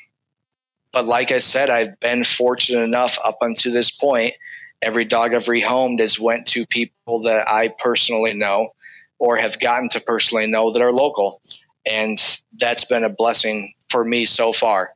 but 0.91 1.05
like 1.05 1.31
I 1.31 1.37
said, 1.37 1.69
I've 1.69 1.99
been 1.99 2.23
fortunate 2.23 2.81
enough 2.81 3.17
up 3.23 3.37
until 3.41 3.73
this 3.73 3.91
point 3.91 4.33
every 4.81 5.05
dog 5.05 5.33
I've 5.33 5.45
rehomed 5.45 5.99
has 5.99 6.19
went 6.19 6.47
to 6.47 6.65
people 6.65 7.21
that 7.23 7.47
I 7.47 7.69
personally 7.69 8.33
know 8.33 8.69
or 9.17 9.37
have 9.37 9.59
gotten 9.59 9.89
to 9.89 9.99
personally 9.99 10.47
know 10.47 10.71
that 10.71 10.81
are 10.81 10.93
local. 10.93 11.41
And 11.85 12.17
that's 12.57 12.85
been 12.85 13.03
a 13.03 13.09
blessing 13.09 13.73
for 13.89 14.03
me 14.03 14.25
so 14.25 14.53
far. 14.53 14.95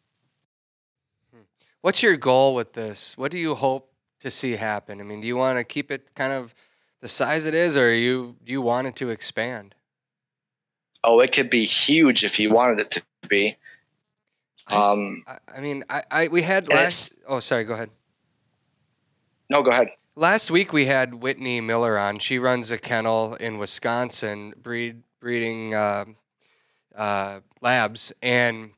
What's 1.82 2.02
your 2.02 2.16
goal 2.16 2.56
with 2.56 2.74
this? 2.74 3.18
What 3.18 3.32
do 3.32 3.38
you 3.38 3.56
hope 3.56 3.92
to 4.22 4.32
see 4.32 4.54
happen? 4.54 5.02
I 5.02 5.04
mean, 5.04 5.20
do 5.20 5.28
you 5.28 5.36
want 5.36 5.58
to 5.58 5.66
keep 5.66 5.92
it 5.92 6.16
kind 6.16 6.32
of 6.32 6.56
the 7.02 7.10
size 7.10 7.46
it 7.46 7.54
is, 7.54 7.76
or 7.76 7.94
you 7.94 8.38
do 8.46 8.54
you 8.54 8.62
want 8.62 8.88
it 8.88 8.96
to 8.98 9.10
expand? 9.10 9.76
Oh, 11.04 11.20
it 11.20 11.34
could 11.34 11.50
be 11.50 11.66
huge 11.66 12.24
if 12.24 12.40
you 12.40 12.50
wanted 12.50 12.80
it 12.80 12.92
to 12.92 13.04
be. 13.28 13.58
I 14.68 14.92
Um, 14.92 15.24
I, 15.28 15.38
I 15.58 15.60
mean, 15.60 15.84
I, 15.90 16.04
I 16.10 16.28
we 16.30 16.42
had 16.42 16.70
last. 16.70 17.20
Oh, 17.28 17.42
sorry. 17.42 17.66
Go 17.66 17.74
ahead. 17.74 17.90
No, 19.50 19.62
go 19.62 19.72
ahead. 19.72 19.90
Last 20.16 20.52
week 20.52 20.72
we 20.72 20.86
had 20.86 21.16
Whitney 21.16 21.60
Miller 21.60 21.98
on. 21.98 22.20
She 22.20 22.38
runs 22.38 22.70
a 22.72 22.78
kennel 22.78 23.36
in 23.36 23.58
Wisconsin, 23.58 24.54
breed 24.62 25.04
breeding 25.20 25.74
uh, 25.74 26.06
uh, 26.96 27.40
labs, 27.62 28.12
and 28.22 28.72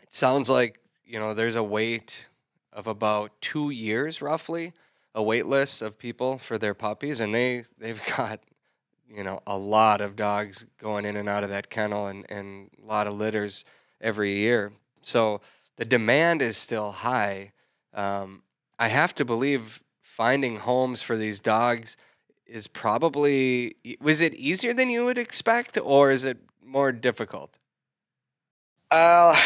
it 0.00 0.14
sounds 0.14 0.48
like 0.48 0.80
you 1.04 1.18
know 1.18 1.34
there's 1.34 1.56
a 1.56 1.62
wait 1.62 2.28
of 2.72 2.86
about 2.86 3.32
two 3.40 3.70
years, 3.70 4.22
roughly, 4.22 4.72
a 5.14 5.22
wait 5.22 5.46
list 5.46 5.82
of 5.82 5.98
people 5.98 6.38
for 6.38 6.56
their 6.56 6.74
puppies, 6.74 7.20
and 7.20 7.34
they 7.34 7.64
they've 7.78 8.02
got 8.16 8.40
you 9.08 9.22
know 9.22 9.42
a 9.46 9.58
lot 9.58 10.00
of 10.00 10.16
dogs 10.16 10.64
going 10.78 11.04
in 11.04 11.16
and 11.16 11.28
out 11.28 11.44
of 11.44 11.50
that 11.50 11.68
kennel, 11.68 12.06
and 12.06 12.24
and 12.30 12.70
a 12.82 12.86
lot 12.86 13.06
of 13.06 13.14
litters 13.14 13.64
every 14.00 14.36
year. 14.36 14.72
So 15.02 15.40
the 15.76 15.84
demand 15.84 16.40
is 16.40 16.56
still 16.56 16.92
high. 16.92 17.52
Um, 17.92 18.42
I 18.78 18.88
have 18.88 19.14
to 19.16 19.24
believe 19.24 19.82
finding 20.00 20.56
homes 20.58 21.02
for 21.02 21.16
these 21.16 21.40
dogs 21.40 21.96
is 22.46 22.66
probably 22.66 23.76
was 24.00 24.20
it 24.20 24.34
easier 24.34 24.74
than 24.74 24.90
you 24.90 25.04
would 25.04 25.18
expect 25.18 25.78
or 25.82 26.10
is 26.10 26.24
it 26.24 26.38
more 26.62 26.92
difficult? 26.92 27.56
Uh, 28.90 29.36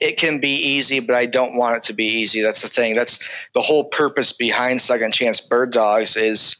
it 0.00 0.16
can 0.16 0.40
be 0.40 0.54
easy, 0.54 1.00
but 1.00 1.16
I 1.16 1.26
don't 1.26 1.56
want 1.56 1.76
it 1.76 1.82
to 1.84 1.92
be 1.92 2.04
easy. 2.04 2.40
That's 2.42 2.62
the 2.62 2.68
thing. 2.68 2.94
That's 2.94 3.18
the 3.54 3.62
whole 3.62 3.84
purpose 3.84 4.32
behind 4.32 4.80
Second 4.80 5.12
Chance 5.12 5.40
Bird 5.40 5.72
Dogs 5.72 6.16
is 6.16 6.56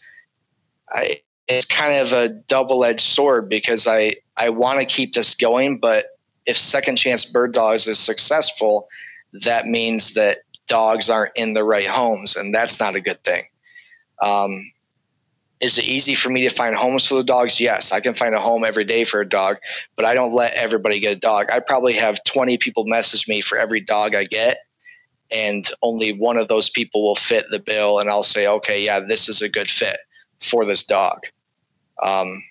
I 0.91 1.21
it's 1.49 1.67
kind 1.67 1.95
of 1.95 2.13
a 2.13 2.29
double-edged 2.29 3.01
sword 3.01 3.49
because 3.49 3.87
I 3.87 4.15
I 4.37 4.49
want 4.49 4.79
to 4.79 4.87
keep 4.87 5.15
this 5.15 5.35
going, 5.35 5.79
but 5.79 6.07
if 6.47 6.57
Second 6.57 6.97
Chance 6.97 7.27
Bird 7.27 7.53
Dogs 7.53 7.87
is 7.87 7.99
successful, 7.99 8.89
that 9.33 9.67
means 9.67 10.15
that 10.15 10.39
dogs 10.71 11.11
aren't 11.11 11.37
in 11.37 11.53
the 11.53 11.65
right 11.65 11.87
homes, 11.87 12.37
and 12.37 12.55
that's 12.55 12.81
not 12.81 12.95
a 12.95 13.01
good 13.01 13.23
thing. 13.25 13.45
Um, 14.23 14.73
is 15.61 15.77
it 15.77 15.85
easy 15.85 16.15
for 16.15 16.31
me 16.31 16.43
to 16.43 16.49
find 16.49 16.75
homes 16.75 17.07
for 17.07 17.17
the 17.17 17.25
dogs? 17.25 17.61
Yes, 17.61 17.93
I 17.93 18.01
can 18.01 18.15
find 18.15 18.35
a 18.35 18.41
home 18.41 18.65
every 18.65 18.85
day 18.85 19.05
for 19.05 19.21
a 19.21 19.29
dog, 19.29 19.59
but 19.97 20.07
I 20.07 20.15
don't 20.15 20.33
let 20.33 20.55
everybody 20.55 21.01
get 21.01 21.13
a 21.13 21.21
dog. 21.21 21.51
I 21.51 21.59
probably 21.61 21.93
have 21.95 22.25
20 22.25 22.57
people 22.57 22.85
message 22.87 23.29
me 23.29 23.43
for 23.43 23.59
every 23.59 23.81
dog 23.81 24.15
I 24.15 24.25
get, 24.25 24.59
and 25.31 25.71
only 25.83 26.13
one 26.13 26.39
of 26.39 26.49
those 26.49 26.71
people 26.71 27.03
will 27.03 27.17
fit 27.17 27.45
the 27.51 27.59
bill, 27.59 27.99
and 27.99 28.09
I'll 28.09 28.23
say, 28.23 28.47
okay, 28.47 28.83
yeah, 28.83 29.01
this 29.01 29.29
is 29.29 29.43
a 29.43 29.49
good 29.49 29.71
fit 29.71 29.99
for 30.39 30.65
this 30.65 30.85
dog. 30.85 31.19
Um, 32.01 32.43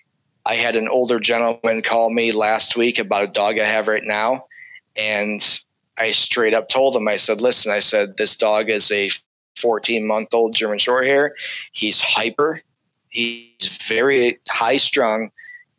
I 0.44 0.54
had 0.54 0.76
an 0.76 0.88
older 0.88 1.18
gentleman 1.18 1.82
call 1.82 2.10
me 2.10 2.32
last 2.32 2.76
week 2.76 2.98
about 2.98 3.24
a 3.24 3.28
dog 3.28 3.58
I 3.58 3.64
have 3.64 3.88
right 3.88 4.04
now, 4.04 4.44
and 4.94 5.40
I 6.00 6.12
straight 6.12 6.54
up 6.54 6.70
told 6.70 6.96
him, 6.96 7.06
I 7.06 7.16
said, 7.16 7.42
listen, 7.42 7.70
I 7.70 7.78
said, 7.78 8.16
this 8.16 8.34
dog 8.34 8.70
is 8.70 8.90
a 8.90 9.10
14 9.56 10.06
month 10.06 10.32
old 10.32 10.54
German 10.54 10.78
short 10.78 11.06
hair. 11.06 11.34
He's 11.72 12.00
hyper. 12.00 12.62
He's 13.10 13.78
very 13.86 14.38
high 14.48 14.78
strung. 14.78 15.30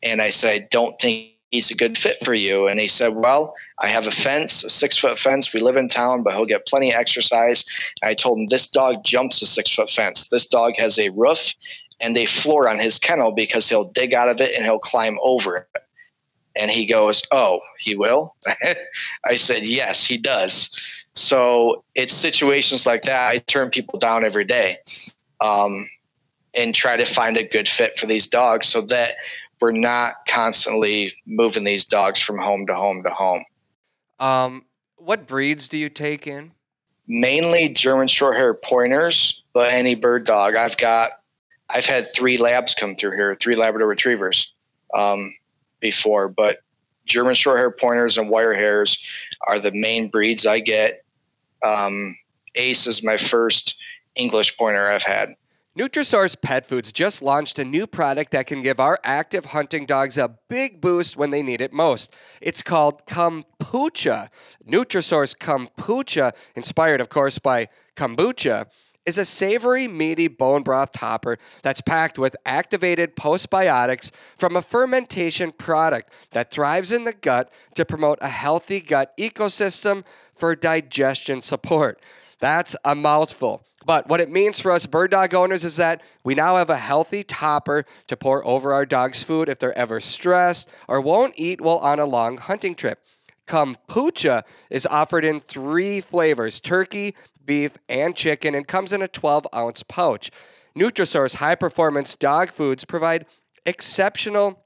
And 0.04 0.22
I 0.22 0.30
said, 0.30 0.54
I 0.54 0.68
don't 0.70 1.00
think 1.02 1.32
he's 1.50 1.72
a 1.72 1.76
good 1.76 1.98
fit 1.98 2.18
for 2.24 2.36
you. 2.36 2.68
And 2.68 2.80
he 2.80 2.88
said, 2.88 3.16
Well, 3.16 3.56
I 3.80 3.88
have 3.88 4.06
a 4.06 4.12
fence, 4.12 4.64
a 4.64 4.70
six 4.70 4.96
foot 4.96 5.18
fence. 5.18 5.54
We 5.54 5.60
live 5.60 5.76
in 5.76 5.90
town, 5.90 6.22
but 6.22 6.34
he'll 6.34 6.46
get 6.46 6.68
plenty 6.68 6.92
of 6.92 7.00
exercise. 7.00 7.66
I 8.04 8.14
told 8.14 8.38
him, 8.38 8.48
This 8.48 8.68
dog 8.68 9.04
jumps 9.04 9.42
a 9.42 9.48
six 9.48 9.74
foot 9.74 9.90
fence. 9.90 10.30
This 10.30 10.46
dog 10.46 10.76
has 10.78 11.00
a 11.00 11.10
roof 11.10 11.54
and 12.00 12.16
a 12.16 12.26
floor 12.26 12.70
on 12.70 12.80
his 12.80 13.00
kennel 13.00 13.32
because 13.32 13.70
he'll 13.70 13.92
dig 13.92 14.14
out 14.14 14.30
of 14.30 14.40
it 14.40 14.56
and 14.56 14.66
he'll 14.66 14.80
climb 14.80 15.18
over 15.24 15.58
it. 15.58 15.68
And 16.56 16.70
he 16.70 16.86
goes, 16.86 17.22
Oh, 17.32 17.62
he 17.80 17.96
will? 17.96 18.36
I 19.26 19.36
said, 19.36 19.66
Yes, 19.66 20.06
he 20.06 20.18
does. 20.18 20.80
So 21.14 21.84
it's 21.96 22.14
situations 22.14 22.86
like 22.86 23.04
that. 23.04 23.30
I 23.30 23.40
turn 23.40 23.70
people 23.70 24.00
down 24.00 24.24
every 24.24 24.46
day 24.46 24.78
um, 25.42 25.88
and 26.54 26.74
try 26.74 26.96
to 26.98 27.06
find 27.06 27.38
a 27.38 27.44
good 27.44 27.68
fit 27.68 27.98
for 27.98 28.06
these 28.06 28.28
dogs 28.28 28.68
so 28.68 28.82
that 28.82 29.16
we're 29.60 29.72
not 29.72 30.26
constantly 30.28 31.12
moving 31.26 31.64
these 31.64 31.86
dogs 31.86 32.20
from 32.20 32.38
home 32.38 32.66
to 32.68 32.76
home 32.76 33.04
to 33.04 33.10
home. 33.10 33.44
Um, 34.20 34.66
what 34.96 35.28
breeds 35.28 35.68
do 35.68 35.78
you 35.78 35.90
take 35.90 36.28
in? 36.28 36.52
Mainly 37.08 37.70
German 37.70 38.08
short 38.08 38.38
hair 38.38 38.54
pointers, 38.54 39.44
but 39.54 39.72
any 39.72 39.96
bird 39.96 40.26
dog. 40.26 40.56
I've 40.56 40.78
got, 40.78 41.12
I've 41.70 41.86
had 41.86 42.08
three 42.14 42.38
labs 42.38 42.74
come 42.74 42.96
through 42.96 43.12
here, 43.12 43.36
three 43.36 43.56
Labrador 43.56 43.88
retrievers 43.88 44.54
um, 44.94 45.34
before, 45.82 46.30
but 46.30 46.60
German 47.06 47.34
short 47.34 47.58
hair 47.58 47.72
pointers 47.72 48.18
and 48.18 48.30
wire 48.30 48.54
hairs 48.54 49.04
are 49.48 49.60
the 49.60 49.72
main 49.74 50.10
breeds 50.10 50.46
I 50.46 50.60
get. 50.60 51.04
Um, 51.66 52.16
Ace 52.56 52.88
is 52.88 53.04
my 53.04 53.18
first 53.18 53.78
English 54.16 54.58
pointer 54.58 54.90
I've 54.90 55.04
had. 55.04 55.36
Nutrisource 55.78 56.40
Pet 56.40 56.66
Foods 56.66 56.92
just 56.92 57.22
launched 57.22 57.58
a 57.58 57.64
new 57.64 57.88
product 57.88 58.32
that 58.32 58.46
can 58.46 58.62
give 58.62 58.78
our 58.78 59.00
active 59.06 59.46
hunting 59.46 59.86
dogs 59.86 60.18
a 60.18 60.36
big 60.50 60.82
boost 60.82 61.16
when 61.16 61.30
they 61.30 61.42
need 61.42 61.62
it 61.62 61.72
most. 61.72 62.14
It's 62.42 62.62
called 62.62 63.06
Kombucha. 63.06 64.28
Nutrisource 64.68 65.38
Kombucha, 65.38 66.34
inspired, 66.56 67.00
of 67.00 67.08
course, 67.08 67.40
by 67.40 67.70
kombucha, 67.96 68.66
is 69.06 69.18
a 69.18 69.26
savory, 69.26 69.88
meaty 69.88 70.28
bone 70.28 70.64
broth 70.64 70.92
topper 70.92 71.38
that's 71.64 71.82
packed 71.82 72.20
with 72.20 72.36
activated 72.46 73.16
postbiotics 73.16 74.12
from 74.38 74.56
a 74.56 74.62
fermentation 74.62 75.52
product 75.52 76.12
that 76.32 76.52
thrives 76.52 76.92
in 76.92 77.04
the 77.04 77.14
gut 77.14 77.52
to 77.76 77.86
promote 77.86 78.20
a 78.22 78.30
healthy 78.30 78.80
gut 78.80 79.16
ecosystem 79.18 80.04
for 80.36 80.56
digestion 80.56 81.42
support. 81.42 82.00
That's 82.40 82.76
a 82.84 82.96
mouthful. 82.96 83.64
But 83.86 84.08
what 84.08 84.22
it 84.22 84.30
means 84.30 84.60
for 84.60 84.72
us 84.72 84.86
bird 84.86 85.12
dog 85.12 85.34
owners 85.34 85.64
is 85.64 85.76
that 85.78 86.02
we 86.24 86.36
now 86.36 86.58
have 86.58 86.70
a 86.70 86.78
healthy 86.78 87.24
topper 87.24 87.86
to 88.08 88.16
pour 88.16 88.46
over 88.46 88.74
our 88.74 88.86
dog's 88.86 89.24
food 89.24 89.50
if 89.50 89.60
they're 89.60 89.78
ever 89.78 90.00
stressed 90.00 90.70
or 90.88 91.02
won't 91.02 91.34
eat 91.36 91.62
while 91.62 91.78
on 91.78 92.00
a 92.00 92.06
long 92.06 92.38
hunting 92.38 92.76
trip. 92.76 93.00
Kombucha 93.48 94.44
is 94.70 94.86
offered 94.86 95.26
in 95.26 95.40
three 95.42 96.00
flavors 96.00 96.60
turkey, 96.60 97.16
beef, 97.52 97.76
and 97.90 98.16
chicken 98.16 98.56
and 98.56 98.66
comes 98.66 98.94
in 98.94 99.02
a 99.02 99.10
12 99.10 99.46
ounce 99.54 99.84
pouch. 99.84 100.32
Nutrisource 100.74 101.36
high 101.36 101.56
performance 101.56 102.16
dog 102.16 102.50
foods 102.50 102.86
provide 102.86 103.26
exceptional 103.66 104.64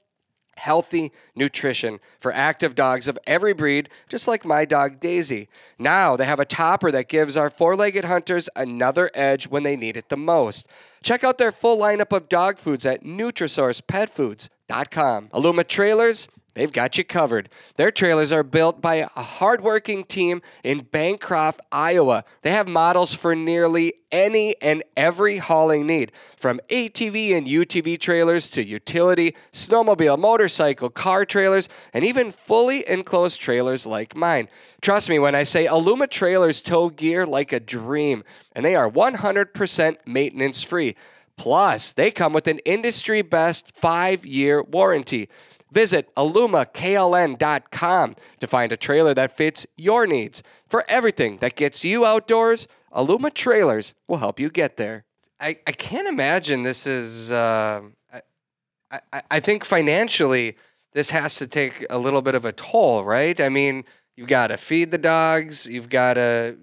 healthy 0.56 1.10
nutrition 1.34 1.98
for 2.20 2.32
active 2.32 2.76
dogs 2.76 3.08
of 3.08 3.18
every 3.26 3.52
breed, 3.52 3.88
just 4.08 4.28
like 4.28 4.44
my 4.44 4.64
dog 4.64 5.00
Daisy. 5.00 5.48
Now 5.80 6.16
they 6.16 6.26
have 6.26 6.38
a 6.38 6.44
topper 6.44 6.92
that 6.92 7.08
gives 7.08 7.36
our 7.36 7.50
four 7.50 7.74
legged 7.74 8.04
hunters 8.04 8.48
another 8.54 9.10
edge 9.14 9.48
when 9.48 9.64
they 9.64 9.74
need 9.74 9.96
it 9.96 10.08
the 10.08 10.16
most. 10.16 10.68
Check 11.02 11.24
out 11.24 11.38
their 11.38 11.50
full 11.50 11.76
lineup 11.76 12.16
of 12.16 12.28
dog 12.28 12.60
foods 12.60 12.86
at 12.86 13.02
NutrisourcePetFoods.com. 13.02 15.28
Aluma 15.30 15.66
Trailers 15.66 16.28
They've 16.56 16.72
got 16.72 16.96
you 16.96 17.04
covered. 17.04 17.50
Their 17.76 17.90
trailers 17.90 18.32
are 18.32 18.42
built 18.42 18.80
by 18.80 18.94
a 18.94 19.22
hardworking 19.22 20.04
team 20.04 20.40
in 20.64 20.84
Bancroft, 20.84 21.60
Iowa. 21.70 22.24
They 22.40 22.52
have 22.52 22.66
models 22.66 23.12
for 23.12 23.36
nearly 23.36 23.92
any 24.10 24.56
and 24.62 24.82
every 24.96 25.36
hauling 25.36 25.86
need, 25.86 26.12
from 26.34 26.58
ATV 26.70 27.36
and 27.36 27.46
UTV 27.46 28.00
trailers 28.00 28.48
to 28.50 28.64
utility, 28.64 29.36
snowmobile, 29.52 30.18
motorcycle, 30.18 30.88
car 30.88 31.26
trailers, 31.26 31.68
and 31.92 32.06
even 32.06 32.32
fully 32.32 32.88
enclosed 32.88 33.38
trailers 33.38 33.84
like 33.84 34.16
mine. 34.16 34.48
Trust 34.80 35.10
me 35.10 35.18
when 35.18 35.34
I 35.34 35.42
say 35.42 35.66
Aluma 35.66 36.08
trailers 36.08 36.62
tow 36.62 36.88
gear 36.88 37.26
like 37.26 37.52
a 37.52 37.60
dream, 37.60 38.24
and 38.54 38.64
they 38.64 38.74
are 38.74 38.90
100% 38.90 39.96
maintenance 40.06 40.62
free. 40.62 40.96
Plus, 41.36 41.92
they 41.92 42.10
come 42.10 42.32
with 42.32 42.48
an 42.48 42.60
industry 42.60 43.20
best 43.20 43.76
five 43.76 44.24
year 44.24 44.62
warranty. 44.62 45.28
Visit 45.70 46.14
alumaklm.com 46.14 48.16
to 48.40 48.46
find 48.46 48.72
a 48.72 48.76
trailer 48.76 49.14
that 49.14 49.36
fits 49.36 49.66
your 49.76 50.06
needs. 50.06 50.42
For 50.66 50.84
everything 50.88 51.38
that 51.38 51.56
gets 51.56 51.84
you 51.84 52.06
outdoors, 52.06 52.68
Aluma 52.94 53.34
Trailers 53.34 53.94
will 54.06 54.18
help 54.18 54.38
you 54.38 54.50
get 54.50 54.76
there. 54.76 55.04
I, 55.40 55.58
I 55.66 55.72
can't 55.72 56.08
imagine 56.08 56.62
this 56.62 56.86
is, 56.86 57.30
uh, 57.30 57.82
I, 58.12 59.00
I, 59.12 59.22
I 59.30 59.40
think 59.40 59.64
financially, 59.64 60.56
this 60.92 61.10
has 61.10 61.36
to 61.36 61.46
take 61.46 61.84
a 61.90 61.98
little 61.98 62.22
bit 62.22 62.34
of 62.34 62.46
a 62.46 62.52
toll, 62.52 63.04
right? 63.04 63.38
I 63.38 63.50
mean, 63.50 63.84
you've 64.16 64.28
got 64.28 64.46
to 64.46 64.56
feed 64.56 64.92
the 64.92 64.98
dogs, 64.98 65.66
you've 65.66 65.90
got 65.90 66.14
to 66.14 66.56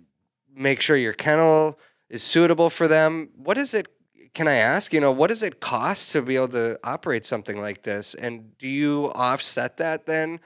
make 0.55 0.81
sure 0.81 0.97
your 0.97 1.13
kennel 1.13 1.77
is 2.09 2.23
suitable 2.23 2.69
for 2.69 2.87
them. 2.87 3.29
What 3.35 3.57
is 3.57 3.73
it 3.73 3.87
can 4.33 4.47
I 4.47 4.55
ask, 4.55 4.93
you 4.93 4.99
know, 4.99 5.11
what 5.11 5.29
does 5.29 5.43
it 5.43 5.59
cost 5.59 6.11
to 6.13 6.21
be 6.21 6.35
able 6.35 6.49
to 6.49 6.79
operate 6.83 7.25
something 7.25 7.61
like 7.61 7.83
this? 7.83 8.15
And 8.15 8.57
do 8.57 8.67
you 8.67 9.11
offset 9.13 9.77
that 9.77 10.05
then 10.05 10.39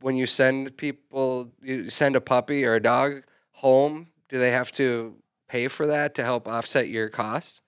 when 0.00 0.16
you 0.16 0.26
send 0.26 0.76
people, 0.76 1.52
you 1.62 1.88
send 1.88 2.14
a 2.14 2.20
puppy 2.20 2.64
or 2.64 2.74
a 2.74 2.80
dog 2.80 3.22
home? 3.52 4.08
Do 4.28 4.38
they 4.38 4.50
have 4.50 4.70
to 4.72 5.16
pay 5.48 5.68
for 5.68 5.86
that 5.86 6.14
to 6.16 6.24
help 6.24 6.46
offset 6.46 6.88
your 6.88 7.08
costs? 7.08 7.62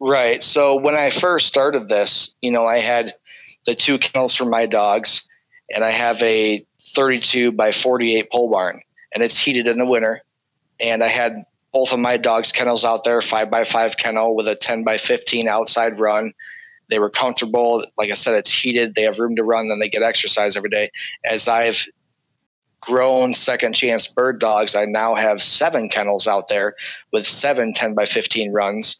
Right. 0.00 0.42
So 0.42 0.76
when 0.76 0.96
I 0.96 1.08
first 1.08 1.46
started 1.46 1.88
this, 1.88 2.34
you 2.42 2.50
know, 2.50 2.66
I 2.66 2.80
had 2.80 3.12
the 3.64 3.74
two 3.74 3.98
kennels 3.98 4.34
for 4.34 4.44
my 4.44 4.66
dogs, 4.66 5.26
and 5.74 5.82
I 5.82 5.90
have 5.90 6.22
a 6.22 6.66
32 6.94 7.52
by 7.52 7.72
48 7.72 8.30
pole 8.30 8.50
barn, 8.50 8.82
and 9.14 9.24
it's 9.24 9.38
heated 9.38 9.66
in 9.66 9.78
the 9.78 9.86
winter. 9.86 10.22
And 10.78 11.02
I 11.02 11.08
had 11.08 11.44
both 11.74 11.92
of 11.92 11.98
my 11.98 12.16
dogs' 12.16 12.52
kennels 12.52 12.84
out 12.84 13.02
there, 13.02 13.20
five 13.20 13.50
by 13.50 13.64
five 13.64 13.96
kennel 13.96 14.36
with 14.36 14.46
a 14.46 14.54
10 14.54 14.84
by 14.84 14.96
15 14.96 15.48
outside 15.48 15.98
run. 15.98 16.32
They 16.88 17.00
were 17.00 17.10
comfortable. 17.10 17.84
Like 17.98 18.10
I 18.10 18.14
said, 18.14 18.34
it's 18.34 18.52
heated. 18.52 18.94
They 18.94 19.02
have 19.02 19.18
room 19.18 19.34
to 19.34 19.42
run, 19.42 19.68
then 19.68 19.80
they 19.80 19.88
get 19.88 20.02
exercise 20.02 20.56
every 20.56 20.70
day. 20.70 20.90
As 21.24 21.48
I've 21.48 21.84
grown 22.80 23.34
second 23.34 23.74
chance 23.74 24.06
bird 24.06 24.38
dogs, 24.38 24.76
I 24.76 24.84
now 24.84 25.16
have 25.16 25.42
seven 25.42 25.88
kennels 25.88 26.28
out 26.28 26.46
there 26.46 26.76
with 27.12 27.26
seven 27.26 27.74
10 27.74 27.94
by 27.94 28.04
15 28.04 28.52
runs. 28.52 28.96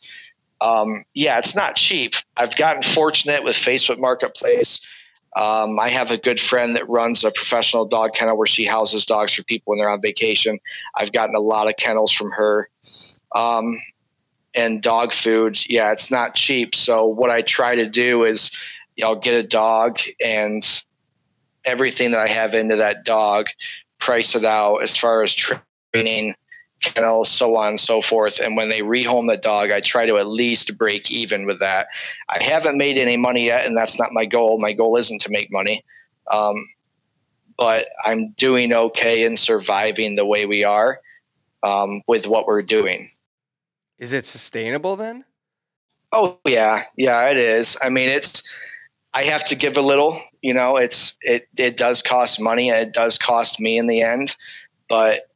Um, 0.61 1.05
yeah, 1.15 1.39
it's 1.39 1.55
not 1.55 1.77
cheap. 1.77 2.15
I've 2.37 2.57
gotten 2.57 2.83
fortunate 2.83 3.45
with 3.45 3.55
Facebook 3.55 4.01
Marketplace. 4.01 4.81
Um, 5.37 5.81
I 5.81 5.89
have 5.89 6.11
a 6.11 6.17
good 6.17 6.39
friend 6.39 6.77
that 6.77 6.89
runs 6.89 7.25
a 7.25 7.31
professional 7.31 7.85
dog 7.85 8.15
kennel 8.15 8.37
where 8.37 8.47
she 8.47 8.65
houses 8.65 9.05
dogs 9.05 9.33
for 9.35 9.43
people 9.43 9.73
when 9.73 9.79
they're 9.79 9.91
on 9.91 10.01
vacation. 10.01 10.61
I've 10.97 11.13
gotten 11.13 11.35
a 11.35 11.41
lot 11.41 11.69
of 11.69 11.77
kennels 11.77 12.13
from 12.13 12.31
her. 12.31 12.69
Um, 13.35 13.77
and 14.55 14.81
dog 14.81 15.13
food, 15.13 15.59
yeah, 15.69 15.91
it's 15.91 16.11
not 16.11 16.37
cheap. 16.37 16.75
So 16.75 17.05
what 17.05 17.31
I 17.31 17.43
try 17.43 17.75
to 17.75 17.89
do 17.89 18.23
is, 18.23 18.53
you 18.97 19.05
know, 19.05 19.17
get 19.17 19.35
a 19.35 19.47
dog 19.47 19.99
and 20.25 20.63
everything 21.65 22.13
that 22.13 22.21
I 22.21 22.29
have 22.29 22.55
into 22.55 22.77
that 22.77 23.05
dog, 23.05 23.47
price 23.99 24.37
it 24.37 24.45
out 24.45 24.79
as 24.79 24.97
far 24.97 25.23
as 25.25 25.35
training, 25.35 26.35
kennels, 26.81 27.31
so 27.31 27.57
on 27.57 27.69
and 27.69 27.81
so 27.81 28.03
forth. 28.03 28.41
And 28.41 28.57
when 28.57 28.69
they 28.69 28.81
rehome 28.81 29.29
the 29.29 29.37
dog, 29.37 29.71
I 29.71 29.81
try 29.81 30.07
to 30.07 30.17
at 30.17 30.27
least 30.27 30.77
break 30.77 31.11
even 31.11 31.47
with 31.47 31.61
that. 31.61 31.89
I 32.29 32.43
haven't 32.43 32.77
made 32.77 32.99
any 32.99 33.17
money 33.17 33.47
yet, 33.47 33.67
and 33.67 33.77
that's 33.77 33.99
not 33.99 34.13
my 34.13 34.25
goal. 34.25 34.61
My 34.61 34.73
goal 34.73 34.97
isn't 34.97 35.21
to 35.23 35.31
make 35.31 35.51
money. 35.51 35.85
Um, 36.31 36.69
but 37.57 37.89
I'm 38.05 38.31
doing 38.33 38.73
okay 38.73 39.25
in 39.25 39.37
surviving 39.37 40.17
the 40.17 40.27
way 40.27 40.47
we 40.47 40.65
are 40.65 41.01
um, 41.63 42.03
with 42.07 42.27
what 42.27 42.47
we're 42.47 42.63
doing. 42.63 43.09
Is 43.99 44.13
it 44.13 44.27
sustainable 44.27 44.97
then? 44.97 45.25
Oh 46.13 46.39
yeah, 46.47 46.85
yeah, 46.97 47.29
it 47.29 47.37
is. 47.37 47.77
I 47.83 47.89
mean, 47.89 48.09
it's. 48.09 48.43
I 49.15 49.23
have 49.23 49.45
to 49.45 49.55
give 49.55 49.77
a 49.77 49.81
little. 49.81 50.19
You 50.43 50.55
know, 50.55 50.77
it's 50.77 51.17
it. 51.23 51.49
It 51.57 51.77
does 51.77 52.03
cost 52.03 52.41
money, 52.41 52.71
and 52.71 52.79
it 52.79 52.93
does 52.93 53.19
cost 53.19 53.61
me 53.61 53.79
in 53.79 53.87
the 53.87 54.03
end. 54.03 54.37
But 54.89 55.31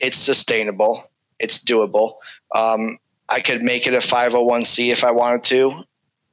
it's 0.00 0.16
sustainable. 0.16 1.10
It's 1.38 1.62
doable. 1.62 2.14
Um, 2.54 2.98
I 3.28 3.40
could 3.40 3.62
make 3.62 3.86
it 3.86 3.94
a 3.94 3.98
501c 3.98 4.90
if 4.90 5.04
I 5.04 5.10
wanted 5.10 5.44
to, 5.44 5.84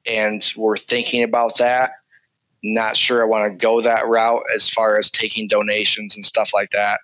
and 0.06 0.54
we're 0.56 0.78
thinking 0.78 1.24
about 1.24 1.58
that. 1.58 1.92
Not 2.64 2.96
sure 2.96 3.22
I 3.22 3.26
want 3.26 3.52
to 3.52 3.58
go 3.58 3.82
that 3.82 4.08
route 4.08 4.44
as 4.56 4.70
far 4.70 4.98
as 4.98 5.10
taking 5.10 5.48
donations 5.48 6.16
and 6.16 6.26
stuff 6.26 6.52
like 6.54 6.70
that. 6.72 7.00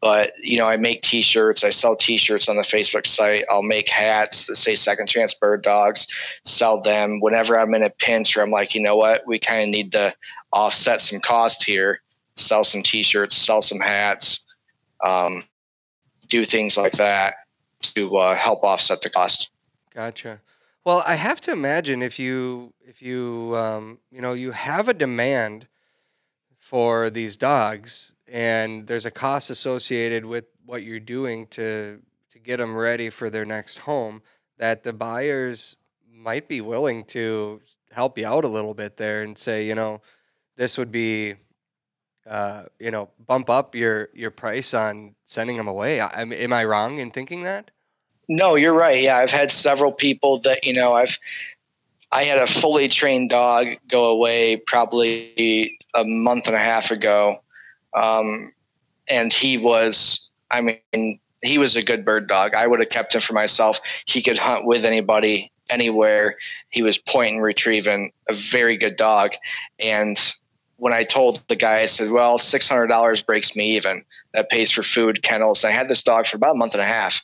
But 0.00 0.32
you 0.42 0.58
know, 0.58 0.66
I 0.66 0.76
make 0.76 1.02
T-shirts. 1.02 1.62
I 1.62 1.70
sell 1.70 1.94
T-shirts 1.94 2.48
on 2.48 2.56
the 2.56 2.62
Facebook 2.62 3.06
site. 3.06 3.44
I'll 3.48 3.62
make 3.62 3.88
hats 3.88 4.46
that 4.46 4.56
say 4.56 4.74
"Second 4.74 5.08
Chance 5.08 5.34
Bird 5.34 5.62
Dogs." 5.62 6.08
Sell 6.44 6.80
them 6.80 7.20
whenever 7.20 7.58
I'm 7.58 7.72
in 7.74 7.84
a 7.84 7.90
pinch, 7.90 8.36
or 8.36 8.42
I'm 8.42 8.50
like, 8.50 8.74
you 8.74 8.82
know 8.82 8.96
what, 8.96 9.22
we 9.26 9.38
kind 9.38 9.62
of 9.62 9.68
need 9.68 9.92
to 9.92 10.12
offset 10.52 11.00
some 11.00 11.20
cost 11.20 11.64
here. 11.64 12.02
Sell 12.34 12.64
some 12.64 12.82
T-shirts, 12.82 13.36
sell 13.36 13.62
some 13.62 13.78
hats. 13.78 14.44
Um, 15.04 15.44
do 16.32 16.44
things 16.44 16.78
like 16.78 16.92
that 16.92 17.34
to 17.80 18.16
uh, 18.16 18.34
help 18.34 18.64
offset 18.64 19.02
the 19.02 19.10
cost. 19.10 19.50
Gotcha. 19.94 20.40
Well, 20.82 21.04
I 21.06 21.14
have 21.14 21.40
to 21.42 21.52
imagine 21.52 22.02
if 22.02 22.18
you 22.18 22.72
if 22.80 23.02
you 23.02 23.52
um, 23.54 23.98
you 24.10 24.22
know 24.22 24.32
you 24.32 24.52
have 24.52 24.88
a 24.88 24.94
demand 24.94 25.68
for 26.56 27.10
these 27.10 27.36
dogs 27.36 28.14
and 28.26 28.86
there's 28.86 29.04
a 29.04 29.10
cost 29.10 29.50
associated 29.50 30.24
with 30.24 30.46
what 30.64 30.82
you're 30.82 30.98
doing 31.18 31.46
to 31.48 32.00
to 32.30 32.38
get 32.38 32.56
them 32.56 32.74
ready 32.74 33.10
for 33.10 33.28
their 33.28 33.44
next 33.44 33.80
home 33.80 34.22
that 34.56 34.82
the 34.82 34.92
buyers 34.92 35.76
might 36.10 36.48
be 36.48 36.60
willing 36.60 37.04
to 37.04 37.60
help 37.90 38.16
you 38.16 38.26
out 38.26 38.44
a 38.44 38.48
little 38.48 38.74
bit 38.74 38.96
there 38.96 39.22
and 39.22 39.36
say, 39.36 39.66
you 39.66 39.74
know, 39.74 40.00
this 40.56 40.78
would 40.78 40.90
be 40.90 41.34
uh, 42.28 42.64
you 42.78 42.90
know, 42.90 43.10
bump 43.26 43.50
up 43.50 43.74
your 43.74 44.08
your 44.14 44.30
price 44.30 44.74
on 44.74 45.14
sending 45.26 45.56
them 45.56 45.68
away. 45.68 46.00
I, 46.00 46.22
am 46.22 46.52
I 46.52 46.64
wrong 46.64 46.98
in 46.98 47.10
thinking 47.10 47.42
that? 47.42 47.70
No, 48.28 48.54
you're 48.54 48.74
right. 48.74 49.02
Yeah, 49.02 49.16
I've 49.16 49.30
had 49.30 49.50
several 49.50 49.92
people 49.92 50.38
that 50.40 50.64
you 50.64 50.72
know 50.72 50.92
I've 50.92 51.18
I 52.12 52.24
had 52.24 52.38
a 52.38 52.46
fully 52.46 52.88
trained 52.88 53.30
dog 53.30 53.68
go 53.88 54.04
away 54.04 54.56
probably 54.56 55.78
a 55.94 56.04
month 56.04 56.46
and 56.46 56.56
a 56.56 56.60
half 56.60 56.90
ago, 56.90 57.42
um, 57.94 58.52
and 59.08 59.32
he 59.32 59.58
was 59.58 60.30
I 60.50 60.60
mean 60.60 61.18
he 61.42 61.58
was 61.58 61.74
a 61.74 61.82
good 61.82 62.04
bird 62.04 62.28
dog. 62.28 62.54
I 62.54 62.66
would 62.68 62.78
have 62.78 62.90
kept 62.90 63.14
him 63.14 63.20
for 63.20 63.32
myself. 63.32 63.80
He 64.06 64.22
could 64.22 64.38
hunt 64.38 64.64
with 64.64 64.84
anybody 64.84 65.50
anywhere. 65.70 66.36
He 66.70 66.82
was 66.82 66.98
point 66.98 67.34
and 67.34 67.42
retrieving, 67.42 68.12
a 68.28 68.34
very 68.34 68.76
good 68.76 68.96
dog, 68.96 69.32
and 69.80 70.16
when 70.82 70.92
I 70.92 71.04
told 71.04 71.40
the 71.46 71.54
guy, 71.54 71.78
I 71.78 71.86
said, 71.86 72.10
well, 72.10 72.38
$600 72.38 73.24
breaks 73.24 73.54
me 73.54 73.76
even. 73.76 74.04
That 74.34 74.50
pays 74.50 74.72
for 74.72 74.82
food, 74.82 75.22
kennels. 75.22 75.62
And 75.62 75.72
I 75.72 75.76
had 75.76 75.88
this 75.88 76.02
dog 76.02 76.26
for 76.26 76.38
about 76.38 76.56
a 76.56 76.58
month 76.58 76.74
and 76.74 76.82
a 76.82 76.84
half. 76.84 77.22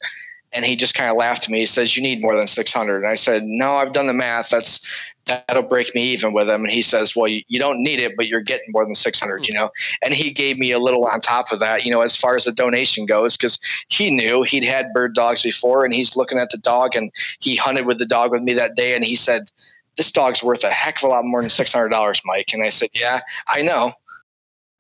And 0.53 0.65
he 0.65 0.77
just 0.77 0.95
kind 0.95 1.11
of 1.11 1.17
laughed 1.17 1.43
at 1.43 1.51
me. 1.51 1.59
He 1.59 1.67
says, 1.67 1.97
you 1.97 2.03
need 2.05 2.23
more 2.23 2.37
than 2.37 2.47
600. 2.47 2.99
And 2.99 3.09
I 3.09 3.17
said, 3.17 3.43
no, 3.43 3.75
I've 3.75 3.93
done 3.93 4.07
the 4.07 4.13
math. 4.13 4.51
That's 4.51 4.87
that'll 5.27 5.65
break 5.65 5.93
me 5.93 6.05
even 6.05 6.33
with 6.33 6.49
him. 6.49 6.63
And 6.63 6.71
he 6.71 6.83
says, 6.83 7.17
well, 7.17 7.27
you, 7.27 7.43
you 7.49 7.59
don't 7.59 7.83
need 7.83 7.99
it, 7.99 8.17
but 8.17 8.29
you're 8.29 8.43
getting 8.43 8.71
more 8.71 8.85
than 8.85 8.95
600, 8.95 9.49
you 9.49 9.53
hmm. 9.53 9.59
know? 9.59 9.71
And 10.03 10.15
he 10.15 10.31
gave 10.31 10.57
me 10.59 10.71
a 10.71 10.79
little 10.79 11.07
on 11.07 11.21
top 11.21 11.51
of 11.51 11.59
that, 11.59 11.85
you 11.85 11.91
know, 11.91 12.03
as 12.03 12.15
far 12.15 12.37
as 12.37 12.45
the 12.45 12.53
donation 12.53 13.07
goes, 13.07 13.37
because 13.37 13.59
he 13.89 14.09
knew 14.09 14.45
he'd 14.45 14.63
had 14.63 14.93
bird 14.93 15.17
dogs 15.17 15.43
before 15.43 15.85
and 15.85 15.93
he's 15.93 16.17
looking 16.17 16.39
at 16.39 16.51
the 16.51 16.59
dog 16.59 16.95
and 16.95 17.11
he 17.41 17.57
hunted 17.57 17.87
with 17.87 17.99
the 17.99 18.07
dog 18.07 18.31
with 18.31 18.43
me 18.43 18.53
that 18.53 18.77
day. 18.77 18.95
And 18.95 19.05
he 19.05 19.17
said, 19.17 19.51
this 19.99 20.13
dog's 20.13 20.43
worth 20.43 20.65
a 20.65 20.71
heck 20.71 20.99
of 20.99 21.03
a 21.03 21.09
lot 21.09 21.25
more 21.25 21.43
than 21.43 21.51
$600, 21.51 22.21
Mike. 22.25 22.55
And 22.55 22.65
I 22.65 22.71
said, 22.71 22.91
yeah, 22.95 23.21
I 23.49 23.61
know. 23.63 23.93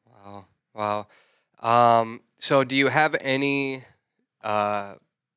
Wow. 0.06 0.46
Wow. 0.74 1.06
Um, 1.60 2.20
so 2.38 2.62
do 2.62 2.76
you 2.76 2.86
have 2.86 3.16
any, 3.20 3.82
uh, 4.42 4.94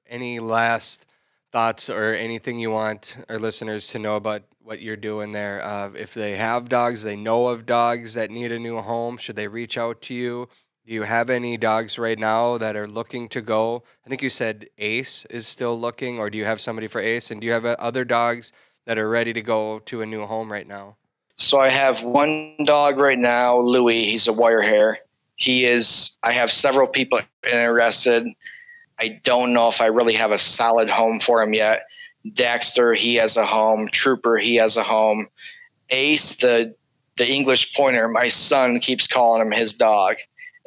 any 0.08 0.40
last 0.40 1.08
thoughts 1.52 1.90
or 1.90 2.14
anything 2.14 2.60
you 2.60 2.70
want 2.70 3.18
our 3.28 3.40
listeners 3.40 3.88
to 3.88 4.00
know 4.00 4.16
about 4.16 4.44
what 4.62 4.84
you're 4.84 4.96
doing 4.96 5.32
there? 5.32 5.66
Uh, 5.66 5.90
if 5.96 6.14
they 6.14 6.36
have 6.36 6.70
dogs, 6.70 7.02
they 7.02 7.16
know 7.16 7.48
of 7.48 7.66
dogs 7.66 8.14
that 8.14 8.30
need 8.30 8.52
a 8.52 8.60
new 8.60 8.80
home, 8.80 9.18
should 9.18 9.36
they 9.36 9.48
reach 9.48 9.80
out 9.80 10.00
to 10.04 10.14
you? 10.14 10.48
Do 10.86 10.94
you 10.94 11.04
have 11.04 11.32
any 11.32 11.58
dogs 11.58 11.98
right 11.98 12.20
now 12.20 12.60
that 12.60 12.76
are 12.76 12.88
looking 12.88 13.30
to 13.30 13.42
go? 13.42 13.84
I 14.06 14.10
think 14.10 14.22
you 14.22 14.30
said 14.30 14.68
Ace 14.78 15.26
is 15.26 15.48
still 15.48 15.80
looking, 15.80 16.20
or 16.20 16.30
do 16.30 16.38
you 16.38 16.46
have 16.46 16.62
somebody 16.62 16.88
for 16.88 17.02
Ace? 17.02 17.32
And 17.32 17.42
do 17.42 17.48
you 17.48 17.54
have 17.54 17.66
uh, 17.66 17.76
other 17.80 18.04
dogs 18.04 18.52
that 18.86 18.98
are 18.98 19.10
ready 19.10 19.34
to 19.34 19.42
go 19.42 19.80
to 19.80 20.02
a 20.02 20.06
new 20.06 20.26
home 20.26 20.52
right 20.52 20.68
now? 20.68 20.98
So 21.36 21.60
I 21.60 21.70
have 21.70 22.04
one 22.04 22.56
dog 22.66 22.98
right 22.98 23.18
now, 23.18 23.58
Louis. 23.58 24.04
He's 24.04 24.28
a 24.28 24.34
wire 24.34 24.62
hair. 24.62 25.00
He 25.36 25.66
is. 25.66 26.18
I 26.24 26.34
have 26.34 26.52
several 26.52 26.88
people 26.88 27.20
interested. 27.44 28.28
I 29.00 29.20
don't 29.24 29.54
know 29.54 29.68
if 29.68 29.82
I 29.82 29.88
really 29.88 30.14
have 30.14 30.32
a 30.32 30.38
solid 30.38 30.90
home 30.90 31.20
for 31.20 31.42
him 31.42 31.54
yet. 31.54 31.88
Dexter, 32.34 32.94
he 32.94 33.16
has 33.16 33.36
a 33.38 33.46
home. 33.46 33.88
Trooper, 33.88 34.38
he 34.38 34.56
has 34.56 34.78
a 34.78 34.84
home. 34.84 35.28
Ace, 35.90 36.36
the 36.36 36.76
the 37.18 37.28
English 37.28 37.74
pointer, 37.74 38.08
my 38.08 38.28
son 38.28 38.80
keeps 38.80 39.08
calling 39.08 39.42
him 39.42 39.52
his 39.52 39.74
dog. 39.74 40.16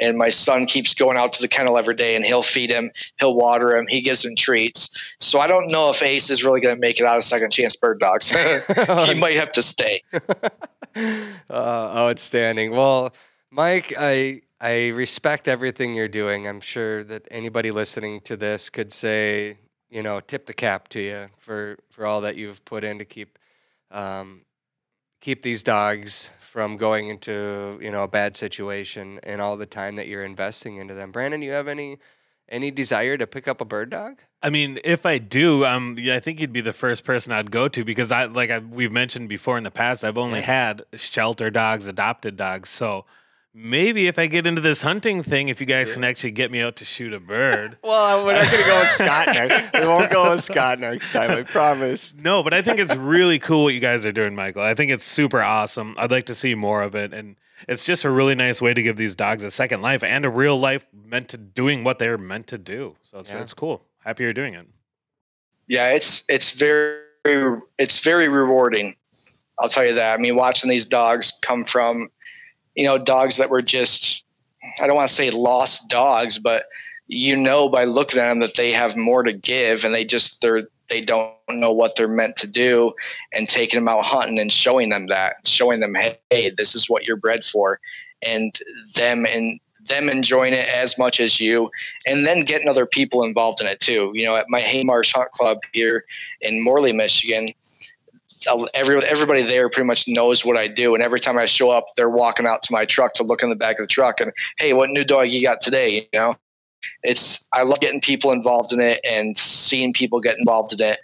And 0.01 0.19
my 0.19 0.29
son 0.29 0.67
keeps 0.67 0.95
going 0.95 1.17
out 1.17 1.33
to 1.35 1.43
the 1.43 1.49
kennel 1.49 1.79
every 1.79 1.95
day 1.95 2.17
and 2.17 2.25
he'll 2.25 2.43
feed 2.43 2.71
him, 2.71 2.91
he'll 3.19 3.35
water 3.35 3.77
him, 3.77 3.87
he 3.89 4.01
gives 4.01 4.25
him 4.25 4.35
treats. 4.37 5.15
So 5.19 5.41
I 5.41 5.47
don't 5.47 5.69
know 5.69 5.91
if 5.91 6.03
Ace 6.03 6.31
is 6.31 6.45
really 6.45 6.61
going 6.61 6.75
to 6.75 6.81
make 6.81 6.99
it 6.99 7.07
out 7.07 7.17
of 7.17 7.25
second 7.25 7.51
chance 7.51 7.77
bird 7.77 8.01
dogs. 8.01 8.31
he 9.07 9.15
might 9.15 9.35
have 9.35 9.53
to 9.53 9.63
stay. 9.63 10.03
uh, 11.51 11.51
outstanding. 11.51 12.73
Well, 12.73 13.15
Mike, 13.51 13.95
I 13.99 14.43
I 14.61 14.89
respect 14.89 15.47
everything 15.47 15.95
you're 15.95 16.09
doing. 16.09 16.49
I'm 16.49 16.61
sure 16.61 17.05
that 17.05 17.29
anybody 17.31 17.71
listening 17.71 18.21
to 18.23 18.37
this 18.37 18.71
could 18.71 18.93
say, 18.93 19.59
you 19.91 20.03
know, 20.03 20.21
tip 20.21 20.47
the 20.47 20.55
cap 20.55 20.89
to 20.89 21.01
you 21.01 21.27
for 21.37 21.79
for 21.91 22.07
all 22.07 22.21
that 22.23 22.37
you've 22.37 22.65
put 22.65 22.83
in 22.83 22.99
to 22.99 23.05
keep 23.05 23.39
um, 23.91 24.44
keep 25.25 25.41
these 25.41 25.63
dogs 25.63 26.31
from 26.39 26.77
going 26.77 27.09
into 27.09 27.79
you 27.81 27.91
know 27.91 28.03
a 28.03 28.09
bad 28.09 28.37
situation 28.37 29.19
and 29.23 29.41
all 29.41 29.57
the 29.57 29.67
time 29.67 29.97
that 29.97 30.07
you're 30.07 30.25
investing 30.25 30.77
into 30.77 30.93
them. 30.93 31.11
Brandon, 31.11 31.41
you 31.41 31.53
have 31.53 31.67
any 31.67 31.99
any 32.49 32.71
desire 32.71 33.17
to 33.17 33.27
pick 33.27 33.49
up 33.49 33.63
a 33.63 33.65
bird 33.65 33.89
dog? 33.89 34.19
I 34.43 34.51
mean, 34.51 34.79
if 34.85 35.07
I 35.07 35.17
do, 35.17 35.65
um, 35.65 35.97
yeah, 35.99 36.17
I 36.17 36.21
think 36.21 36.39
you'd 36.39 36.53
be 36.53 36.61
the 36.61 36.75
first 36.75 37.03
person 37.03 37.33
I'd 37.33 37.51
go 37.51 37.69
to 37.69 37.83
because 37.83 38.13
I, 38.13 38.27
like 38.27 38.51
I, 38.51 38.59
we've 38.59 38.93
mentioned 38.93 39.31
before 39.31 39.57
in 39.57 39.65
the 39.65 39.71
past, 39.71 40.05
I've 40.05 40.19
only 40.19 40.43
had 40.43 40.83
shelter 40.93 41.49
dogs, 41.49 41.87
adopted 41.87 42.37
dogs. 42.37 42.69
So 42.69 43.07
maybe 43.55 44.09
if 44.09 44.19
I 44.19 44.27
get 44.27 44.47
into 44.47 44.61
this 44.61 44.83
hunting 44.83 45.23
thing, 45.23 45.49
if 45.49 45.61
you 45.61 45.67
guys 45.67 45.93
can 45.93 46.03
actually 46.05 46.33
get 46.33 46.51
me 46.51 46.61
out 46.61 46.77
to 46.77 46.85
shoot 46.85 47.13
a 47.13 47.21
bird. 47.21 47.79
well, 47.85 48.25
we're 48.25 48.35
not 48.35 48.51
going 48.51 48.63
to 48.65 48.69
go 48.69 48.81
with 48.81 48.89
Scott 48.91 49.27
next. 49.35 49.73
We 49.73 49.87
won't 49.87 50.11
go 50.11 50.31
with 50.33 50.43
Scott 50.43 50.81
next 50.81 51.13
time. 51.13 51.31
I 51.31 51.43
promise. 51.45 52.13
No, 52.15 52.43
but 52.43 52.53
I 52.53 52.63
think 52.63 52.81
it's 52.81 52.95
really 52.97 53.39
cool 53.39 53.65
what 53.65 53.75
you 53.75 53.81
guys 53.81 54.05
are 54.05 54.13
doing, 54.13 54.35
Michael. 54.35 54.63
I 54.63 54.75
think 54.75 54.91
it's 54.91 55.05
super 55.05 55.41
awesome. 55.43 55.95
I'd 55.99 56.11
like 56.11 56.27
to 56.27 56.35
see 56.35 56.55
more 56.55 56.83
of 56.83 56.95
it, 56.95 57.15
and 57.15 57.37
it's 57.69 57.85
just 57.85 58.05
a 58.05 58.11
really 58.11 58.35
nice 58.35 58.61
way 58.61 58.75
to 58.75 58.83
give 58.83 58.97
these 58.97 59.15
dogs 59.15 59.43
a 59.43 59.51
second 59.51 59.81
life 59.83 60.03
and 60.03 60.25
a 60.25 60.31
real 60.31 60.59
life 60.59 60.85
meant 60.93 61.29
to 61.29 61.37
doing 61.39 61.85
what 61.85 61.99
they're 61.99 62.19
meant 62.19 62.49
to 62.49 62.59
do. 62.59 62.97
So 63.03 63.21
it's 63.21 63.31
Yeah. 63.31 63.41
it's 63.41 63.55
cool. 63.55 63.83
Happy 64.05 64.25
you're 64.25 64.33
doing 64.33 64.55
it. 64.55 64.67
Yeah, 65.67 65.91
it's 65.91 66.25
it's 66.29 66.51
very 66.51 67.01
it's 67.79 68.01
very 68.01 68.29
rewarding. 68.29 68.97
I'll 69.59 69.69
tell 69.69 69.87
you 69.87 69.95
that. 69.95 70.13
I 70.13 70.17
mean, 70.21 70.37
watching 70.37 70.69
these 70.69 70.85
dogs 70.85 71.33
come 71.41 71.65
from, 71.65 72.11
you 72.75 72.85
know, 72.85 72.99
dogs 72.99 73.37
that 73.37 73.51
were 73.51 73.63
just 73.63 74.25
I 74.81 74.87
don't 74.87 74.97
want 74.97 75.09
to 75.09 75.15
say 75.15 75.31
lost 75.31 75.89
dogs, 75.89 76.39
but 76.39 76.67
you 77.07 77.37
know 77.37 77.69
by 77.69 77.85
looking 77.85 78.19
at 78.19 78.29
them 78.29 78.41
that 78.41 78.57
they 78.57 78.73
have 78.73 78.97
more 78.97 79.23
to 79.23 79.33
give 79.33 79.85
and 79.85 79.95
they 79.95 80.05
just 80.05 80.41
they're 80.41 80.69
they 80.91 81.01
don't 81.01 81.35
know 81.49 81.73
what 81.73 81.97
they're 81.97 82.09
meant 82.09 82.37
to 82.37 82.47
do 82.47 82.93
and 83.33 83.49
taking 83.49 83.79
them 83.79 83.89
out 83.89 84.05
hunting 84.05 84.39
and 84.39 84.53
showing 84.53 84.89
them 84.89 85.07
that 85.07 85.37
showing 85.47 85.81
them 85.81 85.95
hey 86.31 86.51
this 86.57 86.75
is 86.75 86.89
what 86.89 87.07
you're 87.07 87.17
bred 87.17 87.45
for 87.45 87.79
and 88.23 88.59
them 88.95 89.27
and 89.27 89.61
them 89.89 90.09
enjoying 90.09 90.55
it 90.55 90.67
as 90.67 90.97
much 90.99 91.21
as 91.21 91.41
you 91.41 91.71
and 92.07 92.27
then 92.27 92.41
getting 92.41 92.69
other 92.69 92.87
people 92.87 93.23
involved 93.23 93.61
in 93.61 93.67
it 93.67 93.81
too. 93.81 94.11
You 94.15 94.25
know 94.25 94.37
at 94.37 94.47
my 94.49 94.61
haymarsh 94.61 95.13
hunt 95.15 95.31
club 95.33 95.59
here 95.73 96.05
in 96.41 96.65
morley 96.65 96.93
michigan 96.93 97.53
every, 98.75 98.99
everybody 99.05 99.43
there 99.43 99.69
pretty 99.69 99.87
much 99.87 100.07
knows 100.09 100.45
what 100.45 100.59
I 100.59 100.69
do. 100.69 100.95
And 100.95 101.03
every 101.03 101.21
time 101.21 101.39
I 101.39 101.47
show 101.47 101.71
up, 101.71 101.87
they're 101.97 102.11
walking 102.11 102.47
out 102.47 102.63
to 102.65 102.73
my 102.73 102.85
truck 102.85 103.15
to 103.15 103.23
look 103.23 103.43
in 103.43 103.51
the 103.51 103.57
back 103.57 103.79
of 103.79 103.85
the 103.85 103.89
truck 103.89 104.21
and, 104.21 104.33
hey, 104.59 104.73
what 104.73 104.91
new 104.91 105.05
dog 105.05 105.31
you 105.31 105.43
got 105.43 105.61
today? 105.61 106.09
You 106.13 106.19
know, 106.19 106.37
it's, 107.03 107.49
I 107.53 107.63
love 107.63 107.81
getting 107.81 108.01
people 108.01 108.33
involved 108.33 108.73
in 108.73 108.81
it 108.81 109.01
and 109.05 109.37
seeing 109.37 109.93
people 109.93 110.21
get 110.21 110.39
involved 110.39 110.73
in 110.73 110.87
it. 110.87 111.01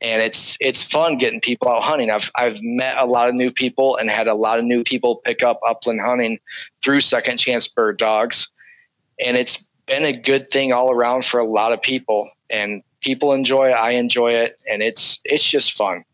And 0.00 0.20
it's, 0.20 0.58
it's 0.60 0.84
fun 0.84 1.16
getting 1.16 1.40
people 1.40 1.68
out 1.68 1.82
hunting. 1.82 2.10
I've, 2.10 2.30
I've 2.36 2.62
met 2.62 2.98
a 2.98 3.06
lot 3.06 3.28
of 3.28 3.34
new 3.34 3.50
people 3.50 3.96
and 3.96 4.10
had 4.10 4.26
a 4.26 4.34
lot 4.34 4.58
of 4.58 4.64
new 4.64 4.84
people 4.84 5.16
pick 5.16 5.42
up 5.42 5.60
upland 5.66 6.00
hunting 6.00 6.38
through 6.82 7.00
second 7.00 7.38
chance 7.38 7.66
bird 7.66 7.98
dogs. 7.98 8.52
And 9.24 9.36
it's 9.36 9.70
been 9.86 10.04
a 10.04 10.12
good 10.12 10.50
thing 10.50 10.72
all 10.72 10.90
around 10.90 11.24
for 11.24 11.40
a 11.40 11.48
lot 11.48 11.72
of 11.72 11.80
people 11.80 12.28
and 12.50 12.82
people 13.00 13.32
enjoy 13.32 13.70
it. 13.70 13.74
I 13.74 13.92
enjoy 13.92 14.32
it. 14.32 14.58
And 14.68 14.82
it's, 14.82 15.20
it's 15.24 15.48
just 15.48 15.72
fun. 15.72 16.04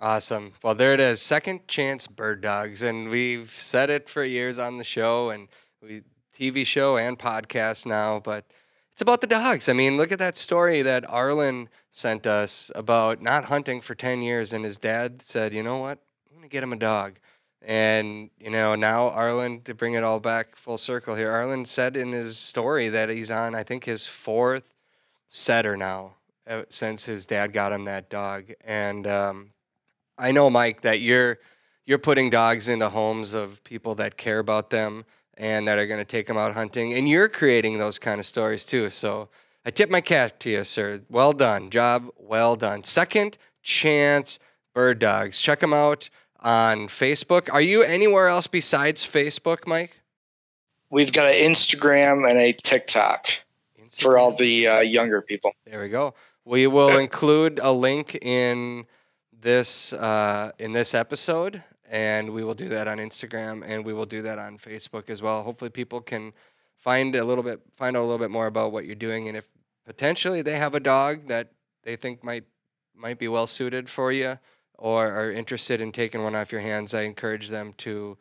Awesome. 0.00 0.52
Well, 0.62 0.76
there 0.76 0.94
it 0.94 1.00
is. 1.00 1.20
Second 1.20 1.66
chance 1.66 2.06
bird 2.06 2.40
dogs, 2.40 2.84
and 2.84 3.08
we've 3.08 3.50
said 3.50 3.90
it 3.90 4.08
for 4.08 4.22
years 4.22 4.56
on 4.56 4.78
the 4.78 4.84
show 4.84 5.30
and 5.30 5.48
we 5.82 6.02
TV 6.32 6.64
show 6.64 6.96
and 6.96 7.18
podcast 7.18 7.84
now, 7.84 8.20
but 8.20 8.44
it's 8.92 9.02
about 9.02 9.20
the 9.20 9.26
dogs. 9.26 9.68
I 9.68 9.72
mean, 9.72 9.96
look 9.96 10.12
at 10.12 10.20
that 10.20 10.36
story 10.36 10.82
that 10.82 11.08
Arlen 11.10 11.68
sent 11.90 12.28
us 12.28 12.70
about 12.76 13.20
not 13.20 13.46
hunting 13.46 13.80
for 13.80 13.96
10 13.96 14.22
years 14.22 14.52
and 14.52 14.64
his 14.64 14.76
dad 14.76 15.20
said, 15.22 15.52
"You 15.52 15.64
know 15.64 15.78
what? 15.78 15.98
I'm 16.30 16.36
going 16.36 16.48
to 16.48 16.52
get 16.52 16.62
him 16.62 16.72
a 16.72 16.76
dog." 16.76 17.18
And, 17.60 18.30
you 18.38 18.50
know, 18.50 18.76
now 18.76 19.08
Arlen 19.08 19.62
to 19.62 19.74
bring 19.74 19.94
it 19.94 20.04
all 20.04 20.20
back 20.20 20.54
full 20.54 20.78
circle 20.78 21.16
here. 21.16 21.32
Arlen 21.32 21.64
said 21.64 21.96
in 21.96 22.12
his 22.12 22.38
story 22.38 22.88
that 22.88 23.08
he's 23.08 23.32
on 23.32 23.56
I 23.56 23.64
think 23.64 23.84
his 23.84 24.06
fourth 24.06 24.76
setter 25.28 25.76
now 25.76 26.14
uh, 26.46 26.62
since 26.70 27.06
his 27.06 27.26
dad 27.26 27.52
got 27.52 27.72
him 27.72 27.82
that 27.84 28.08
dog. 28.08 28.52
And 28.64 29.04
um 29.08 29.50
I 30.18 30.32
know, 30.32 30.50
Mike, 30.50 30.82
that 30.82 31.00
you're 31.00 31.38
you're 31.86 31.98
putting 31.98 32.28
dogs 32.28 32.68
into 32.68 32.90
homes 32.90 33.34
of 33.34 33.64
people 33.64 33.94
that 33.94 34.16
care 34.16 34.38
about 34.38 34.70
them 34.70 35.04
and 35.38 35.66
that 35.68 35.78
are 35.78 35.86
going 35.86 36.00
to 36.00 36.04
take 36.04 36.26
them 36.26 36.36
out 36.36 36.54
hunting, 36.54 36.92
and 36.92 37.08
you're 37.08 37.28
creating 37.28 37.78
those 37.78 37.98
kind 37.98 38.18
of 38.18 38.26
stories 38.26 38.64
too. 38.64 38.90
So 38.90 39.28
I 39.64 39.70
tip 39.70 39.88
my 39.88 40.00
cap 40.00 40.38
to 40.40 40.50
you, 40.50 40.64
sir. 40.64 41.00
Well 41.08 41.32
done, 41.32 41.70
job 41.70 42.10
well 42.18 42.56
done. 42.56 42.84
Second 42.84 43.38
chance 43.62 44.38
bird 44.74 44.98
dogs. 44.98 45.40
Check 45.40 45.60
them 45.60 45.72
out 45.72 46.10
on 46.40 46.88
Facebook. 46.88 47.52
Are 47.52 47.60
you 47.60 47.82
anywhere 47.82 48.28
else 48.28 48.46
besides 48.46 49.04
Facebook, 49.04 49.66
Mike? 49.66 50.00
We've 50.90 51.12
got 51.12 51.26
an 51.26 51.34
Instagram 51.34 52.28
and 52.28 52.38
a 52.38 52.52
TikTok 52.52 53.28
for 53.90 54.18
all 54.18 54.34
the 54.34 54.66
uh, 54.66 54.80
younger 54.80 55.20
people. 55.20 55.52
There 55.66 55.80
we 55.80 55.88
go. 55.88 56.14
We 56.44 56.66
will 56.66 56.96
include 56.96 57.60
a 57.62 57.72
link 57.72 58.14
in 58.22 58.86
this 59.40 59.92
uh, 59.92 60.52
in 60.58 60.72
this 60.72 60.94
episode, 60.94 61.62
and 61.90 62.30
we 62.30 62.44
will 62.44 62.54
do 62.54 62.68
that 62.68 62.88
on 62.88 62.98
Instagram, 62.98 63.62
and 63.66 63.84
we 63.84 63.92
will 63.92 64.06
do 64.06 64.22
that 64.22 64.38
on 64.38 64.58
Facebook 64.58 65.10
as 65.10 65.22
well. 65.22 65.42
Hopefully, 65.42 65.70
people 65.70 66.00
can 66.00 66.32
find 66.76 67.14
a 67.14 67.24
little 67.24 67.44
bit 67.44 67.60
find 67.72 67.96
out 67.96 68.00
a 68.00 68.06
little 68.06 68.18
bit 68.18 68.30
more 68.30 68.46
about 68.46 68.72
what 68.72 68.84
you're 68.84 68.94
doing, 68.94 69.28
and 69.28 69.36
if 69.36 69.48
potentially 69.84 70.42
they 70.42 70.56
have 70.56 70.74
a 70.74 70.80
dog 70.80 71.28
that 71.28 71.52
they 71.84 71.96
think 71.96 72.22
might 72.22 72.44
might 72.94 73.18
be 73.18 73.28
well 73.28 73.46
suited 73.46 73.88
for 73.88 74.12
you, 74.12 74.38
or 74.76 75.12
are 75.12 75.30
interested 75.30 75.80
in 75.80 75.92
taking 75.92 76.22
one 76.22 76.34
off 76.34 76.52
your 76.52 76.60
hands, 76.60 76.94
I 76.94 77.02
encourage 77.02 77.48
them 77.48 77.74
to 77.78 78.18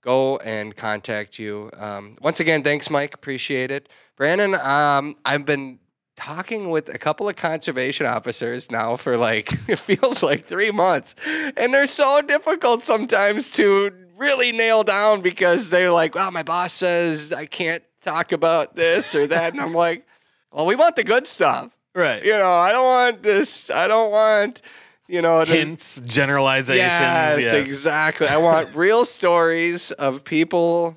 go 0.00 0.36
and 0.38 0.76
contact 0.76 1.38
you. 1.38 1.70
Um, 1.76 2.16
once 2.20 2.40
again, 2.40 2.62
thanks, 2.62 2.88
Mike. 2.88 3.14
Appreciate 3.14 3.70
it. 3.70 3.88
Brandon, 4.16 4.54
um, 4.54 5.16
I've 5.24 5.44
been 5.44 5.80
talking 6.18 6.70
with 6.70 6.92
a 6.92 6.98
couple 6.98 7.28
of 7.28 7.36
conservation 7.36 8.04
officers 8.04 8.70
now 8.70 8.96
for 8.96 9.16
like, 9.16 9.52
it 9.68 9.78
feels 9.78 10.22
like 10.22 10.44
three 10.44 10.72
months. 10.72 11.14
And 11.56 11.72
they're 11.72 11.86
so 11.86 12.20
difficult 12.22 12.84
sometimes 12.84 13.52
to 13.52 13.92
really 14.16 14.50
nail 14.50 14.82
down 14.82 15.20
because 15.20 15.70
they're 15.70 15.92
like, 15.92 16.16
well, 16.16 16.32
my 16.32 16.42
boss 16.42 16.72
says 16.72 17.32
I 17.32 17.46
can't 17.46 17.84
talk 18.02 18.32
about 18.32 18.74
this 18.74 19.14
or 19.14 19.28
that. 19.28 19.52
And 19.52 19.60
I'm 19.62 19.72
like, 19.86 20.04
well, 20.52 20.66
we 20.66 20.74
want 20.74 20.96
the 20.96 21.04
good 21.04 21.26
stuff 21.26 21.74
Right. 21.94 22.22
you 22.24 22.32
know, 22.32 22.52
I 22.52 22.70
don't 22.72 22.84
want 22.84 23.22
this. 23.22 23.70
I 23.70 23.86
don't 23.88 24.10
want 24.10 24.60
you 25.06 25.22
know, 25.22 25.44
the- 25.44 25.54
Hints, 25.54 26.00
generalizations. 26.04 26.78
Yes, 26.80 27.38
yes. 27.40 27.54
exactly. 27.54 28.26
I 28.28 28.36
want 28.38 28.74
real 28.74 29.04
stories 29.04 29.90
of 29.92 30.22
people 30.24 30.96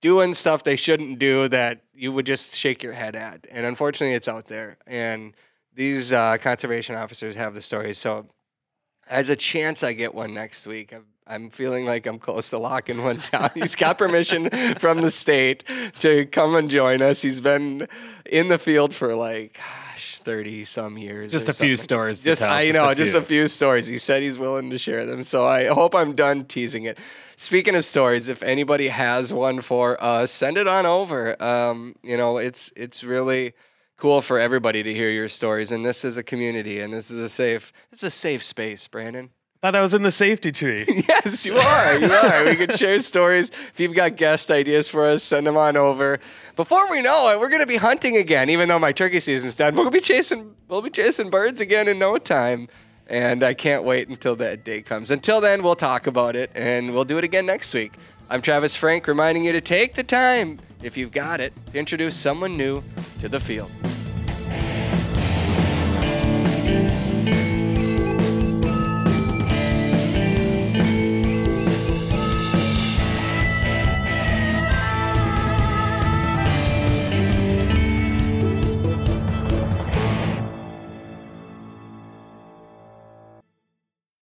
doing 0.00 0.34
stuff 0.34 0.64
they 0.64 0.76
shouldn't 0.76 1.18
do 1.20 1.48
that 1.48 1.81
you 1.94 2.12
would 2.12 2.26
just 2.26 2.54
shake 2.54 2.82
your 2.82 2.92
head 2.92 3.14
at. 3.16 3.46
And 3.50 3.66
unfortunately, 3.66 4.14
it's 4.14 4.28
out 4.28 4.46
there. 4.46 4.78
And 4.86 5.34
these 5.74 6.12
uh, 6.12 6.38
conservation 6.38 6.94
officers 6.94 7.34
have 7.34 7.54
the 7.54 7.62
stories. 7.62 7.98
So, 7.98 8.26
as 9.08 9.30
a 9.30 9.36
chance 9.36 9.82
I 9.82 9.92
get 9.94 10.14
one 10.14 10.32
next 10.32 10.66
week, 10.66 10.92
I'm, 10.92 11.06
I'm 11.26 11.50
feeling 11.50 11.84
like 11.86 12.06
I'm 12.06 12.18
close 12.18 12.50
to 12.50 12.58
locking 12.58 13.02
one 13.02 13.20
down. 13.32 13.50
He's 13.54 13.74
got 13.74 13.98
permission 13.98 14.48
from 14.78 15.00
the 15.00 15.10
state 15.10 15.64
to 16.00 16.26
come 16.26 16.54
and 16.54 16.70
join 16.70 17.02
us. 17.02 17.22
He's 17.22 17.40
been 17.40 17.88
in 18.26 18.48
the 18.48 18.58
field 18.58 18.94
for 18.94 19.14
like, 19.14 19.58
30 20.24 20.64
some 20.64 20.98
years. 20.98 21.32
Just 21.32 21.48
a 21.48 21.52
few 21.52 21.76
something. 21.76 21.84
stories. 21.84 22.18
to 22.20 22.24
Just 22.24 22.42
tell, 22.42 22.50
I 22.50 22.70
know, 22.70 22.94
just 22.94 23.14
a 23.14 23.22
few 23.22 23.48
stories. 23.48 23.86
He 23.86 23.98
said 23.98 24.22
he's 24.22 24.38
willing 24.38 24.70
to 24.70 24.78
share 24.78 25.04
them, 25.06 25.22
so 25.22 25.46
I 25.46 25.66
hope 25.66 25.94
I'm 25.94 26.14
done 26.14 26.44
teasing 26.44 26.84
it. 26.84 26.98
Speaking 27.36 27.74
of 27.74 27.84
stories, 27.84 28.28
if 28.28 28.42
anybody 28.42 28.88
has 28.88 29.32
one 29.32 29.60
for 29.60 30.02
us, 30.02 30.30
send 30.30 30.56
it 30.56 30.68
on 30.68 30.86
over. 30.86 31.40
Um, 31.42 31.96
you 32.02 32.16
know, 32.16 32.38
it's 32.38 32.72
it's 32.76 33.02
really 33.04 33.52
cool 33.96 34.20
for 34.20 34.38
everybody 34.38 34.82
to 34.82 34.92
hear 34.94 35.10
your 35.10 35.28
stories, 35.28 35.72
and 35.72 35.84
this 35.84 36.04
is 36.04 36.16
a 36.16 36.22
community, 36.22 36.80
and 36.80 36.92
this 36.92 37.10
is 37.10 37.20
a 37.20 37.28
safe 37.28 37.72
this 37.90 38.00
is 38.00 38.08
a 38.08 38.10
safe 38.10 38.42
space, 38.42 38.88
Brandon. 38.88 39.30
Thought 39.62 39.76
I 39.76 39.80
was 39.80 39.94
in 39.94 40.02
the 40.02 40.10
safety 40.10 40.50
tree. 40.50 40.84
Yes, 41.08 41.46
you 41.46 41.56
are. 41.56 41.98
You 41.98 42.12
are. 42.12 42.44
we 42.46 42.56
can 42.56 42.76
share 42.76 42.98
stories. 42.98 43.50
If 43.50 43.78
you've 43.78 43.94
got 43.94 44.16
guest 44.16 44.50
ideas 44.50 44.88
for 44.88 45.06
us, 45.06 45.22
send 45.22 45.46
them 45.46 45.56
on 45.56 45.76
over. 45.76 46.18
Before 46.56 46.90
we 46.90 47.00
know 47.00 47.30
it, 47.30 47.38
we're 47.38 47.48
going 47.48 47.62
to 47.62 47.66
be 47.66 47.76
hunting 47.76 48.16
again. 48.16 48.50
Even 48.50 48.68
though 48.68 48.80
my 48.80 48.90
turkey 48.90 49.20
season's 49.20 49.54
done, 49.54 49.76
we'll 49.76 49.90
be 49.90 50.00
chasing. 50.00 50.56
We'll 50.66 50.82
be 50.82 50.90
chasing 50.90 51.30
birds 51.30 51.60
again 51.60 51.86
in 51.86 52.00
no 52.00 52.18
time. 52.18 52.66
And 53.06 53.44
I 53.44 53.54
can't 53.54 53.84
wait 53.84 54.08
until 54.08 54.34
that 54.36 54.64
day 54.64 54.82
comes. 54.82 55.12
Until 55.12 55.40
then, 55.40 55.62
we'll 55.62 55.76
talk 55.76 56.08
about 56.08 56.34
it, 56.34 56.50
and 56.56 56.92
we'll 56.92 57.04
do 57.04 57.18
it 57.18 57.24
again 57.24 57.46
next 57.46 57.72
week. 57.72 57.92
I'm 58.28 58.42
Travis 58.42 58.74
Frank, 58.74 59.06
reminding 59.06 59.44
you 59.44 59.52
to 59.52 59.60
take 59.60 59.94
the 59.94 60.02
time, 60.02 60.58
if 60.82 60.96
you've 60.96 61.12
got 61.12 61.40
it, 61.40 61.52
to 61.70 61.78
introduce 61.78 62.16
someone 62.16 62.56
new 62.56 62.82
to 63.20 63.28
the 63.28 63.38
field. 63.38 63.70